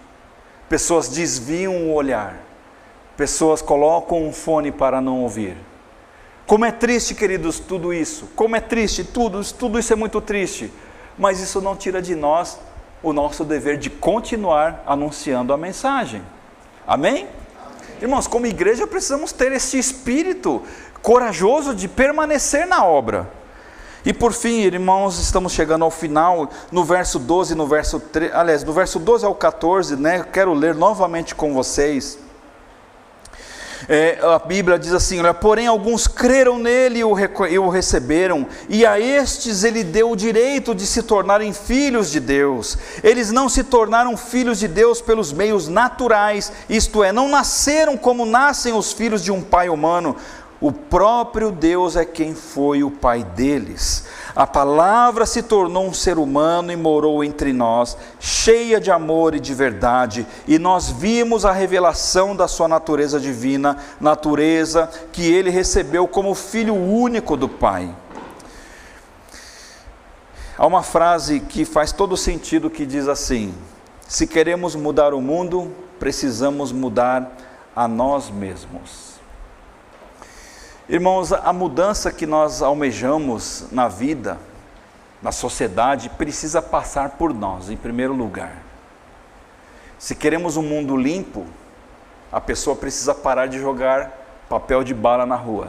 pessoas 0.68 1.08
desviam 1.08 1.74
o 1.74 1.94
olhar, 1.94 2.36
pessoas 3.16 3.60
colocam 3.60 4.22
um 4.22 4.32
fone 4.32 4.70
para 4.70 5.00
não 5.00 5.22
ouvir. 5.22 5.56
Como 6.46 6.64
é 6.64 6.70
triste, 6.72 7.14
queridos, 7.14 7.58
tudo 7.58 7.92
isso. 7.92 8.28
Como 8.34 8.56
é 8.56 8.60
triste, 8.60 9.04
tudo, 9.04 9.44
tudo 9.52 9.78
isso 9.78 9.92
é 9.92 9.96
muito 9.96 10.18
triste. 10.18 10.72
Mas 11.18 11.40
isso 11.40 11.60
não 11.60 11.76
tira 11.76 12.00
de 12.00 12.14
nós 12.14 12.58
o 13.02 13.12
nosso 13.12 13.44
dever 13.44 13.78
de 13.78 13.90
continuar 13.90 14.82
anunciando 14.86 15.52
a 15.52 15.56
mensagem. 15.56 16.22
Amém? 16.86 17.12
Amém? 17.12 17.28
Irmãos, 18.00 18.26
como 18.26 18.46
igreja 18.46 18.86
precisamos 18.86 19.32
ter 19.32 19.52
esse 19.52 19.78
espírito 19.78 20.62
corajoso 21.02 21.74
de 21.74 21.88
permanecer 21.88 22.66
na 22.66 22.84
obra. 22.84 23.30
E 24.04 24.12
por 24.12 24.32
fim, 24.32 24.60
irmãos, 24.60 25.18
estamos 25.18 25.52
chegando 25.52 25.84
ao 25.84 25.90
final, 25.90 26.48
no 26.70 26.84
verso 26.84 27.18
12, 27.18 27.54
no 27.54 27.66
verso 27.66 27.98
13, 27.98 28.32
aliás, 28.32 28.62
do 28.62 28.72
verso 28.72 28.98
12 28.98 29.26
ao 29.26 29.34
14, 29.34 29.96
né? 29.96 30.24
Quero 30.32 30.54
ler 30.54 30.74
novamente 30.74 31.34
com 31.34 31.52
vocês. 31.52 32.18
É, 33.88 34.18
a 34.22 34.38
Bíblia 34.38 34.78
diz 34.78 34.92
assim: 34.92 35.18
olha, 35.18 35.32
porém 35.32 35.66
alguns 35.66 36.06
creram 36.06 36.58
nele 36.58 36.98
e 36.98 37.58
o 37.58 37.68
receberam, 37.68 38.46
e 38.68 38.84
a 38.84 39.00
estes 39.00 39.64
ele 39.64 39.82
deu 39.82 40.10
o 40.10 40.16
direito 40.16 40.74
de 40.74 40.86
se 40.86 41.02
tornarem 41.02 41.54
filhos 41.54 42.10
de 42.10 42.20
Deus. 42.20 42.76
Eles 43.02 43.32
não 43.32 43.48
se 43.48 43.64
tornaram 43.64 44.14
filhos 44.16 44.58
de 44.58 44.68
Deus 44.68 45.00
pelos 45.00 45.32
meios 45.32 45.68
naturais, 45.68 46.52
isto 46.68 47.02
é, 47.02 47.12
não 47.12 47.28
nasceram 47.28 47.96
como 47.96 48.26
nascem 48.26 48.74
os 48.74 48.92
filhos 48.92 49.24
de 49.24 49.32
um 49.32 49.40
pai 49.40 49.70
humano. 49.70 50.16
O 50.60 50.72
próprio 50.72 51.52
Deus 51.52 51.94
é 51.94 52.04
quem 52.04 52.34
foi 52.34 52.82
o 52.82 52.90
pai 52.90 53.22
deles. 53.22 54.06
A 54.34 54.44
palavra 54.44 55.24
se 55.24 55.40
tornou 55.40 55.86
um 55.86 55.94
ser 55.94 56.18
humano 56.18 56.72
e 56.72 56.76
morou 56.76 57.22
entre 57.22 57.52
nós, 57.52 57.96
cheia 58.18 58.80
de 58.80 58.90
amor 58.90 59.36
e 59.36 59.40
de 59.40 59.54
verdade, 59.54 60.26
e 60.48 60.58
nós 60.58 60.90
vimos 60.90 61.44
a 61.44 61.52
revelação 61.52 62.34
da 62.34 62.48
sua 62.48 62.66
natureza 62.66 63.20
divina, 63.20 63.76
natureza 64.00 64.90
que 65.12 65.32
ele 65.32 65.50
recebeu 65.50 66.08
como 66.08 66.34
filho 66.34 66.74
único 66.74 67.36
do 67.36 67.48
Pai. 67.48 67.94
Há 70.56 70.66
uma 70.66 70.82
frase 70.82 71.38
que 71.38 71.64
faz 71.64 71.92
todo 71.92 72.16
sentido 72.16 72.68
que 72.68 72.84
diz 72.84 73.06
assim: 73.06 73.54
se 74.08 74.26
queremos 74.26 74.74
mudar 74.74 75.14
o 75.14 75.20
mundo, 75.20 75.70
precisamos 76.00 76.72
mudar 76.72 77.30
a 77.76 77.86
nós 77.86 78.28
mesmos. 78.28 79.07
Irmãos, 80.88 81.34
a 81.34 81.52
mudança 81.52 82.10
que 82.10 82.26
nós 82.26 82.62
almejamos 82.62 83.66
na 83.70 83.88
vida, 83.88 84.38
na 85.20 85.30
sociedade, 85.30 86.08
precisa 86.08 86.62
passar 86.62 87.10
por 87.10 87.34
nós, 87.34 87.68
em 87.68 87.76
primeiro 87.76 88.14
lugar. 88.14 88.62
Se 89.98 90.14
queremos 90.14 90.56
um 90.56 90.62
mundo 90.62 90.96
limpo, 90.96 91.44
a 92.32 92.40
pessoa 92.40 92.74
precisa 92.74 93.14
parar 93.14 93.48
de 93.48 93.58
jogar 93.58 94.46
papel 94.48 94.82
de 94.82 94.94
bala 94.94 95.26
na 95.26 95.36
rua. 95.36 95.68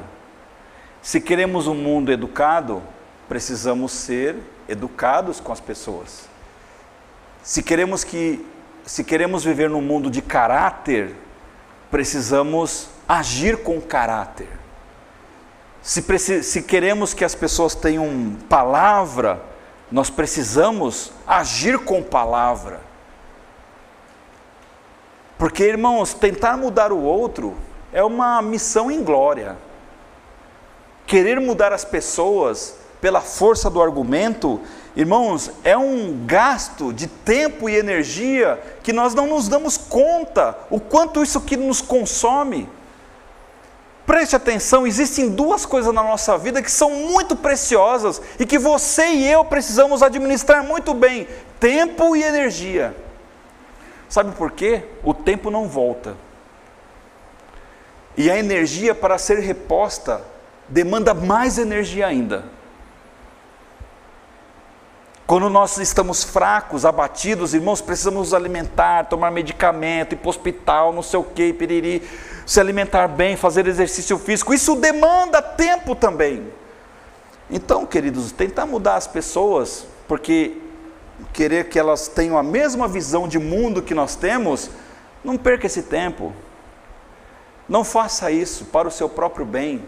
Se 1.01 1.19
queremos 1.19 1.67
um 1.67 1.75
mundo 1.75 2.13
educado, 2.13 2.81
precisamos 3.27 3.91
ser 3.91 4.37
educados 4.69 5.41
com 5.41 5.51
as 5.51 5.59
pessoas. 5.59 6.29
Se 7.43 7.61
queremos 7.61 8.05
que 8.05 8.45
se 8.85 9.03
queremos 9.03 9.43
viver 9.43 9.69
num 9.69 9.81
mundo 9.81 10.09
de 10.09 10.21
caráter, 10.21 11.13
precisamos 11.91 12.89
agir 13.07 13.57
com 13.63 13.81
caráter. 13.81 14.58
Se, 15.81 16.43
se 16.43 16.61
queremos 16.63 17.13
que 17.13 17.23
as 17.23 17.33
pessoas 17.33 17.73
tenham 17.73 18.35
palavra, 18.47 19.41
nós 19.91 20.09
precisamos 20.09 21.11
agir 21.25 21.79
com 21.79 22.03
palavra. 22.03 22.81
Porque, 25.37 25.63
irmãos, 25.63 26.13
tentar 26.13 26.57
mudar 26.57 26.91
o 26.91 27.01
outro 27.01 27.55
é 27.93 28.03
uma 28.03 28.41
missão 28.41 28.91
em 28.91 29.03
glória. 29.03 29.57
Querer 31.07 31.39
mudar 31.39 31.71
as 31.71 31.85
pessoas 31.85 32.75
pela 33.01 33.21
força 33.21 33.69
do 33.69 33.81
argumento, 33.81 34.59
irmãos, 34.95 35.49
é 35.63 35.77
um 35.77 36.25
gasto 36.25 36.91
de 36.91 37.07
tempo 37.07 37.69
e 37.69 37.77
energia 37.77 38.61
que 38.83 38.91
nós 38.91 39.15
não 39.15 39.27
nos 39.27 39.47
damos 39.47 39.77
conta 39.77 40.57
o 40.69 40.79
quanto 40.79 41.23
isso 41.23 41.41
que 41.41 41.55
nos 41.55 41.81
consome. 41.81 42.69
Preste 44.09 44.35
atenção, 44.35 44.87
existem 44.87 45.29
duas 45.29 45.67
coisas 45.67 45.93
na 45.93 46.01
nossa 46.01 46.35
vida 46.35 46.63
que 46.63 46.71
são 46.71 46.89
muito 46.89 47.35
preciosas 47.35 48.19
e 48.39 48.45
que 48.47 48.57
você 48.57 49.05
e 49.09 49.31
eu 49.31 49.45
precisamos 49.45 50.01
administrar 50.01 50.63
muito 50.63 50.95
bem: 50.95 51.27
tempo 51.59 52.15
e 52.15 52.23
energia. 52.23 52.95
Sabe 54.09 54.31
por 54.31 54.49
quê? 54.49 54.83
O 55.03 55.13
tempo 55.13 55.51
não 55.51 55.67
volta. 55.67 56.17
E 58.17 58.31
a 58.31 58.39
energia 58.39 58.95
para 58.95 59.19
ser 59.19 59.41
reposta 59.41 60.23
demanda 60.67 61.13
mais 61.13 61.59
energia 61.59 62.07
ainda. 62.07 62.45
Quando 65.29 65.47
nós 65.47 65.77
estamos 65.77 66.23
fracos, 66.23 66.85
abatidos, 66.85 67.53
irmãos, 67.53 67.81
precisamos 67.81 68.19
nos 68.19 68.33
alimentar, 68.33 69.05
tomar 69.05 69.29
medicamento, 69.29 70.13
ir 70.13 70.15
para 70.15 70.25
o 70.25 70.29
hospital, 70.31 70.91
não 70.91 71.03
sei 71.03 71.19
o 71.19 71.23
que, 71.23 71.53
piriri, 71.53 72.01
se 72.47 72.59
alimentar 72.59 73.07
bem, 73.07 73.37
fazer 73.37 73.67
exercício 73.67 74.17
físico. 74.17 74.55
Isso 74.55 74.75
demanda 74.75 75.39
tempo 75.39 75.93
também. 75.93 76.51
Então, 77.47 77.85
queridos, 77.85 78.31
tentar 78.31 78.65
mudar 78.65 78.95
as 78.95 79.05
pessoas, 79.05 79.85
porque 80.07 80.57
querer 81.31 81.69
que 81.69 81.77
elas 81.77 82.07
tenham 82.07 82.35
a 82.35 82.41
mesma 82.41 82.87
visão 82.87 83.27
de 83.27 83.37
mundo 83.37 83.83
que 83.83 83.93
nós 83.93 84.15
temos, 84.15 84.71
não 85.23 85.37
perca 85.37 85.67
esse 85.67 85.83
tempo. 85.83 86.33
Não 87.69 87.83
faça 87.83 88.31
isso 88.31 88.65
para 88.65 88.87
o 88.87 88.91
seu 88.91 89.07
próprio 89.07 89.45
bem. 89.45 89.85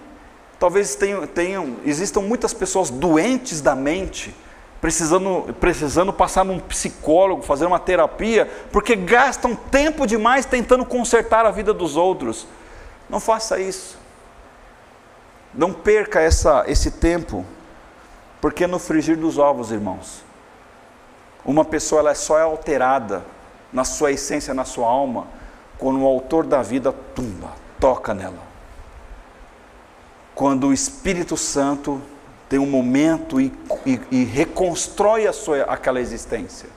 Talvez 0.59 0.93
tenham, 0.93 1.25
tenham 1.25 1.77
existam 1.83 2.21
muitas 2.21 2.53
pessoas 2.53 2.91
doentes 2.91 3.59
da 3.59 3.75
mente 3.75 4.35
precisando, 4.81 5.55
precisando 5.59 6.11
passar 6.11 6.43
num 6.43 6.59
psicólogo, 6.59 7.43
fazer 7.43 7.67
uma 7.67 7.79
terapia, 7.79 8.49
porque 8.71 8.95
gastam 8.95 9.55
tempo 9.55 10.07
demais 10.07 10.43
tentando 10.43 10.83
consertar 10.83 11.45
a 11.45 11.51
vida 11.51 11.71
dos 11.71 11.95
outros. 11.95 12.47
Não 13.07 13.19
faça 13.19 13.59
isso. 13.59 13.99
Não 15.53 15.71
perca 15.71 16.19
essa, 16.19 16.63
esse 16.65 16.89
tempo, 16.89 17.45
porque 18.41 18.65
no 18.65 18.79
frigir 18.79 19.15
dos 19.15 19.37
ovos, 19.37 19.71
irmãos, 19.71 20.23
uma 21.45 21.63
pessoa 21.63 21.99
ela 21.99 22.15
só 22.15 22.39
é 22.39 22.41
alterada 22.41 23.23
na 23.71 23.83
sua 23.83 24.11
essência, 24.11 24.53
na 24.53 24.65
sua 24.65 24.87
alma, 24.87 25.27
quando 25.77 26.01
o 26.01 26.07
autor 26.07 26.45
da 26.45 26.61
vida 26.61 26.91
tumba, 26.91 27.51
toca 27.79 28.13
nela. 28.13 28.51
Quando 30.33 30.67
o 30.67 30.73
Espírito 30.73 31.37
Santo 31.37 32.01
tem 32.51 32.59
um 32.59 32.65
momento 32.65 33.39
e, 33.39 33.49
e, 33.85 34.01
e 34.11 34.23
reconstrói 34.25 35.25
a 35.25 35.31
sua, 35.31 35.61
aquela 35.61 36.01
existência. 36.01 36.67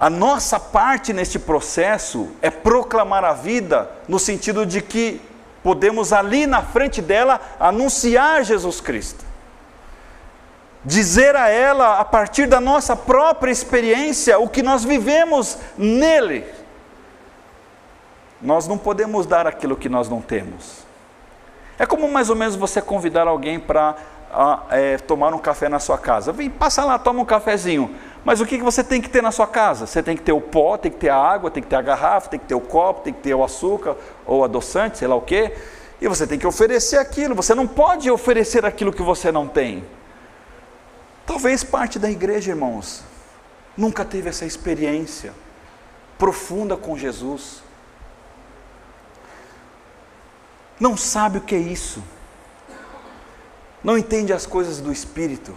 A 0.00 0.10
nossa 0.10 0.58
parte 0.58 1.12
neste 1.12 1.38
processo 1.38 2.32
é 2.42 2.50
proclamar 2.50 3.24
a 3.24 3.32
vida, 3.32 3.88
no 4.08 4.18
sentido 4.18 4.66
de 4.66 4.82
que 4.82 5.20
podemos 5.62 6.12
ali 6.12 6.44
na 6.44 6.60
frente 6.60 7.00
dela 7.00 7.40
anunciar 7.60 8.42
Jesus 8.42 8.80
Cristo. 8.80 9.24
Dizer 10.84 11.36
a 11.36 11.48
ela, 11.48 12.00
a 12.00 12.04
partir 12.04 12.48
da 12.48 12.60
nossa 12.60 12.96
própria 12.96 13.52
experiência, 13.52 14.40
o 14.40 14.48
que 14.48 14.60
nós 14.60 14.84
vivemos 14.84 15.56
nele. 15.78 16.44
Nós 18.42 18.66
não 18.66 18.76
podemos 18.76 19.24
dar 19.24 19.46
aquilo 19.46 19.76
que 19.76 19.88
nós 19.88 20.08
não 20.08 20.20
temos. 20.20 20.83
É 21.78 21.86
como 21.86 22.08
mais 22.08 22.30
ou 22.30 22.36
menos 22.36 22.56
você 22.56 22.80
convidar 22.80 23.26
alguém 23.26 23.58
para 23.58 23.96
é, 24.70 24.96
tomar 24.98 25.34
um 25.34 25.38
café 25.38 25.68
na 25.68 25.78
sua 25.78 25.98
casa. 25.98 26.32
Vem, 26.32 26.50
passa 26.50 26.84
lá, 26.84 26.98
toma 26.98 27.20
um 27.20 27.24
cafezinho. 27.24 27.94
Mas 28.24 28.40
o 28.40 28.46
que 28.46 28.58
você 28.58 28.82
tem 28.82 29.00
que 29.00 29.08
ter 29.08 29.22
na 29.22 29.30
sua 29.30 29.46
casa? 29.46 29.86
Você 29.86 30.02
tem 30.02 30.16
que 30.16 30.22
ter 30.22 30.32
o 30.32 30.40
pó, 30.40 30.76
tem 30.76 30.90
que 30.90 30.98
ter 30.98 31.10
a 31.10 31.16
água, 31.16 31.50
tem 31.50 31.62
que 31.62 31.68
ter 31.68 31.76
a 31.76 31.82
garrafa, 31.82 32.30
tem 32.30 32.40
que 32.40 32.46
ter 32.46 32.54
o 32.54 32.60
copo, 32.60 33.02
tem 33.02 33.12
que 33.12 33.20
ter 33.20 33.34
o 33.34 33.44
açúcar 33.44 33.96
ou 34.26 34.44
adoçante, 34.44 34.98
sei 34.98 35.08
lá 35.08 35.14
o 35.14 35.20
quê. 35.20 35.54
E 36.00 36.08
você 36.08 36.26
tem 36.26 36.38
que 36.38 36.46
oferecer 36.46 36.98
aquilo. 36.98 37.34
Você 37.34 37.54
não 37.54 37.66
pode 37.66 38.10
oferecer 38.10 38.64
aquilo 38.64 38.92
que 38.92 39.02
você 39.02 39.30
não 39.30 39.46
tem. 39.46 39.84
Talvez 41.26 41.64
parte 41.64 41.98
da 41.98 42.10
igreja, 42.10 42.50
irmãos, 42.50 43.02
nunca 43.76 44.04
teve 44.04 44.28
essa 44.28 44.44
experiência 44.44 45.32
profunda 46.18 46.76
com 46.76 46.96
Jesus. 46.96 47.63
Não 50.84 50.96
sabe 50.96 51.38
o 51.38 51.40
que 51.40 51.54
é 51.54 51.58
isso. 51.58 52.02
Não 53.82 53.96
entende 53.96 54.32
as 54.32 54.46
coisas 54.46 54.80
do 54.80 54.92
Espírito 54.92 55.54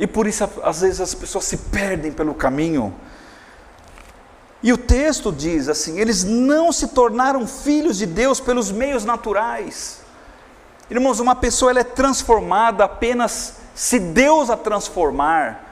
e 0.00 0.06
por 0.06 0.26
isso, 0.26 0.48
às 0.64 0.80
vezes, 0.80 0.98
as 0.98 1.14
pessoas 1.14 1.44
se 1.44 1.58
perdem 1.58 2.10
pelo 2.10 2.34
caminho. 2.34 2.94
E 4.62 4.72
o 4.72 4.78
texto 4.78 5.30
diz 5.30 5.68
assim: 5.68 6.00
eles 6.00 6.24
não 6.24 6.72
se 6.72 6.88
tornaram 6.88 7.46
filhos 7.46 7.98
de 7.98 8.06
Deus 8.06 8.40
pelos 8.40 8.72
meios 8.72 9.04
naturais. 9.04 10.00
Irmãos, 10.90 11.20
uma 11.20 11.36
pessoa 11.36 11.70
ela 11.70 11.80
é 11.80 11.84
transformada 11.84 12.82
apenas 12.84 13.56
se 13.74 13.98
Deus 13.98 14.48
a 14.48 14.56
transformar. 14.56 15.66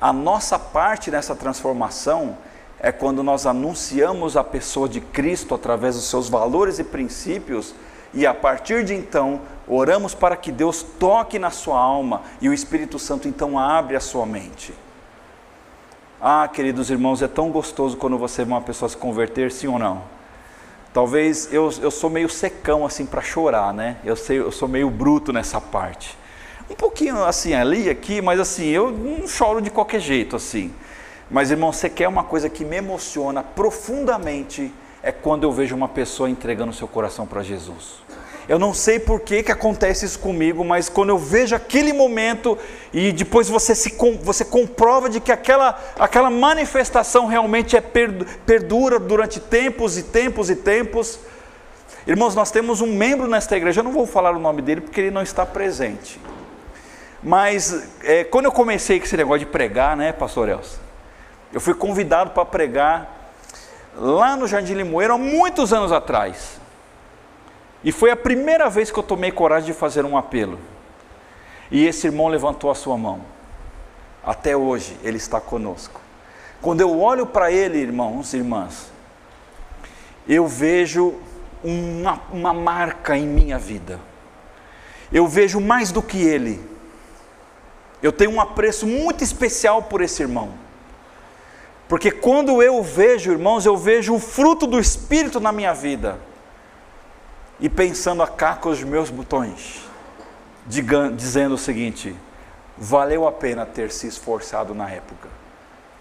A 0.00 0.12
nossa 0.14 0.58
parte 0.58 1.10
nessa 1.10 1.34
transformação 1.34 2.38
é 2.80 2.90
quando 2.90 3.22
nós 3.22 3.46
anunciamos 3.46 4.36
a 4.36 4.42
pessoa 4.42 4.88
de 4.88 5.00
Cristo 5.00 5.54
através 5.54 5.94
dos 5.94 6.04
seus 6.04 6.28
valores 6.28 6.78
e 6.78 6.84
princípios, 6.84 7.74
e 8.12 8.26
a 8.26 8.34
partir 8.34 8.84
de 8.84 8.94
então 8.94 9.40
Oramos 9.72 10.16
para 10.16 10.36
que 10.36 10.50
Deus 10.50 10.82
toque 10.82 11.38
na 11.38 11.50
sua 11.50 11.78
alma 11.78 12.22
e 12.40 12.48
o 12.48 12.52
Espírito 12.52 12.98
Santo 12.98 13.28
então 13.28 13.56
abre 13.56 13.94
a 13.94 14.00
sua 14.00 14.26
mente. 14.26 14.74
Ah, 16.20 16.48
queridos 16.52 16.90
irmãos, 16.90 17.22
é 17.22 17.28
tão 17.28 17.50
gostoso 17.50 17.96
quando 17.96 18.18
você 18.18 18.44
vê 18.44 18.50
uma 18.50 18.60
pessoa 18.60 18.88
se 18.88 18.96
converter, 18.96 19.52
sim 19.52 19.68
ou 19.68 19.78
não? 19.78 20.02
Talvez 20.92 21.52
eu, 21.52 21.72
eu 21.80 21.90
sou 21.90 22.10
meio 22.10 22.28
secão 22.28 22.84
assim 22.84 23.06
para 23.06 23.22
chorar, 23.22 23.72
né? 23.72 23.98
Eu, 24.04 24.16
sei, 24.16 24.40
eu 24.40 24.50
sou 24.50 24.66
meio 24.66 24.90
bruto 24.90 25.32
nessa 25.32 25.60
parte. 25.60 26.18
Um 26.68 26.74
pouquinho 26.74 27.22
assim, 27.22 27.54
ali, 27.54 27.88
aqui, 27.88 28.20
mas 28.20 28.40
assim, 28.40 28.66
eu 28.66 28.90
não 28.90 29.28
choro 29.28 29.62
de 29.62 29.70
qualquer 29.70 30.00
jeito 30.00 30.34
assim. 30.34 30.74
Mas 31.30 31.50
irmão, 31.50 31.72
você 31.72 31.88
quer 31.88 32.08
uma 32.08 32.24
coisa 32.24 32.48
que 32.48 32.64
me 32.64 32.76
emociona 32.76 33.42
profundamente, 33.42 34.72
é 35.02 35.12
quando 35.12 35.44
eu 35.44 35.52
vejo 35.52 35.76
uma 35.76 35.88
pessoa 35.88 36.28
entregando 36.28 36.72
seu 36.72 36.88
coração 36.88 37.26
para 37.26 37.42
Jesus. 37.42 38.02
Eu 38.48 38.58
não 38.58 38.74
sei 38.74 38.98
por 38.98 39.20
que, 39.20 39.44
que 39.44 39.52
acontece 39.52 40.04
isso 40.04 40.18
comigo, 40.18 40.64
mas 40.64 40.88
quando 40.88 41.10
eu 41.10 41.18
vejo 41.18 41.54
aquele 41.54 41.92
momento 41.92 42.58
e 42.92 43.12
depois 43.12 43.48
você, 43.48 43.76
se, 43.76 43.96
você 44.22 44.44
comprova 44.44 45.08
de 45.08 45.20
que 45.20 45.30
aquela, 45.30 45.78
aquela 45.96 46.28
manifestação 46.30 47.26
realmente 47.26 47.76
é 47.76 47.80
perdura 47.80 48.98
durante 48.98 49.38
tempos 49.38 49.96
e 49.96 50.02
tempos 50.02 50.50
e 50.50 50.56
tempos. 50.56 51.20
Irmãos, 52.08 52.34
nós 52.34 52.50
temos 52.50 52.80
um 52.80 52.92
membro 52.92 53.28
nesta 53.28 53.56
igreja, 53.56 53.80
eu 53.80 53.84
não 53.84 53.92
vou 53.92 54.04
falar 54.04 54.34
o 54.34 54.40
nome 54.40 54.62
dele 54.62 54.80
porque 54.80 55.00
ele 55.00 55.12
não 55.12 55.22
está 55.22 55.46
presente. 55.46 56.20
Mas 57.22 57.86
é, 58.02 58.24
quando 58.24 58.46
eu 58.46 58.52
comecei 58.52 58.98
com 58.98 59.04
esse 59.04 59.16
negócio 59.16 59.40
de 59.40 59.46
pregar, 59.46 59.96
né, 59.96 60.12
pastor 60.12 60.48
Elcio? 60.48 60.89
Eu 61.52 61.60
fui 61.60 61.74
convidado 61.74 62.30
para 62.30 62.44
pregar 62.44 63.32
lá 63.96 64.36
no 64.36 64.46
Jardim 64.46 64.74
Limoeiro 64.74 65.14
há 65.14 65.18
muitos 65.18 65.72
anos 65.72 65.90
atrás. 65.90 66.60
E 67.82 67.90
foi 67.90 68.10
a 68.10 68.16
primeira 68.16 68.68
vez 68.68 68.90
que 68.90 68.98
eu 68.98 69.02
tomei 69.02 69.32
coragem 69.32 69.72
de 69.72 69.78
fazer 69.78 70.04
um 70.04 70.16
apelo. 70.16 70.58
E 71.70 71.84
esse 71.86 72.06
irmão 72.06 72.28
levantou 72.28 72.70
a 72.70 72.74
sua 72.74 72.96
mão. 72.96 73.20
Até 74.24 74.56
hoje 74.56 74.96
ele 75.02 75.16
está 75.16 75.40
conosco. 75.40 76.00
Quando 76.60 76.82
eu 76.82 77.00
olho 77.00 77.26
para 77.26 77.50
ele, 77.50 77.78
irmãos 77.78 78.34
e 78.34 78.36
irmãs, 78.36 78.92
eu 80.28 80.46
vejo 80.46 81.14
uma, 81.64 82.20
uma 82.30 82.52
marca 82.52 83.16
em 83.16 83.26
minha 83.26 83.58
vida. 83.58 83.98
Eu 85.10 85.26
vejo 85.26 85.58
mais 85.58 85.90
do 85.90 86.02
que 86.02 86.18
ele. 86.22 86.60
Eu 88.02 88.12
tenho 88.12 88.30
um 88.30 88.40
apreço 88.40 88.86
muito 88.86 89.24
especial 89.24 89.82
por 89.82 90.00
esse 90.00 90.22
irmão. 90.22 90.50
Porque 91.90 92.12
quando 92.12 92.62
eu 92.62 92.80
vejo, 92.84 93.32
irmãos, 93.32 93.66
eu 93.66 93.76
vejo 93.76 94.14
o 94.14 94.20
fruto 94.20 94.64
do 94.64 94.78
Espírito 94.78 95.40
na 95.40 95.50
minha 95.50 95.74
vida 95.74 96.20
e 97.58 97.68
pensando 97.68 98.22
a 98.22 98.28
cá 98.28 98.56
os 98.64 98.80
meus 98.84 99.10
botões, 99.10 99.84
dizendo 101.16 101.56
o 101.56 101.58
seguinte: 101.58 102.14
valeu 102.78 103.26
a 103.26 103.32
pena 103.32 103.66
ter 103.66 103.90
se 103.90 104.06
esforçado 104.06 104.72
na 104.72 104.88
época. 104.88 105.28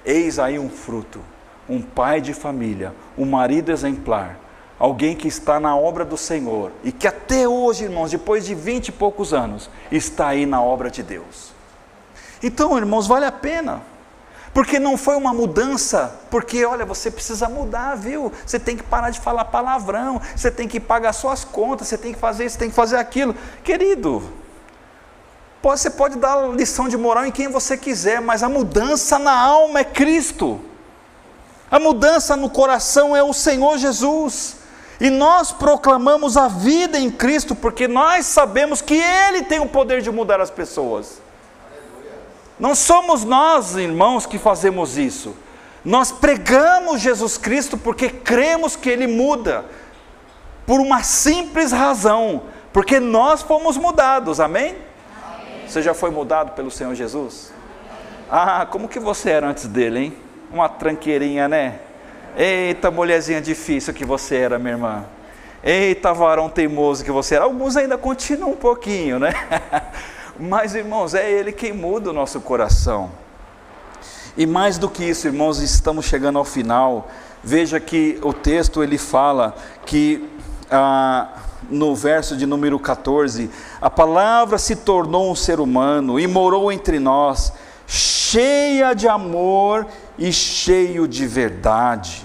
Eis 0.06 0.38
aí 0.38 0.60
um 0.60 0.70
fruto, 0.70 1.22
um 1.68 1.82
pai 1.82 2.22
de 2.22 2.36
família, 2.36 2.94
um 3.18 3.26
marido 3.26 3.72
exemplar, 3.72 4.38
alguém 4.78 5.16
que 5.16 5.28
está 5.28 5.60
na 5.60 5.76
obra 5.76 6.06
do 6.06 6.18
Senhor 6.18 6.72
e 6.84 6.92
que 6.92 7.08
até 7.08 7.48
hoje, 7.48 7.86
irmãos, 7.86 8.12
depois 8.12 8.46
de 8.46 8.54
vinte 8.54 8.90
e 8.90 8.92
poucos 8.92 9.34
anos, 9.34 9.68
está 9.92 10.28
aí 10.28 10.46
na 10.46 10.62
obra 10.62 10.92
de 10.92 11.02
Deus. 11.02 11.52
Então, 12.44 12.78
irmãos, 12.78 13.08
vale 13.08 13.26
a 13.26 13.32
pena. 13.32 13.82
Porque 14.54 14.80
não 14.80 14.98
foi 14.98 15.16
uma 15.16 15.34
mudança, 15.34 16.20
porque 16.30 16.66
olha, 16.66 16.86
você 16.86 17.12
precisa 17.12 17.48
mudar, 17.48 17.96
viu? 17.96 18.32
Você 18.46 18.60
tem 18.60 18.76
que 18.76 18.84
parar 18.84 19.12
de 19.12 19.20
falar 19.20 19.46
palavrão, 19.46 20.20
você 20.36 20.50
tem 20.50 20.68
que 20.68 20.80
pagar 20.80 21.14
suas 21.14 21.44
contas, 21.44 21.88
você 21.88 21.98
tem 21.98 22.14
que 22.14 22.20
fazer 22.20 22.46
isso, 22.46 22.58
tem 22.58 22.70
que 22.70 22.76
fazer 22.76 22.98
aquilo. 22.98 23.36
Querido, 23.64 24.24
você 25.62 25.90
pode 25.90 26.18
dar 26.18 26.50
lição 26.50 26.88
de 26.88 26.98
moral 26.98 27.26
em 27.26 27.32
quem 27.32 27.48
você 27.48 27.78
quiser, 27.78 28.22
mas 28.22 28.42
a 28.42 28.50
mudança 28.50 29.20
na 29.20 29.34
alma 29.34 29.82
é 29.82 29.84
Cristo. 29.84 30.60
A 31.70 31.80
mudança 31.80 32.36
no 32.36 32.50
coração 32.50 33.16
é 33.16 33.22
o 33.22 33.34
Senhor 33.34 33.78
Jesus. 33.78 34.58
E 35.00 35.10
nós 35.10 35.52
proclamamos 35.52 36.36
a 36.36 36.48
vida 36.48 37.00
em 37.00 37.10
Cristo 37.10 37.56
porque 37.56 37.88
nós 37.88 38.26
sabemos 38.26 38.82
que 38.82 38.96
Ele 38.96 39.44
tem 39.44 39.60
o 39.60 39.68
poder 39.68 40.02
de 40.02 40.12
mudar 40.12 40.42
as 40.42 40.50
pessoas. 40.50 41.22
Não 42.60 42.76
somos 42.76 43.24
nós, 43.24 43.76
irmãos, 43.76 44.26
que 44.26 44.38
fazemos 44.38 44.98
isso. 44.98 45.36
Nós 45.84 46.12
pregamos 46.12 47.00
Jesus 47.00 47.38
Cristo 47.38 47.78
porque 47.78 48.10
cremos 48.10 48.76
que 48.76 48.90
Ele 48.90 49.08
muda, 49.08 49.64
por 50.66 50.80
uma 50.80 51.02
simples 51.02 51.72
razão, 51.72 52.44
porque 52.74 53.00
nós 53.00 53.42
fomos 53.42 53.78
mudados, 53.78 54.40
amém? 54.40 54.76
amém? 55.24 55.68
Você 55.68 55.82
já 55.82 55.94
foi 55.94 56.12
mudado 56.12 56.52
pelo 56.52 56.70
Senhor 56.70 56.94
Jesus? 56.94 57.54
Ah, 58.30 58.68
como 58.70 58.88
que 58.88 59.00
você 59.00 59.32
era 59.32 59.48
antes 59.48 59.66
dele, 59.66 60.00
hein? 60.00 60.18
Uma 60.52 60.68
tranqueirinha, 60.68 61.48
né? 61.48 61.80
Eita, 62.38 62.92
mulherzinha 62.92 63.42
difícil 63.42 63.94
que 63.94 64.06
você 64.06 64.36
era, 64.36 64.60
minha 64.60 64.74
irmã. 64.74 65.06
Eita, 65.64 66.14
varão 66.14 66.50
teimoso 66.50 67.04
que 67.04 67.12
você 67.12 67.36
era. 67.36 67.46
Alguns 67.46 67.76
ainda 67.76 67.98
continuam 67.98 68.52
um 68.52 68.56
pouquinho, 68.56 69.18
né? 69.18 69.34
Mas, 70.40 70.74
irmãos, 70.74 71.14
é 71.14 71.30
Ele 71.30 71.52
quem 71.52 71.74
muda 71.74 72.12
o 72.12 72.14
nosso 72.14 72.40
coração. 72.40 73.12
E 74.38 74.46
mais 74.46 74.78
do 74.78 74.90
que 74.90 75.04
isso, 75.04 75.28
irmãos, 75.28 75.60
estamos 75.60 76.06
chegando 76.06 76.38
ao 76.38 76.46
final. 76.46 77.10
Veja 77.44 77.80
que 77.80 78.18
o 78.24 78.32
texto 78.32 78.82
ele 78.82 78.98
fala 78.98 79.54
que 79.86 80.30
ah, 80.72 81.30
no 81.70 81.96
verso 81.96 82.38
de 82.38 82.46
número 82.46 82.80
14, 82.80 83.50
a 83.82 83.90
palavra 83.90 84.58
se 84.58 84.78
tornou 84.78 85.32
um 85.32 85.36
ser 85.36 85.60
humano 85.60 86.20
e 86.20 86.28
morou 86.28 86.72
entre 86.72 87.00
nós, 87.00 87.52
cheia 87.86 88.94
de 88.94 89.08
amor 89.08 89.88
e 90.18 90.32
cheio 90.32 91.08
de 91.08 91.26
verdade. 91.28 92.24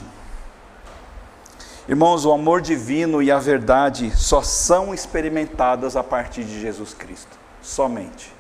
Irmãos, 1.89 2.25
o 2.25 2.33
amor 2.33 2.61
divino 2.61 3.23
e 3.23 3.31
a 3.31 3.39
verdade 3.39 4.11
só 4.17 4.41
são 4.43 4.95
experimentadas 4.95 5.97
a 5.97 6.03
partir 6.03 6.45
de 6.45 6.61
Jesus 6.61 6.95
Cristo, 6.95 7.39
somente. 7.65 8.33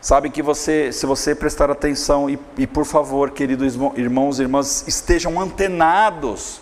Sabe 0.00 0.30
que 0.30 0.42
você, 0.42 0.92
se 0.92 1.04
você 1.04 1.34
prestar 1.34 1.70
atenção, 1.70 2.30
e, 2.30 2.38
e 2.56 2.66
por 2.66 2.84
favor, 2.84 3.30
queridos 3.32 3.74
irmãos 3.96 4.38
e 4.38 4.42
irmãs, 4.42 4.84
estejam 4.86 5.40
antenados 5.40 6.60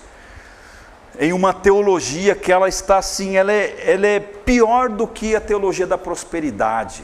em 1.18 1.32
uma 1.32 1.52
teologia 1.52 2.34
que 2.34 2.50
ela 2.50 2.68
está 2.68 2.96
assim, 2.96 3.36
ela 3.36 3.52
é, 3.52 3.92
ela 3.92 4.06
é 4.06 4.18
pior 4.18 4.88
do 4.88 5.06
que 5.06 5.36
a 5.36 5.40
teologia 5.40 5.86
da 5.86 5.98
prosperidade. 5.98 7.02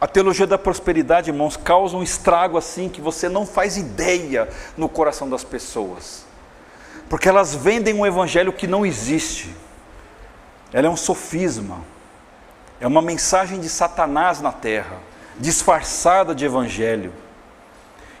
A 0.00 0.06
teologia 0.06 0.46
da 0.46 0.58
prosperidade, 0.58 1.30
irmãos, 1.30 1.56
causa 1.56 1.96
um 1.96 2.02
estrago 2.02 2.56
assim 2.58 2.88
que 2.88 3.00
você 3.00 3.28
não 3.28 3.46
faz 3.46 3.76
ideia 3.76 4.48
no 4.76 4.88
coração 4.88 5.28
das 5.28 5.42
pessoas. 5.42 6.24
Porque 7.08 7.28
elas 7.28 7.54
vendem 7.54 7.94
um 7.94 8.06
evangelho 8.06 8.52
que 8.52 8.66
não 8.66 8.84
existe. 8.84 9.54
Ela 10.72 10.86
é 10.86 10.90
um 10.90 10.96
sofisma. 10.96 11.93
É 12.84 12.86
uma 12.86 13.00
mensagem 13.00 13.58
de 13.60 13.70
Satanás 13.70 14.42
na 14.42 14.52
terra, 14.52 14.98
disfarçada 15.38 16.34
de 16.34 16.44
evangelho, 16.44 17.14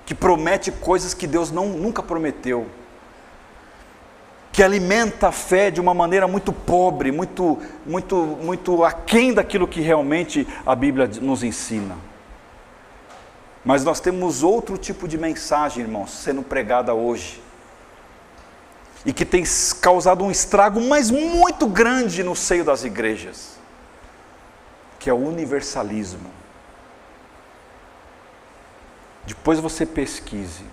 que 0.06 0.14
promete 0.14 0.72
coisas 0.72 1.12
que 1.12 1.26
Deus 1.26 1.50
não, 1.50 1.66
nunca 1.68 2.02
prometeu 2.02 2.66
que 4.50 4.62
alimenta 4.62 5.28
a 5.28 5.32
fé 5.32 5.70
de 5.70 5.82
uma 5.82 5.92
maneira 5.92 6.26
muito 6.26 6.50
pobre, 6.50 7.12
muito, 7.12 7.60
muito, 7.84 8.16
muito 8.16 8.82
aquém 8.84 9.34
daquilo 9.34 9.68
que 9.68 9.82
realmente 9.82 10.48
a 10.64 10.74
Bíblia 10.74 11.10
nos 11.20 11.42
ensina. 11.42 11.98
Mas 13.62 13.84
nós 13.84 14.00
temos 14.00 14.42
outro 14.42 14.78
tipo 14.78 15.06
de 15.06 15.18
mensagem, 15.18 15.82
irmãos, 15.82 16.10
sendo 16.10 16.42
pregada 16.42 16.94
hoje, 16.94 17.42
e 19.04 19.12
que 19.12 19.26
tem 19.26 19.44
causado 19.82 20.24
um 20.24 20.30
estrago, 20.30 20.80
mas 20.80 21.10
muito 21.10 21.66
grande 21.66 22.22
no 22.22 22.34
seio 22.34 22.64
das 22.64 22.82
igrejas, 22.82 23.53
que 25.04 25.10
é 25.10 25.12
o 25.12 25.18
universalismo. 25.18 26.30
Depois 29.26 29.60
você 29.60 29.84
pesquise. 29.84 30.64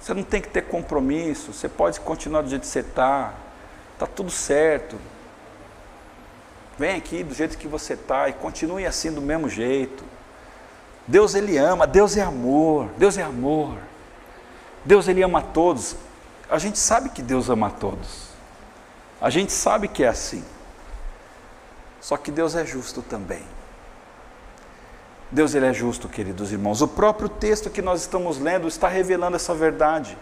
Você 0.00 0.12
não 0.12 0.24
tem 0.24 0.42
que 0.42 0.48
ter 0.48 0.62
compromisso, 0.62 1.52
você 1.52 1.68
pode 1.68 2.00
continuar 2.00 2.42
do 2.42 2.50
jeito 2.50 2.62
que 2.62 2.66
você 2.66 2.80
está, 2.80 3.32
está 3.92 4.08
tudo 4.08 4.28
certo. 4.28 4.98
Vem 6.76 6.96
aqui 6.96 7.22
do 7.22 7.32
jeito 7.32 7.56
que 7.56 7.68
você 7.68 7.92
está 7.92 8.28
e 8.28 8.32
continue 8.32 8.84
assim 8.84 9.12
do 9.12 9.22
mesmo 9.22 9.48
jeito. 9.48 10.02
Deus 11.06 11.36
ele 11.36 11.56
ama, 11.58 11.86
Deus 11.86 12.16
é 12.16 12.22
amor, 12.22 12.88
Deus 12.98 13.18
é 13.18 13.22
amor. 13.22 13.78
Deus 14.84 15.06
ele 15.06 15.22
ama 15.22 15.38
a 15.38 15.42
todos. 15.42 15.94
A 16.50 16.58
gente 16.58 16.80
sabe 16.80 17.10
que 17.10 17.22
Deus 17.22 17.48
ama 17.48 17.68
a 17.68 17.70
todos. 17.70 18.30
A 19.20 19.30
gente 19.30 19.52
sabe 19.52 19.86
que 19.86 20.02
é 20.02 20.08
assim. 20.08 20.44
Só 22.00 22.16
que 22.16 22.30
Deus 22.30 22.54
é 22.54 22.64
justo 22.64 23.02
também. 23.02 23.42
Deus 25.30 25.54
ele 25.54 25.66
é 25.66 25.72
justo, 25.72 26.08
queridos 26.08 26.50
irmãos. 26.50 26.82
O 26.82 26.88
próprio 26.88 27.28
texto 27.28 27.70
que 27.70 27.80
nós 27.80 28.00
estamos 28.00 28.38
lendo 28.38 28.66
está 28.66 28.88
revelando 28.88 29.36
essa 29.36 29.54
verdade. 29.54 30.18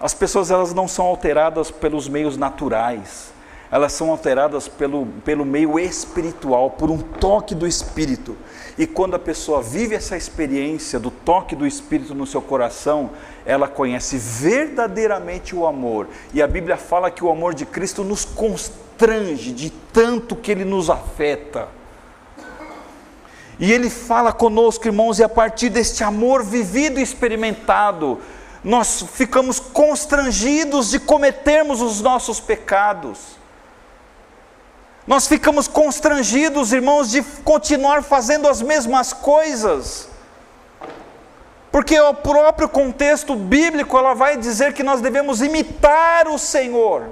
As 0.00 0.14
pessoas 0.14 0.50
elas 0.50 0.72
não 0.72 0.88
são 0.88 1.06
alteradas 1.06 1.70
pelos 1.70 2.08
meios 2.08 2.36
naturais, 2.36 3.32
elas 3.74 3.92
são 3.92 4.12
alteradas 4.12 4.68
pelo, 4.68 5.04
pelo 5.24 5.44
meio 5.44 5.80
espiritual, 5.80 6.70
por 6.70 6.92
um 6.92 6.98
toque 6.98 7.56
do 7.56 7.66
Espírito. 7.66 8.36
E 8.78 8.86
quando 8.86 9.16
a 9.16 9.18
pessoa 9.18 9.60
vive 9.60 9.96
essa 9.96 10.16
experiência 10.16 10.96
do 10.96 11.10
toque 11.10 11.56
do 11.56 11.66
Espírito 11.66 12.14
no 12.14 12.24
seu 12.24 12.40
coração, 12.40 13.10
ela 13.44 13.66
conhece 13.66 14.16
verdadeiramente 14.16 15.56
o 15.56 15.66
amor. 15.66 16.06
E 16.32 16.40
a 16.40 16.46
Bíblia 16.46 16.76
fala 16.76 17.10
que 17.10 17.24
o 17.24 17.28
amor 17.28 17.52
de 17.52 17.66
Cristo 17.66 18.04
nos 18.04 18.24
constrange 18.24 19.50
de 19.50 19.70
tanto 19.92 20.36
que 20.36 20.52
ele 20.52 20.64
nos 20.64 20.88
afeta. 20.88 21.66
E 23.58 23.72
Ele 23.72 23.90
fala 23.90 24.32
conosco, 24.32 24.86
irmãos, 24.86 25.18
e 25.18 25.24
a 25.24 25.28
partir 25.28 25.68
deste 25.68 26.04
amor 26.04 26.44
vivido 26.44 27.00
e 27.00 27.02
experimentado, 27.02 28.20
nós 28.62 29.04
ficamos 29.14 29.58
constrangidos 29.58 30.90
de 30.90 31.00
cometermos 31.00 31.80
os 31.82 32.00
nossos 32.00 32.38
pecados. 32.38 33.42
Nós 35.06 35.26
ficamos 35.26 35.68
constrangidos, 35.68 36.72
irmãos, 36.72 37.10
de 37.10 37.22
continuar 37.44 38.02
fazendo 38.02 38.48
as 38.48 38.62
mesmas 38.62 39.12
coisas. 39.12 40.08
Porque 41.70 41.98
o 41.98 42.14
próprio 42.14 42.68
contexto 42.68 43.34
bíblico 43.34 43.98
ela 43.98 44.14
vai 44.14 44.36
dizer 44.36 44.72
que 44.72 44.82
nós 44.82 45.00
devemos 45.00 45.42
imitar 45.42 46.28
o 46.28 46.38
Senhor. 46.38 47.08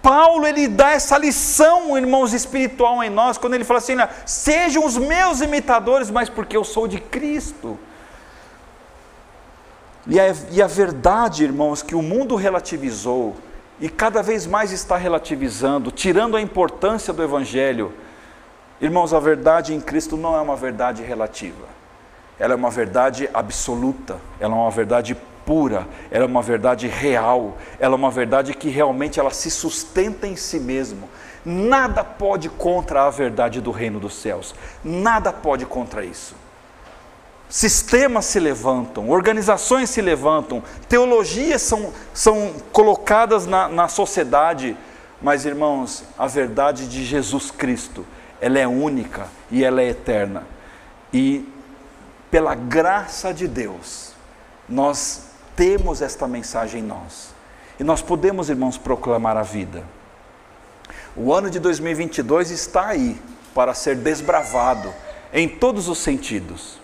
Paulo 0.00 0.46
ele 0.46 0.68
dá 0.68 0.92
essa 0.92 1.18
lição, 1.18 1.98
irmãos, 1.98 2.32
espiritual 2.32 3.02
em 3.02 3.10
nós, 3.10 3.36
quando 3.36 3.54
ele 3.54 3.64
fala 3.64 3.78
assim: 3.78 3.96
sejam 4.24 4.86
os 4.86 4.96
meus 4.96 5.40
imitadores, 5.40 6.10
mas 6.10 6.30
porque 6.30 6.56
eu 6.56 6.64
sou 6.64 6.86
de 6.86 6.98
Cristo. 7.00 7.78
E 10.06 10.18
a, 10.18 10.34
e 10.50 10.62
a 10.62 10.66
verdade, 10.66 11.44
irmãos, 11.44 11.82
que 11.82 11.94
o 11.94 12.00
mundo 12.00 12.36
relativizou 12.36 13.36
e 13.80 13.88
cada 13.88 14.22
vez 14.22 14.46
mais 14.46 14.72
está 14.72 14.96
relativizando, 14.96 15.90
tirando 15.90 16.36
a 16.36 16.40
importância 16.40 17.12
do 17.12 17.22
Evangelho. 17.22 17.92
Irmãos, 18.80 19.12
a 19.12 19.20
verdade 19.20 19.74
em 19.74 19.80
Cristo 19.80 20.16
não 20.16 20.36
é 20.36 20.40
uma 20.40 20.56
verdade 20.56 21.02
relativa, 21.02 21.66
ela 22.38 22.54
é 22.54 22.56
uma 22.56 22.70
verdade 22.70 23.28
absoluta, 23.34 24.18
ela 24.38 24.54
é 24.54 24.56
uma 24.56 24.70
verdade 24.70 25.16
pura, 25.44 25.86
ela 26.10 26.24
é 26.24 26.26
uma 26.26 26.42
verdade 26.42 26.86
real, 26.86 27.56
ela 27.80 27.94
é 27.94 27.96
uma 27.96 28.10
verdade 28.10 28.54
que 28.54 28.68
realmente 28.68 29.18
ela 29.18 29.30
se 29.30 29.50
sustenta 29.50 30.26
em 30.26 30.36
si 30.36 30.60
mesmo. 30.60 31.08
Nada 31.44 32.04
pode 32.04 32.48
contra 32.50 33.04
a 33.04 33.10
verdade 33.10 33.60
do 33.60 33.70
reino 33.70 33.98
dos 33.98 34.14
céus. 34.14 34.54
Nada 34.84 35.32
pode 35.32 35.64
contra 35.64 36.04
isso. 36.04 36.34
Sistemas 37.48 38.26
se 38.26 38.38
levantam, 38.38 39.08
organizações 39.08 39.88
se 39.88 40.02
levantam, 40.02 40.62
teologias 40.88 41.62
são, 41.62 41.92
são 42.12 42.54
colocadas 42.72 43.46
na, 43.46 43.68
na 43.68 43.88
sociedade, 43.88 44.76
mas 45.22 45.46
irmãos, 45.46 46.04
a 46.18 46.26
verdade 46.26 46.86
de 46.86 47.04
Jesus 47.04 47.50
Cristo, 47.50 48.04
ela 48.40 48.58
é 48.58 48.66
única 48.66 49.28
e 49.50 49.64
ela 49.64 49.80
é 49.80 49.88
eterna. 49.88 50.46
E 51.12 51.48
pela 52.30 52.54
graça 52.54 53.32
de 53.32 53.48
Deus, 53.48 54.12
nós 54.68 55.28
temos 55.56 56.02
esta 56.02 56.28
mensagem 56.28 56.82
em 56.82 56.86
nós. 56.86 57.34
E 57.80 57.84
nós 57.84 58.02
podemos, 58.02 58.50
irmãos, 58.50 58.76
proclamar 58.76 59.36
a 59.36 59.42
vida. 59.42 59.82
O 61.16 61.32
ano 61.32 61.48
de 61.48 61.58
2022 61.58 62.50
está 62.50 62.88
aí 62.88 63.20
para 63.54 63.72
ser 63.72 63.96
desbravado 63.96 64.92
em 65.32 65.48
todos 65.48 65.88
os 65.88 65.98
sentidos. 65.98 66.78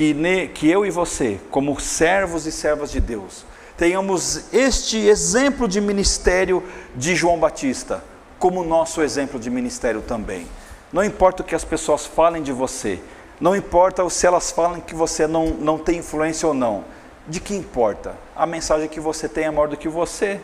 Que, 0.00 0.14
ne, 0.14 0.48
que 0.48 0.66
eu 0.66 0.86
e 0.86 0.90
você, 0.90 1.38
como 1.50 1.78
servos 1.78 2.46
e 2.46 2.52
servas 2.52 2.90
de 2.90 3.02
Deus, 3.02 3.44
tenhamos 3.76 4.50
este 4.50 4.96
exemplo 4.96 5.68
de 5.68 5.78
ministério 5.78 6.62
de 6.96 7.14
João 7.14 7.38
Batista, 7.38 8.02
como 8.38 8.64
nosso 8.64 9.02
exemplo 9.02 9.38
de 9.38 9.50
ministério 9.50 10.00
também. 10.00 10.46
Não 10.90 11.04
importa 11.04 11.42
o 11.42 11.44
que 11.44 11.54
as 11.54 11.64
pessoas 11.66 12.06
falem 12.06 12.42
de 12.42 12.50
você, 12.50 12.98
não 13.38 13.54
importa 13.54 14.08
se 14.08 14.26
elas 14.26 14.50
falam 14.50 14.80
que 14.80 14.94
você 14.94 15.26
não, 15.26 15.50
não 15.50 15.76
tem 15.76 15.98
influência 15.98 16.48
ou 16.48 16.54
não 16.54 16.82
de 17.28 17.38
que 17.38 17.54
importa? 17.54 18.14
A 18.34 18.46
mensagem 18.46 18.88
que 18.88 19.00
você 19.00 19.28
tem 19.28 19.44
é 19.44 19.50
maior 19.50 19.68
do 19.68 19.76
que 19.76 19.86
você. 19.86 20.40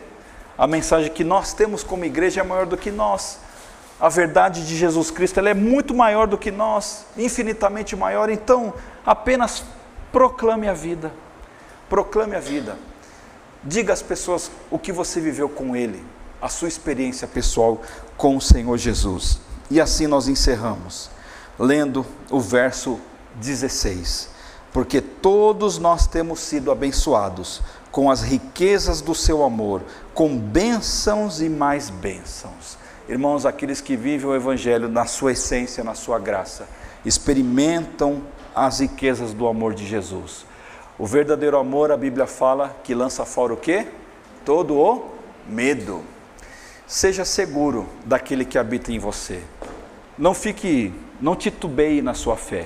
A 0.55 0.67
mensagem 0.67 1.11
que 1.11 1.23
nós 1.23 1.53
temos 1.53 1.81
como 1.81 2.05
igreja 2.05 2.41
é 2.41 2.43
maior 2.43 2.67
do 2.67 2.77
que 2.77 2.91
nós. 2.91 3.39
A 3.99 4.07
verdade 4.07 4.67
de 4.67 4.77
Jesus 4.77 5.09
Cristo 5.09 5.39
ela 5.39 5.49
é 5.49 5.55
muito 5.55 5.95
maior 5.95 6.27
do 6.27 6.37
que 6.37 6.51
nós, 6.51 7.07
infinitamente 7.17 7.95
maior. 7.95 8.29
Então, 8.29 8.71
apenas 9.07 9.63
proclame 10.11 10.67
a 10.67 10.73
vida. 10.73 11.11
Proclame 11.89 12.35
a 12.35 12.39
vida. 12.39 12.77
Diga 13.63 13.93
às 13.93 14.03
pessoas 14.03 14.51
o 14.69 14.77
que 14.77 14.91
você 14.91 15.19
viveu 15.19 15.49
com 15.49 15.75
Ele, 15.75 16.05
a 16.39 16.49
sua 16.49 16.67
experiência 16.67 17.27
pessoal 17.27 17.81
com 18.15 18.37
o 18.37 18.41
Senhor 18.41 18.77
Jesus. 18.77 19.39
E 19.71 19.81
assim 19.81 20.05
nós 20.05 20.27
encerramos, 20.27 21.09
lendo 21.57 22.05
o 22.29 22.39
verso 22.39 22.99
16 23.35 24.37
porque 24.77 25.01
todos 25.01 25.79
nós 25.79 26.05
temos 26.05 26.39
sido 26.39 26.71
abençoados 26.71 27.63
com 27.91 28.11
as 28.11 28.21
riquezas 28.21 29.01
do 29.01 29.15
seu 29.15 29.43
amor, 29.43 29.81
com 30.13 30.37
bênçãos 30.37 31.41
e 31.41 31.49
mais 31.49 31.89
bênçãos. 31.89 32.77
Irmãos, 33.09 33.43
aqueles 33.43 33.81
que 33.81 33.95
vivem 33.95 34.29
o 34.29 34.35
Evangelho 34.35 34.87
na 34.87 35.07
sua 35.07 35.31
essência, 35.31 35.83
na 35.83 35.95
sua 35.95 36.19
graça, 36.19 36.67
experimentam 37.03 38.21
as 38.57 38.79
riquezas 38.79 39.33
do 39.33 39.47
amor 39.47 39.75
de 39.75 39.85
Jesus. 39.85 40.43
O 40.97 41.05
verdadeiro 41.05 41.57
amor, 41.57 41.91
a 41.91 41.97
Bíblia 41.97 42.25
fala 42.25 42.75
que 42.83 42.95
lança 42.95 43.23
fora 43.23 43.53
o 43.53 43.57
quê? 43.57 43.87
Todo 44.43 44.75
o 44.75 45.11
medo. 45.47 46.01
Seja 46.87 47.23
seguro 47.23 47.87
daquele 48.03 48.43
que 48.43 48.57
habita 48.57 48.91
em 48.91 48.97
você. 48.97 49.43
Não 50.17 50.33
fique, 50.33 50.91
não 51.21 51.35
titubeie 51.35 52.01
na 52.01 52.15
sua 52.15 52.35
fé. 52.35 52.65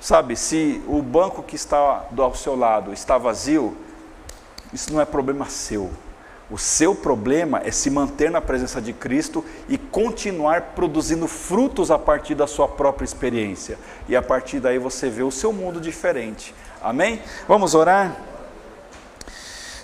Sabe, 0.00 0.36
se 0.36 0.80
o 0.86 1.02
banco 1.02 1.42
que 1.42 1.56
está 1.56 2.06
ao 2.16 2.34
seu 2.34 2.54
lado 2.54 2.92
está 2.92 3.18
vazio, 3.18 3.76
Isso 4.72 4.92
não 4.92 5.00
é 5.00 5.04
problema 5.04 5.46
seu. 5.46 5.90
O 6.50 6.58
seu 6.58 6.94
problema 6.94 7.62
é 7.64 7.70
se 7.70 7.88
manter 7.88 8.30
na 8.30 8.40
presença 8.40 8.80
de 8.80 8.92
Cristo 8.92 9.42
e 9.68 9.78
continuar 9.78 10.72
produzindo 10.74 11.26
frutos 11.26 11.90
a 11.90 11.98
partir 11.98 12.34
da 12.34 12.46
sua 12.46 12.68
própria 12.68 13.04
experiência. 13.04 13.78
E 14.08 14.14
a 14.14 14.20
partir 14.20 14.60
daí 14.60 14.78
você 14.78 15.08
vê 15.08 15.22
o 15.22 15.30
seu 15.30 15.52
mundo 15.52 15.80
diferente. 15.80 16.54
Amém? 16.82 17.22
Vamos 17.48 17.74
orar? 17.74 18.14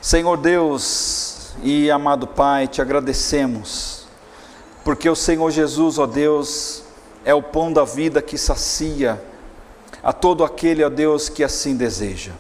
Senhor 0.03 0.37
Deus 0.37 1.55
e 1.63 1.91
amado 1.91 2.27
Pai, 2.27 2.69
te 2.69 2.81
agradecemos, 2.81 4.07
porque 4.85 5.09
o 5.09 5.17
Senhor 5.17 5.51
Jesus, 5.51 5.99
ó 5.99 6.07
Deus, 6.07 6.85
é 7.25 7.35
o 7.35 7.43
pão 7.43 7.73
da 7.73 7.85
vida 7.85 8.23
que 8.23 8.39
sacia 8.39 9.23
a 10.03 10.13
todo 10.13 10.45
aquele, 10.45 10.85
ó 10.85 10.89
Deus, 10.89 11.29
que 11.29 11.45
assim 11.45 11.77
deseja. 11.77 12.33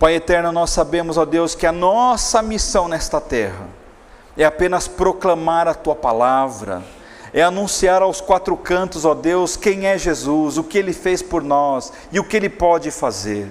Pai 0.00 0.14
eterno, 0.14 0.50
nós 0.50 0.70
sabemos, 0.70 1.18
ó 1.18 1.26
Deus, 1.26 1.54
que 1.54 1.66
a 1.66 1.72
nossa 1.72 2.40
missão 2.40 2.88
nesta 2.88 3.20
terra 3.20 3.68
é 4.34 4.46
apenas 4.46 4.88
proclamar 4.88 5.68
a 5.68 5.74
tua 5.74 5.94
palavra, 5.94 6.82
é 7.34 7.42
anunciar 7.42 8.00
aos 8.00 8.18
quatro 8.18 8.56
cantos, 8.56 9.04
ó 9.04 9.12
Deus, 9.12 9.58
quem 9.58 9.86
é 9.86 9.98
Jesus, 9.98 10.56
o 10.56 10.64
que 10.64 10.78
ele 10.78 10.94
fez 10.94 11.20
por 11.20 11.42
nós 11.42 11.92
e 12.10 12.18
o 12.18 12.24
que 12.24 12.34
ele 12.34 12.48
pode 12.48 12.90
fazer. 12.90 13.46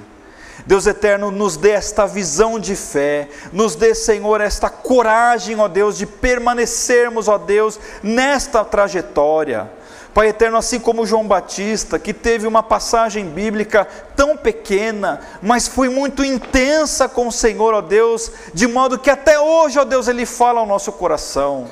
Deus 0.65 0.87
eterno, 0.87 1.29
nos 1.29 1.55
dê 1.55 1.69
esta 1.69 2.07
visão 2.07 2.59
de 2.59 2.75
fé, 2.75 3.29
nos 3.53 3.75
dê, 3.75 3.93
Senhor, 3.93 4.41
esta 4.41 4.71
coragem, 4.71 5.59
ó 5.59 5.67
Deus, 5.67 5.99
de 5.99 6.07
permanecermos, 6.07 7.27
ó 7.27 7.37
Deus, 7.37 7.79
nesta 8.01 8.65
trajetória 8.65 9.69
Pai 10.19 10.27
eterno, 10.27 10.57
assim 10.57 10.81
como 10.81 11.05
João 11.05 11.25
Batista, 11.25 11.97
que 11.97 12.13
teve 12.13 12.45
uma 12.45 12.61
passagem 12.61 13.23
bíblica 13.23 13.87
tão 14.17 14.35
pequena, 14.35 15.21
mas 15.41 15.65
foi 15.65 15.87
muito 15.87 16.25
intensa 16.25 17.07
com 17.07 17.29
o 17.29 17.31
Senhor, 17.31 17.73
ó 17.73 17.79
Deus, 17.79 18.29
de 18.53 18.67
modo 18.67 18.99
que 18.99 19.09
até 19.09 19.39
hoje, 19.39 19.79
ó 19.79 19.85
Deus, 19.85 20.09
ele 20.09 20.25
fala 20.25 20.59
ao 20.59 20.65
nosso 20.65 20.91
coração. 20.91 21.69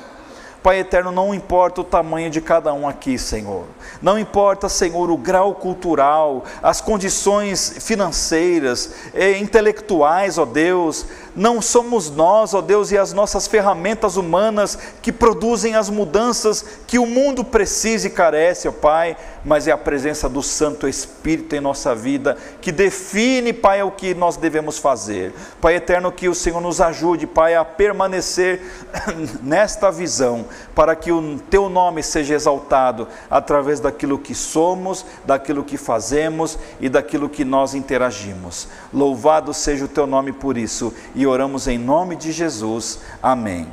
Pai 0.62 0.80
eterno, 0.80 1.12
não 1.12 1.34
importa 1.34 1.82
o 1.82 1.84
tamanho 1.84 2.30
de 2.30 2.40
cada 2.40 2.72
um 2.72 2.88
aqui, 2.88 3.16
Senhor. 3.16 3.64
Não 4.02 4.18
importa, 4.18 4.68
Senhor, 4.68 5.10
o 5.10 5.16
grau 5.16 5.54
cultural, 5.54 6.44
as 6.62 6.80
condições 6.80 7.76
financeiras, 7.80 8.92
eh, 9.14 9.38
intelectuais, 9.38 10.36
ó 10.36 10.44
Deus. 10.44 11.06
Não 11.38 11.62
somos 11.62 12.10
nós, 12.10 12.52
ó 12.52 12.60
Deus, 12.60 12.90
e 12.90 12.98
as 12.98 13.12
nossas 13.12 13.46
ferramentas 13.46 14.16
humanas 14.16 14.76
que 15.00 15.12
produzem 15.12 15.76
as 15.76 15.88
mudanças 15.88 16.64
que 16.84 16.98
o 16.98 17.06
mundo 17.06 17.44
precisa 17.44 18.08
e 18.08 18.10
carece, 18.10 18.66
ó 18.66 18.72
Pai, 18.72 19.16
mas 19.44 19.68
é 19.68 19.70
a 19.70 19.78
presença 19.78 20.28
do 20.28 20.42
Santo 20.42 20.88
Espírito 20.88 21.54
em 21.54 21.60
nossa 21.60 21.94
vida 21.94 22.36
que 22.60 22.72
define, 22.72 23.52
Pai, 23.52 23.84
o 23.84 23.90
que 23.92 24.14
nós 24.14 24.36
devemos 24.36 24.78
fazer. 24.78 25.32
Pai 25.60 25.76
eterno, 25.76 26.10
que 26.10 26.28
o 26.28 26.34
Senhor 26.34 26.60
nos 26.60 26.80
ajude, 26.80 27.24
Pai, 27.24 27.54
a 27.54 27.64
permanecer 27.64 28.60
nesta 29.40 29.92
visão, 29.92 30.44
para 30.74 30.96
que 30.96 31.12
o 31.12 31.38
Teu 31.48 31.68
nome 31.68 32.02
seja 32.02 32.34
exaltado 32.34 33.06
através 33.30 33.78
daquilo 33.78 34.18
que 34.18 34.34
somos, 34.34 35.06
daquilo 35.24 35.62
que 35.62 35.76
fazemos 35.76 36.58
e 36.80 36.88
daquilo 36.88 37.28
que 37.28 37.44
nós 37.44 37.74
interagimos. 37.74 38.66
Louvado 38.92 39.54
seja 39.54 39.84
o 39.84 39.88
Teu 39.88 40.04
nome 40.04 40.32
por 40.32 40.58
isso 40.58 40.92
e 41.14 41.27
oramos 41.28 41.68
em 41.68 41.78
nome 41.78 42.16
de 42.16 42.32
Jesus. 42.32 43.00
Amém. 43.22 43.68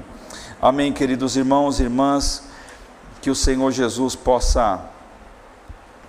Amém, 0.61 0.91
queridos 0.91 1.35
irmãos 1.35 1.79
e 1.79 1.83
irmãs, 1.83 2.43
que 3.21 3.29
o 3.29 3.35
Senhor 3.35 3.71
Jesus 3.71 4.15
possa 4.15 4.89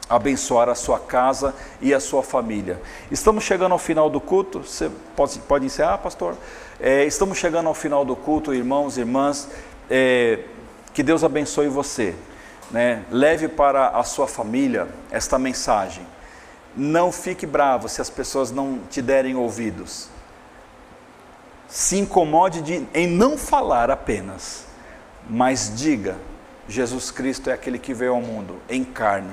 abençoar 0.09 0.69
a 0.69 0.75
sua 0.75 0.99
casa 0.99 1.55
e 1.81 1.93
a 1.93 2.01
sua 2.01 2.23
família. 2.23 2.81
Estamos 3.11 3.45
chegando 3.45 3.73
ao 3.73 3.79
final 3.79 4.09
do 4.09 4.21
culto. 4.21 4.63
Você 4.63 4.91
pode, 5.15 5.39
pode 5.41 5.67
encerrar, 5.67 5.99
pastor? 5.99 6.37
É, 6.81 7.05
estamos 7.05 7.39
chegando 7.39 7.67
ao 7.69 7.75
final 7.75 8.05
do 8.05 8.15
culto, 8.15 8.55
irmãos 8.55 8.97
e 8.97 9.01
irmãs. 9.01 9.49
É, 9.91 10.41
que 10.93 11.03
Deus 11.03 11.25
abençoe 11.25 11.69
você. 11.69 12.15
Né? 12.71 13.05
Leve 13.11 13.49
para 13.49 13.89
a 13.89 14.05
sua 14.05 14.27
família 14.27 14.89
esta 15.11 15.39
mensagem. 15.39 16.07
Não 16.77 17.11
fique 17.11 17.47
bravo 17.47 17.89
se 17.89 18.01
as 18.01 18.11
pessoas 18.11 18.51
não 18.51 18.81
te 18.91 19.01
derem 19.01 19.35
ouvidos 19.35 20.16
se 21.69 21.97
incomode 21.99 22.63
de, 22.63 22.87
em 22.95 23.07
não 23.07 23.37
falar 23.37 23.91
apenas, 23.91 24.67
mas 25.29 25.73
diga: 25.75 26.17
Jesus 26.69 27.11
Cristo 27.11 27.51
é 27.51 27.53
aquele 27.53 27.79
que 27.79 27.95
veio 27.95 28.15
ao 28.15 28.21
mundo 28.21 28.57
em 28.69 28.85
carne. 28.85 29.33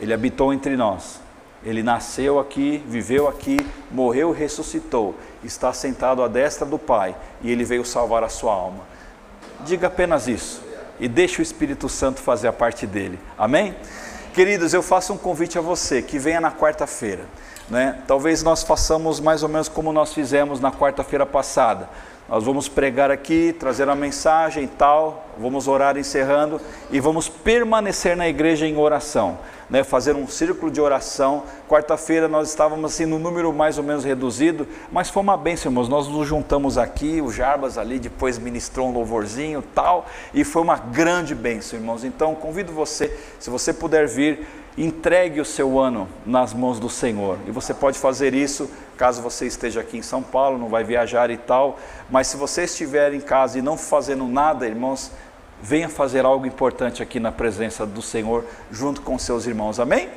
Ele 0.00 0.12
habitou 0.12 0.52
entre 0.52 0.76
nós. 0.76 1.20
Ele 1.64 1.82
nasceu 1.82 2.40
aqui, 2.40 2.82
viveu 2.88 3.28
aqui, 3.28 3.56
morreu 3.88 4.34
e 4.34 4.38
ressuscitou. 4.38 5.14
Está 5.44 5.72
sentado 5.72 6.22
à 6.22 6.26
destra 6.26 6.66
do 6.66 6.76
Pai 6.76 7.14
e 7.40 7.52
ele 7.52 7.64
veio 7.64 7.84
salvar 7.84 8.24
a 8.24 8.28
sua 8.28 8.52
alma. 8.52 8.84
Diga 9.64 9.86
apenas 9.86 10.26
isso 10.26 10.60
e 10.98 11.08
deixe 11.08 11.40
o 11.40 11.42
Espírito 11.42 11.88
Santo 11.88 12.20
fazer 12.20 12.48
a 12.48 12.52
parte 12.52 12.86
dele. 12.86 13.18
Amém? 13.38 13.74
Queridos, 14.34 14.72
eu 14.72 14.82
faço 14.82 15.12
um 15.12 15.18
convite 15.18 15.58
a 15.58 15.60
você 15.60 16.02
que 16.02 16.18
venha 16.18 16.40
na 16.40 16.50
quarta-feira. 16.50 17.24
Né? 17.72 17.96
Talvez 18.06 18.42
nós 18.42 18.62
façamos 18.62 19.18
mais 19.18 19.42
ou 19.42 19.48
menos 19.48 19.66
como 19.66 19.94
nós 19.94 20.12
fizemos 20.12 20.60
na 20.60 20.70
quarta-feira 20.70 21.24
passada. 21.24 21.88
Nós 22.28 22.44
vamos 22.44 22.68
pregar 22.68 23.10
aqui, 23.10 23.56
trazer 23.58 23.88
a 23.88 23.94
mensagem 23.94 24.64
e 24.64 24.66
tal, 24.66 25.26
vamos 25.38 25.66
orar 25.66 25.96
encerrando 25.96 26.60
e 26.90 27.00
vamos 27.00 27.30
permanecer 27.30 28.14
na 28.14 28.28
igreja 28.28 28.66
em 28.66 28.76
oração, 28.76 29.38
né? 29.72 29.82
fazer 29.82 30.14
um 30.14 30.28
círculo 30.28 30.70
de 30.70 30.82
oração. 30.82 31.44
Quarta-feira 31.66 32.28
nós 32.28 32.50
estávamos 32.50 32.92
assim 32.92 33.06
no 33.06 33.18
número 33.18 33.50
mais 33.54 33.78
ou 33.78 33.82
menos 33.82 34.04
reduzido, 34.04 34.68
mas 34.92 35.08
foi 35.08 35.22
uma 35.22 35.34
bênção, 35.34 35.72
irmãos. 35.72 35.88
Nós 35.88 36.06
nos 36.06 36.28
juntamos 36.28 36.76
aqui, 36.76 37.22
o 37.22 37.32
Jarbas 37.32 37.78
ali 37.78 37.98
depois 37.98 38.38
ministrou 38.38 38.90
um 38.90 38.92
louvorzinho 38.92 39.64
tal, 39.74 40.04
e 40.34 40.44
foi 40.44 40.60
uma 40.60 40.76
grande 40.76 41.34
bênção, 41.34 41.78
irmãos. 41.78 42.04
Então 42.04 42.34
convido 42.34 42.70
você, 42.70 43.18
se 43.40 43.48
você 43.48 43.72
puder 43.72 44.06
vir, 44.06 44.46
entregue 44.76 45.40
o 45.40 45.44
seu 45.44 45.78
ano 45.78 46.06
nas 46.26 46.52
mãos 46.52 46.78
do 46.78 46.90
Senhor. 46.90 47.38
E 47.46 47.50
você 47.50 47.72
pode 47.72 47.98
fazer 47.98 48.34
isso 48.34 48.68
caso 48.98 49.22
você 49.22 49.46
esteja 49.46 49.80
aqui 49.80 49.96
em 49.96 50.02
São 50.02 50.22
Paulo, 50.22 50.58
não 50.58 50.68
vai 50.68 50.84
viajar 50.84 51.28
e 51.30 51.36
tal, 51.36 51.78
mas 52.08 52.28
se 52.28 52.36
você 52.36 52.64
estiver 52.64 53.12
em 53.12 53.20
casa 53.20 53.58
e 53.58 53.62
não 53.62 53.76
fazendo 53.76 54.28
nada, 54.28 54.64
irmãos, 54.64 55.10
venha 55.62 55.88
fazer 55.88 56.24
algo 56.24 56.44
importante 56.44 57.02
aqui 57.02 57.20
na 57.20 57.30
presença 57.30 57.86
do 57.86 58.02
Senhor 58.02 58.44
junto 58.70 59.00
com 59.00 59.16
seus 59.18 59.46
irmãos. 59.46 59.78
Amém? 59.78 60.08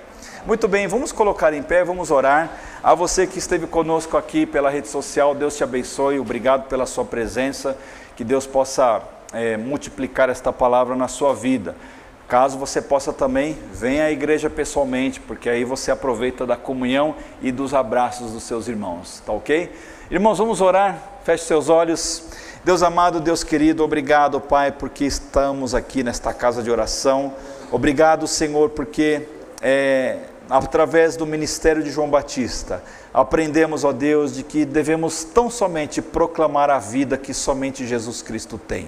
Muito 0.45 0.67
bem, 0.67 0.87
vamos 0.87 1.11
colocar 1.11 1.53
em 1.53 1.61
pé, 1.61 1.83
vamos 1.83 2.11
orar. 2.11 2.51
A 2.83 2.93
você 2.93 3.25
que 3.25 3.37
esteve 3.37 3.67
conosco 3.67 4.17
aqui 4.17 4.45
pela 4.45 4.69
rede 4.69 4.87
social, 4.87 5.33
Deus 5.35 5.55
te 5.55 5.63
abençoe, 5.63 6.19
obrigado 6.19 6.67
pela 6.67 6.85
sua 6.85 7.05
presença, 7.05 7.77
que 8.15 8.23
Deus 8.23 8.45
possa 8.45 9.01
é, 9.33 9.55
multiplicar 9.57 10.29
esta 10.29 10.51
palavra 10.51 10.95
na 10.95 11.07
sua 11.07 11.33
vida. 11.33 11.75
Caso 12.27 12.57
você 12.57 12.81
possa 12.81 13.13
também, 13.13 13.55
venha 13.71 14.05
à 14.05 14.11
igreja 14.11 14.49
pessoalmente, 14.49 15.19
porque 15.19 15.47
aí 15.47 15.63
você 15.63 15.91
aproveita 15.91 16.45
da 16.45 16.55
comunhão 16.55 17.15
e 17.41 17.51
dos 17.51 17.73
abraços 17.73 18.31
dos 18.31 18.43
seus 18.43 18.67
irmãos, 18.67 19.21
tá 19.23 19.31
ok? 19.31 19.71
Irmãos, 20.09 20.39
vamos 20.39 20.59
orar, 20.59 20.97
feche 21.23 21.43
seus 21.43 21.69
olhos. 21.69 22.27
Deus 22.65 22.81
amado, 22.81 23.19
Deus 23.19 23.43
querido, 23.43 23.83
obrigado, 23.83 24.41
Pai, 24.41 24.71
porque 24.71 25.05
estamos 25.05 25.75
aqui 25.75 26.01
nesta 26.01 26.33
casa 26.33 26.63
de 26.63 26.71
oração. 26.71 27.35
Obrigado, 27.71 28.27
Senhor, 28.27 28.71
porque 28.71 29.27
é, 29.61 30.17
através 30.49 31.15
do 31.15 31.27
ministério 31.27 31.83
de 31.83 31.91
João 31.91 32.09
Batista, 32.09 32.81
aprendemos, 33.13 33.83
ó 33.83 33.93
Deus, 33.93 34.33
de 34.33 34.41
que 34.41 34.65
devemos 34.65 35.23
tão 35.23 35.47
somente 35.47 36.01
proclamar 36.01 36.71
a 36.71 36.79
vida 36.79 37.19
que 37.19 37.35
somente 37.35 37.85
Jesus 37.85 38.23
Cristo 38.23 38.57
tem. 38.57 38.87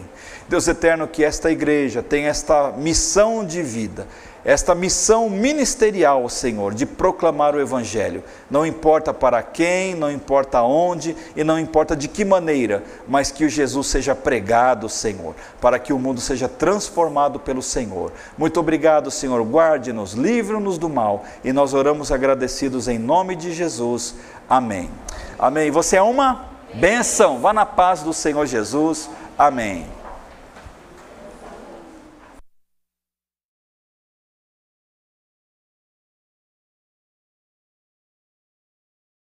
Deus 0.49 0.67
eterno, 0.67 1.07
que 1.07 1.23
esta 1.23 1.51
igreja 1.51 2.01
tem 2.01 2.25
esta 2.25 2.71
missão 2.71 3.45
de 3.45 3.61
vida, 3.61 4.07
esta 4.47 4.73
missão 4.73 5.29
ministerial, 5.29 6.29
Senhor, 6.29 6.73
de 6.73 6.85
proclamar 6.85 7.53
o 7.53 7.59
Evangelho. 7.59 8.23
Não 8.49 8.65
importa 8.65 9.13
para 9.13 9.43
quem, 9.43 9.93
não 9.93 10.09
importa 10.09 10.61
onde 10.61 11.17
e 11.35 11.43
não 11.43 11.59
importa 11.59 11.97
de 11.97 12.07
que 12.07 12.23
maneira, 12.23 12.81
mas 13.09 13.29
que 13.29 13.43
o 13.43 13.49
Jesus 13.49 13.87
seja 13.87 14.15
pregado, 14.15 14.87
Senhor, 14.87 15.35
para 15.59 15.77
que 15.77 15.91
o 15.91 15.99
mundo 15.99 16.21
seja 16.21 16.47
transformado 16.47 17.41
pelo 17.41 17.61
Senhor. 17.61 18.13
Muito 18.37 18.57
obrigado, 18.57 19.11
Senhor. 19.11 19.43
Guarde-nos, 19.43 20.13
livre-nos 20.13 20.77
do 20.77 20.87
mal 20.87 21.25
e 21.43 21.51
nós 21.51 21.73
oramos 21.73 22.09
agradecidos 22.09 22.87
em 22.87 22.97
nome 22.97 23.35
de 23.35 23.51
Jesus. 23.51 24.15
Amém. 24.49 24.89
Amém. 25.37 25.69
Você 25.71 25.97
é 25.97 26.01
uma 26.01 26.45
benção. 26.73 27.39
Vá 27.39 27.51
na 27.51 27.65
paz 27.65 28.01
do 28.01 28.13
Senhor 28.13 28.45
Jesus. 28.45 29.09
Amém. 29.37 29.85